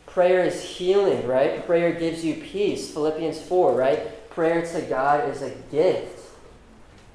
Prayer 0.06 0.44
is 0.44 0.62
healing, 0.62 1.26
right? 1.26 1.64
Prayer 1.64 1.92
gives 1.92 2.24
you 2.24 2.34
peace. 2.34 2.90
Philippians 2.90 3.40
4, 3.40 3.74
right? 3.74 4.28
Prayer 4.30 4.66
to 4.66 4.82
God 4.82 5.28
is 5.28 5.42
a 5.42 5.50
gift. 5.70 6.20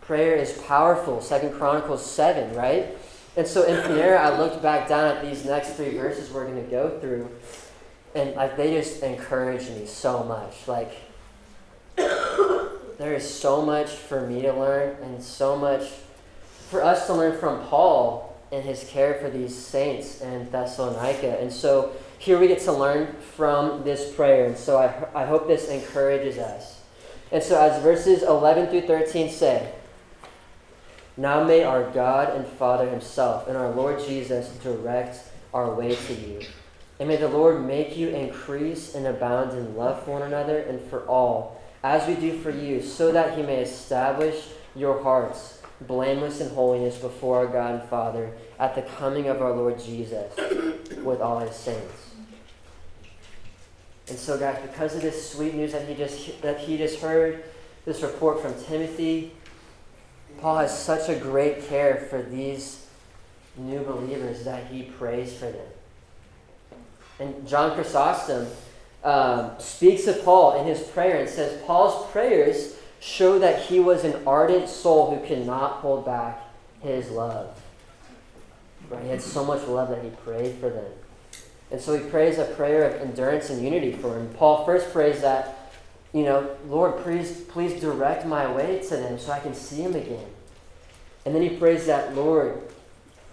Prayer 0.02 0.36
is 0.36 0.54
powerful. 0.68 1.22
Second 1.22 1.54
Chronicles 1.54 2.06
7, 2.06 2.56
right? 2.56 2.98
And 3.36 3.48
so 3.48 3.64
in 3.64 3.78
Panera, 3.82 4.18
I 4.18 4.38
looked 4.38 4.62
back 4.62 4.88
down 4.88 5.16
at 5.16 5.24
these 5.24 5.46
next 5.46 5.74
three 5.74 5.98
verses 5.98 6.32
we're 6.32 6.46
going 6.46 6.64
to 6.64 6.70
go 6.70 7.00
through, 7.00 7.30
and 8.14 8.36
like 8.36 8.58
they 8.58 8.74
just 8.74 9.04
encourage 9.04 9.70
me 9.70 9.86
so 9.86 10.24
much. 10.24 10.68
Like 10.68 10.92
there 11.96 13.14
is 13.14 13.28
so 13.28 13.62
much 13.62 13.90
for 13.90 14.28
me 14.28 14.42
to 14.42 14.52
learn 14.52 14.98
and 15.02 15.24
so 15.24 15.56
much 15.56 15.84
for 16.70 16.84
us 16.84 17.08
to 17.08 17.14
learn 17.14 17.38
from 17.40 17.66
Paul 17.68 18.31
and 18.52 18.64
his 18.64 18.84
care 18.84 19.16
for 19.16 19.30
these 19.30 19.56
saints 19.56 20.22
in 20.22 20.50
Thessalonica. 20.52 21.40
And 21.40 21.52
so 21.52 21.94
here 22.18 22.38
we 22.38 22.48
get 22.48 22.60
to 22.62 22.72
learn 22.72 23.16
from 23.36 23.84
this 23.84 24.14
prayer. 24.14 24.46
And 24.46 24.58
so 24.58 24.78
I, 24.78 25.22
I 25.22 25.26
hope 25.26 25.48
this 25.48 25.70
encourages 25.70 26.38
us. 26.38 26.82
And 27.32 27.42
so 27.42 27.60
as 27.60 27.82
verses 27.82 28.24
11 28.24 28.70
through 28.70 28.88
13 28.88 29.30
say, 29.30 29.74
now 31.18 31.44
may 31.44 31.64
our 31.64 31.90
God 31.92 32.36
and 32.36 32.46
Father 32.46 32.90
himself 32.90 33.48
and 33.48 33.58
our 33.58 33.72
Lord 33.72 34.00
Jesus 34.06 34.50
direct 34.64 35.20
our 35.54 35.74
way 35.74 35.96
to 35.96 36.14
you. 36.14 36.42
And 37.00 37.10
may 37.10 37.18
the 37.18 37.28
Lord 37.28 37.66
make 37.66 37.98
you 37.98 38.10
increase 38.10 38.96
and 38.96 39.08
abound 39.08 39.52
in 39.58 39.76
love 39.76 40.04
for 40.04 40.12
one 40.12 40.22
another 40.22 40.60
and 40.60 40.82
for 40.90 41.02
all, 41.08 41.62
as 41.84 42.08
we 42.08 42.16
do 42.16 42.40
for 42.40 42.52
you, 42.52 42.82
so 42.82 43.12
that 43.12 43.38
he 43.38 43.44
may 43.44 43.58
establish 43.62 44.50
your 44.76 45.02
hearts 45.02 45.61
blameless 45.88 46.42
in 46.42 46.50
holiness 46.50 46.98
before 46.98 47.40
our 47.40 47.48
God 47.48 47.82
and 47.82 47.90
Father 47.90 48.32
at 48.60 48.76
the 48.76 48.82
coming 48.82 49.28
of 49.28 49.42
our 49.42 49.54
Lord 49.54 49.80
Jesus 49.80 50.36
with 51.04 51.22
all 51.22 51.40
his 51.40 51.56
saints. 51.56 52.12
And 54.08 54.18
so, 54.18 54.38
guys, 54.38 54.62
because 54.62 54.96
of 54.96 55.02
this 55.02 55.32
sweet 55.32 55.54
news 55.54 55.72
that 55.72 55.88
he 55.88 55.96
just 55.96 56.42
that 56.42 56.60
he 56.60 56.78
just 56.78 57.00
heard, 57.00 57.44
this 57.86 58.02
report 58.02 58.42
from 58.42 58.54
Timothy, 58.64 59.32
Paul 60.40 60.58
has 60.58 60.78
such 60.78 61.10
a 61.10 61.16
great 61.16 61.68
care 61.68 62.08
for 62.10 62.22
these 62.22 62.88
new 63.58 63.82
believers 63.84 64.44
that 64.44 64.68
he 64.68 64.84
prays 64.84 65.34
for 65.34 65.52
them. 65.52 65.68
And 67.20 67.48
John 67.48 67.76
Chrysostom 67.76 68.48
um, 69.04 69.52
speaks 69.60 70.08
of 70.08 70.24
Paul 70.24 70.60
in 70.60 70.66
his 70.66 70.82
prayer 70.82 71.22
and 71.22 71.30
says, 71.30 71.62
Paul's 71.64 72.10
prayers 72.12 72.76
show 73.02 73.40
that 73.40 73.64
he 73.64 73.80
was 73.80 74.04
an 74.04 74.16
ardent 74.28 74.70
soul 74.70 75.14
who 75.14 75.26
could 75.26 75.46
not 75.46 75.74
hold 75.78 76.06
back 76.06 76.40
his 76.82 77.10
love. 77.10 77.60
Right? 78.90 79.04
He 79.04 79.10
had 79.10 79.22
so 79.22 79.44
much 79.44 79.68
love 79.68 79.90
that 79.90 80.04
he 80.04 80.12
prayed 80.12 80.56
for 80.56 80.70
them. 80.70 80.92
And 81.72 81.82
so 81.82 81.98
he 81.98 82.08
prays 82.10 82.38
a 82.38 82.46
prayer 82.46 82.84
of 82.84 83.02
endurance 83.02 83.50
and 83.50 83.64
unity 83.64 83.92
for 83.92 84.16
him. 84.16 84.30
Paul 84.36 84.66
first 84.66 84.92
prays 84.94 85.22
that, 85.22 85.72
you 86.14 86.24
know, 86.24 86.56
Lord, 86.68 87.02
please, 87.02 87.42
please 87.42 87.82
direct 87.82 88.26
my 88.26 88.52
way 88.52 88.80
to 88.90 88.96
them 88.96 89.18
so 89.18 89.32
I 89.32 89.40
can 89.40 89.56
see 89.56 89.82
him 89.82 89.96
again. 89.96 90.28
And 91.26 91.34
then 91.34 91.42
he 91.42 91.50
prays 91.58 91.88
that, 91.88 92.16
Lord, 92.16 92.62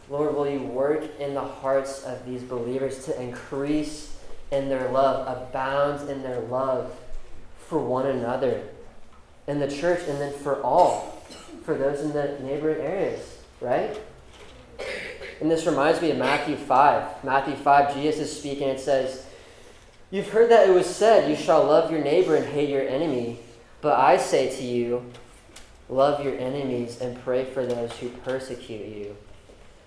Lord, 0.09 0.35
will 0.35 0.49
you 0.49 0.63
work 0.63 1.05
in 1.21 1.35
the 1.35 1.45
hearts 1.45 2.05
of 2.05 2.25
these 2.25 2.43
believers 2.43 3.05
to 3.05 3.21
increase 3.21 4.17
in 4.51 4.71
their 4.71 4.91
love, 4.91 5.27
abound 5.27 6.09
in 6.09 6.23
their 6.23 6.41
love 6.41 6.95
for 7.59 7.79
one 7.79 8.07
another 8.07 8.63
in 9.49 9.59
the 9.59 9.67
church 9.67 10.07
and 10.07 10.21
then 10.21 10.33
for 10.33 10.63
all, 10.63 11.21
for 11.65 11.75
those 11.75 12.01
in 12.01 12.13
the 12.13 12.39
neighboring 12.41 12.81
areas, 12.81 13.39
right? 13.61 13.99
And 15.41 15.51
this 15.51 15.67
reminds 15.67 16.01
me 16.01 16.11
of 16.11 16.19
Matthew 16.19 16.57
5. 16.57 17.25
Matthew 17.25 17.57
5, 17.57 17.95
Jesus 17.95 18.31
is 18.31 18.39
speaking. 18.39 18.69
It 18.69 18.79
says, 18.79 19.27
You've 20.11 20.29
heard 20.29 20.51
that 20.51 20.69
it 20.69 20.73
was 20.73 20.87
said, 20.87 21.29
You 21.29 21.37
shall 21.37 21.65
love 21.65 21.91
your 21.91 22.03
neighbor 22.03 22.37
and 22.37 22.47
hate 22.47 22.69
your 22.69 22.87
enemy. 22.87 23.41
But 23.81 23.99
I 23.99 24.17
say 24.17 24.55
to 24.57 24.63
you, 24.63 25.11
Love 25.89 26.23
your 26.23 26.37
enemies 26.39 27.01
and 27.01 27.23
pray 27.25 27.45
for 27.45 27.65
those 27.65 27.93
who 27.95 28.11
persecute 28.11 28.87
you 28.87 29.17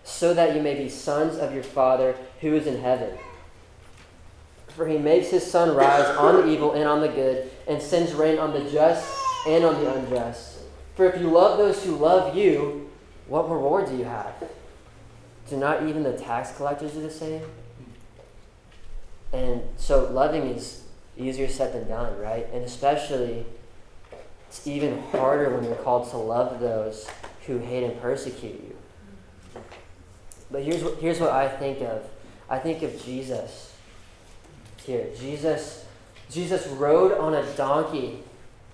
so 0.04 0.34
that 0.34 0.56
you 0.56 0.62
may 0.62 0.74
be 0.74 0.90
sons 0.90 1.38
of 1.38 1.54
your 1.54 1.64
Father 1.64 2.16
who 2.40 2.56
is 2.56 2.66
in 2.66 2.82
heaven. 2.82 3.18
For 4.70 4.88
he 4.88 4.98
makes 4.98 5.30
his 5.30 5.50
sun 5.50 5.76
rise 5.76 6.08
on 6.18 6.38
the 6.38 6.48
evil 6.48 6.74
and 6.74 6.86
on 6.86 7.02
the 7.02 7.10
good, 7.10 7.52
and 7.68 7.82
sends 7.82 8.14
rain 8.14 8.40
on 8.40 8.54
the 8.54 8.68
just 8.72 9.21
and 9.48 9.64
on 9.64 9.84
the 9.84 9.94
unjust. 9.94 10.60
For 10.96 11.06
if 11.06 11.20
you 11.20 11.30
love 11.30 11.58
those 11.58 11.84
who 11.84 11.96
love 11.96 12.36
you, 12.36 12.90
what 13.28 13.50
reward 13.50 13.88
do 13.88 13.98
you 13.98 14.04
have? 14.04 14.34
Do 15.50 15.58
not 15.58 15.84
even 15.84 16.04
the 16.04 16.14
tax 16.14 16.52
collectors 16.56 16.94
do 16.94 17.02
the 17.02 17.10
same? 17.10 17.44
And 19.34 19.62
so 19.78 20.10
loving 20.12 20.44
is 20.44 20.84
easier 21.18 21.48
said 21.48 21.74
than 21.74 21.88
done, 21.88 22.20
right? 22.20 22.48
And 22.54 22.64
especially, 22.64 23.46
it's 24.50 24.68
even 24.68 25.02
harder 25.12 25.56
when 25.56 25.64
you're 25.64 25.76
called 25.76 26.10
to 26.12 26.18
love 26.18 26.60
those 26.60 27.10
who 27.48 27.58
hate 27.58 27.84
and 27.84 28.00
persecute 28.02 28.62
you. 28.62 28.76
But 30.52 30.64
here's 30.64 30.84
what, 30.84 30.98
here's 31.00 31.20
what 31.20 31.32
I 31.32 31.48
think 31.48 31.82
of. 31.82 32.04
I 32.50 32.60
think 32.60 32.84
of 32.84 33.04
Jesus 33.06 33.74
here. 34.84 35.08
Jesus, 35.18 35.86
Jesus 36.30 36.68
rode 36.68 37.18
on 37.18 37.34
a 37.34 37.44
donkey 37.54 38.24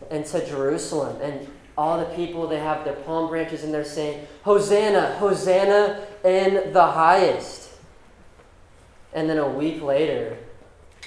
into 0.10 0.45
Jerusalem, 0.45 1.22
and 1.22 1.48
all 1.78 2.00
the 2.00 2.16
people 2.16 2.48
they 2.48 2.60
have 2.60 2.84
their 2.84 2.95
palm 2.95 3.30
branches 3.30 3.64
and 3.64 3.74
they're 3.74 3.86
saying, 3.86 4.26
Hosanna, 4.43 5.16
Hosanna 5.16 6.04
in 6.24 6.74
the 6.74 6.86
highest. 6.86 7.70
And 9.14 9.30
then 9.30 9.38
a 9.38 9.48
week 9.48 9.82
later, 9.82 10.38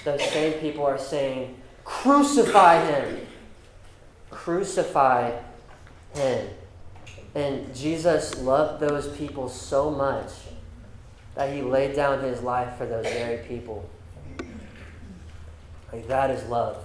those 0.04 0.22
same 0.30 0.54
people 0.60 0.84
are 0.84 0.98
saying, 0.98 1.56
Crucify 1.84 2.84
him! 2.84 3.26
Crucify 4.30 5.32
him. 6.14 6.48
And 7.34 7.74
Jesus 7.74 8.38
loved 8.38 8.80
those 8.80 9.08
people 9.16 9.48
so 9.48 9.90
much 9.90 10.30
that 11.34 11.52
he 11.52 11.62
laid 11.62 11.94
down 11.94 12.22
his 12.22 12.42
life 12.42 12.76
for 12.76 12.86
those 12.86 13.06
very 13.06 13.44
people. 13.46 13.88
Like 15.92 16.06
that 16.08 16.30
is 16.30 16.44
love. 16.48 16.76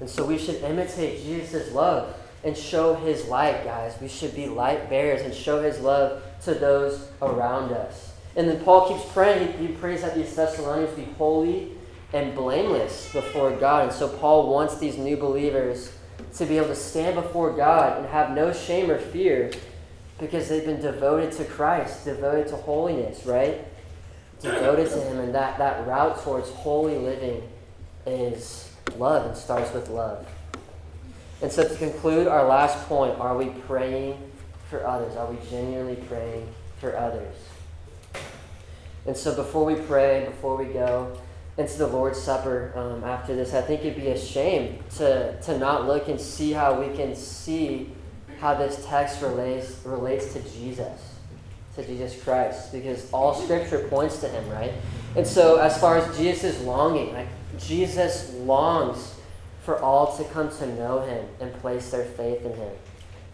And 0.00 0.08
so 0.08 0.24
we 0.24 0.38
should 0.38 0.56
imitate 0.62 1.22
Jesus' 1.22 1.72
love 1.72 2.16
and 2.42 2.56
show 2.56 2.94
his 2.94 3.26
light, 3.26 3.64
guys. 3.64 3.94
We 4.00 4.08
should 4.08 4.34
be 4.34 4.46
light 4.46 4.88
bearers 4.88 5.20
and 5.20 5.34
show 5.34 5.62
his 5.62 5.78
love 5.80 6.22
to 6.44 6.54
those 6.54 7.08
around 7.20 7.72
us. 7.72 8.12
And 8.36 8.48
then 8.48 8.64
Paul 8.64 8.88
keeps 8.88 9.12
praying. 9.12 9.58
He, 9.58 9.66
he 9.66 9.72
prays 9.74 10.02
that 10.02 10.14
these 10.14 10.34
Thessalonians 10.34 10.96
be 10.96 11.04
holy 11.18 11.72
and 12.12 12.34
blameless 12.34 13.12
before 13.12 13.50
God. 13.52 13.84
And 13.84 13.92
so 13.92 14.08
Paul 14.08 14.50
wants 14.50 14.78
these 14.78 14.96
new 14.96 15.16
believers 15.16 15.92
to 16.36 16.46
be 16.46 16.56
able 16.56 16.68
to 16.68 16.76
stand 16.76 17.16
before 17.16 17.52
God 17.52 17.98
and 17.98 18.06
have 18.06 18.30
no 18.30 18.52
shame 18.52 18.90
or 18.90 18.98
fear 18.98 19.50
because 20.18 20.48
they've 20.48 20.64
been 20.64 20.80
devoted 20.80 21.32
to 21.32 21.44
Christ, 21.44 22.04
devoted 22.04 22.48
to 22.48 22.56
holiness, 22.56 23.26
right? 23.26 23.64
Devoted 24.40 24.88
to 24.90 25.00
Him. 25.02 25.18
And 25.18 25.34
that, 25.34 25.58
that 25.58 25.86
route 25.86 26.22
towards 26.22 26.50
holy 26.50 26.96
living 26.96 27.42
is 28.06 28.69
love 28.98 29.26
and 29.26 29.36
starts 29.36 29.72
with 29.72 29.88
love. 29.88 30.26
And 31.42 31.50
so 31.50 31.66
to 31.66 31.74
conclude 31.76 32.26
our 32.26 32.46
last 32.46 32.86
point, 32.86 33.18
are 33.18 33.36
we 33.36 33.46
praying 33.66 34.18
for 34.68 34.86
others? 34.86 35.16
Are 35.16 35.30
we 35.30 35.38
genuinely 35.48 35.96
praying 35.96 36.46
for 36.78 36.96
others? 36.96 37.34
And 39.06 39.16
so 39.16 39.34
before 39.34 39.64
we 39.64 39.74
pray, 39.74 40.26
before 40.26 40.56
we 40.56 40.66
go, 40.66 41.16
into 41.60 41.78
the 41.78 41.86
Lord's 41.86 42.20
Supper 42.20 42.72
um, 42.74 43.04
after 43.04 43.36
this, 43.36 43.54
I 43.54 43.60
think 43.60 43.82
it'd 43.82 43.96
be 43.96 44.08
a 44.08 44.18
shame 44.18 44.78
to, 44.96 45.38
to 45.42 45.58
not 45.58 45.86
look 45.86 46.08
and 46.08 46.20
see 46.20 46.52
how 46.52 46.80
we 46.80 46.94
can 46.96 47.14
see 47.14 47.90
how 48.40 48.54
this 48.54 48.84
text 48.86 49.20
relates, 49.20 49.76
relates 49.84 50.32
to 50.32 50.40
Jesus, 50.40 51.14
to 51.76 51.84
Jesus 51.84 52.20
Christ, 52.22 52.72
because 52.72 53.10
all 53.12 53.34
Scripture 53.34 53.86
points 53.88 54.20
to 54.20 54.28
him, 54.28 54.48
right? 54.48 54.72
And 55.16 55.26
so, 55.26 55.56
as 55.56 55.78
far 55.78 55.98
as 55.98 56.16
Jesus' 56.16 56.60
longing, 56.62 57.12
like 57.12 57.28
Jesus 57.66 58.32
longs 58.34 59.14
for 59.62 59.78
all 59.80 60.16
to 60.16 60.24
come 60.24 60.50
to 60.58 60.66
know 60.74 61.00
him 61.02 61.26
and 61.40 61.52
place 61.54 61.90
their 61.90 62.04
faith 62.04 62.44
in 62.44 62.54
him. 62.54 62.72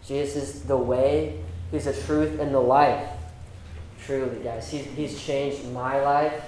Jesus 0.05 0.35
is 0.35 0.63
the 0.63 0.77
way, 0.77 1.39
he's 1.71 1.85
the 1.85 1.93
truth, 1.93 2.39
and 2.39 2.53
the 2.53 2.59
life. 2.59 3.09
Truly, 4.05 4.43
guys. 4.43 4.69
He's, 4.69 4.85
he's 4.85 5.21
changed 5.21 5.65
my 5.71 6.01
life 6.01 6.43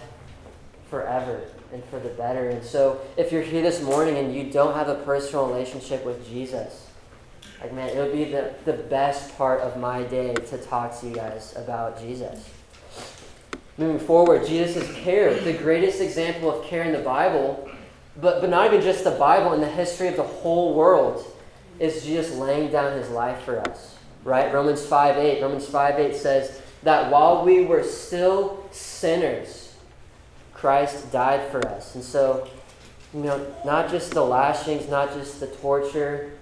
forever 0.89 1.41
and 1.73 1.83
for 1.85 1.99
the 1.99 2.09
better. 2.09 2.49
And 2.49 2.63
so, 2.63 3.01
if 3.17 3.31
you're 3.31 3.41
here 3.41 3.61
this 3.61 3.81
morning 3.81 4.17
and 4.17 4.33
you 4.33 4.51
don't 4.51 4.73
have 4.75 4.87
a 4.87 4.95
personal 4.95 5.47
relationship 5.47 6.05
with 6.05 6.27
Jesus, 6.27 6.87
like, 7.61 7.73
man, 7.73 7.89
it 7.89 7.97
would 7.97 8.13
be 8.13 8.25
the, 8.25 8.53
the 8.65 8.73
best 8.73 9.35
part 9.37 9.59
of 9.61 9.77
my 9.77 10.03
day 10.03 10.33
to 10.33 10.57
talk 10.57 10.97
to 11.01 11.07
you 11.07 11.15
guys 11.15 11.53
about 11.57 11.99
Jesus. 11.99 12.49
Moving 13.79 13.99
forward, 13.99 14.45
Jesus' 14.45 14.93
care, 14.97 15.33
the 15.39 15.53
greatest 15.53 16.01
example 16.01 16.51
of 16.51 16.65
care 16.65 16.83
in 16.83 16.91
the 16.91 16.99
Bible, 16.99 17.69
but, 18.19 18.41
but 18.41 18.49
not 18.49 18.67
even 18.67 18.81
just 18.81 19.05
the 19.05 19.11
Bible, 19.11 19.53
in 19.53 19.61
the 19.61 19.69
history 19.69 20.09
of 20.09 20.17
the 20.17 20.23
whole 20.23 20.73
world, 20.73 21.25
is 21.79 22.03
Jesus 22.03 22.35
laying 22.35 22.73
down 22.73 22.97
his 22.97 23.09
life 23.09 23.41
for 23.43 23.57
us. 23.69 23.95
Right? 24.25 24.53
Romans 24.53 24.85
5 24.85 25.15
8. 25.15 25.41
Romans 25.41 25.65
5 25.65 25.97
8 25.97 26.13
says 26.13 26.61
that 26.83 27.09
while 27.09 27.45
we 27.45 27.63
were 27.63 27.83
still 27.83 28.67
sinners, 28.71 29.73
Christ 30.53 31.09
died 31.13 31.49
for 31.49 31.65
us. 31.65 31.95
And 31.95 32.03
so, 32.03 32.49
you 33.13 33.21
know, 33.21 33.47
not 33.63 33.89
just 33.89 34.11
the 34.11 34.25
lashings, 34.25 34.89
not 34.89 35.13
just 35.13 35.39
the 35.39 35.47
torture, 35.47 36.33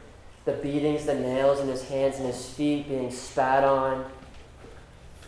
the 0.45 0.53
beatings, 0.53 1.05
the 1.05 1.13
nails 1.13 1.59
in 1.59 1.67
his 1.67 1.87
hands 1.87 2.17
and 2.17 2.25
his 2.25 2.49
feet 2.49 2.89
being 2.89 3.11
spat 3.11 3.63
on, 3.63 4.09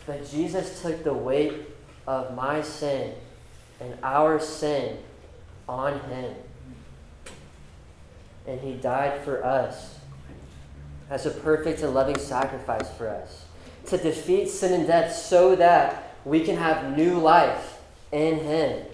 but 0.08 0.28
Jesus 0.28 0.82
took 0.82 1.04
the 1.04 1.14
weight 1.14 1.54
of 2.10 2.34
my 2.34 2.60
sin 2.60 3.14
and 3.80 3.96
our 4.02 4.40
sin 4.40 4.98
on 5.68 6.00
him. 6.00 6.34
And 8.48 8.60
he 8.60 8.74
died 8.74 9.22
for 9.22 9.46
us 9.46 10.00
as 11.12 11.28
a 11.28 11.30
perfect 11.30 11.84
and 11.84 11.94
loving 11.94 12.18
sacrifice 12.18 12.90
for 12.98 13.08
us 13.08 13.46
to 13.86 13.98
defeat 13.98 14.50
sin 14.50 14.74
and 14.74 14.88
death 14.88 15.14
so 15.14 15.56
that 15.56 16.16
we 16.26 16.44
can 16.44 16.58
have 16.58 16.98
new 16.98 17.20
life 17.20 17.80
in 18.12 18.40
him. 18.40 18.88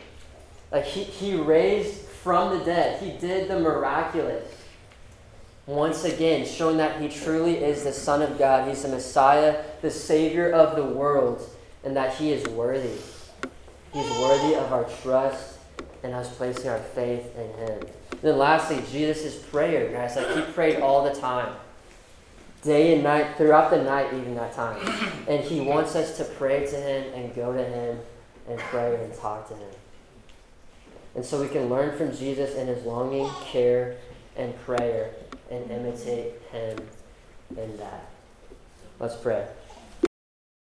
Like 0.70 0.84
he, 0.84 1.04
he 1.04 1.36
raised 1.36 1.94
from 1.94 2.60
the 2.60 2.66
dead. 2.66 3.02
He 3.02 3.18
did 3.18 3.50
the 3.50 3.58
miraculous. 3.58 4.44
Once 5.68 6.04
again, 6.04 6.46
showing 6.46 6.78
that 6.78 7.02
he 7.02 7.08
truly 7.08 7.64
is 7.64 7.86
the 7.86 7.94
Son 7.94 8.22
of 8.22 8.38
God. 8.38 8.68
He's 8.68 8.84
the 8.84 8.90
Messiah, 8.90 9.64
the 9.82 9.90
Savior 9.90 10.52
of 10.52 10.76
the 10.76 10.84
world, 10.84 11.50
and 11.86 11.96
that 11.96 12.16
he 12.16 12.32
is 12.32 12.46
worthy. 12.50 12.98
He's 13.94 14.10
worthy 14.20 14.56
of 14.56 14.74
our 14.74 14.86
trust 15.02 15.60
and 16.04 16.14
us 16.14 16.36
placing 16.36 16.70
our 16.70 16.80
faith 16.80 17.34
in 17.38 17.48
him. 17.54 17.80
And 18.12 18.22
then 18.22 18.38
lastly, 18.38 18.84
Jesus' 18.92 19.42
prayer, 19.42 19.92
guys. 19.92 20.16
Like 20.16 20.36
he 20.36 20.42
prayed 20.52 20.82
all 20.82 21.04
the 21.04 21.20
time. 21.20 21.56
Day 22.62 22.96
and 22.96 23.04
night, 23.04 23.38
throughout 23.38 23.70
the 23.70 23.82
night, 23.82 24.14
even 24.14 24.36
that 24.36 24.54
time. 24.54 24.78
And 25.28 25.44
he 25.44 25.62
wants 25.62 25.96
us 25.96 26.18
to 26.18 26.26
pray 26.26 26.66
to 26.66 26.76
him 26.76 27.14
and 27.14 27.34
go 27.34 27.54
to 27.54 27.64
him 27.64 28.00
and 28.48 28.60
pray 28.60 29.04
and 29.04 29.14
talk 29.14 29.48
to 29.50 29.56
Him. 29.56 29.74
And 31.16 31.26
so 31.26 31.42
we 31.42 31.48
can 31.48 31.70
learn 31.70 31.98
from 31.98 32.16
Jesus 32.16 32.56
in 32.56 32.68
His 32.68 32.84
longing, 32.84 33.30
care, 33.46 33.98
and 34.36 34.56
prayer 34.62 35.12
and 35.50 35.70
imitate 35.72 36.34
Him 36.52 36.78
in 37.58 37.78
that. 37.78 38.10
Let's 39.00 39.16
pray. 39.16 39.46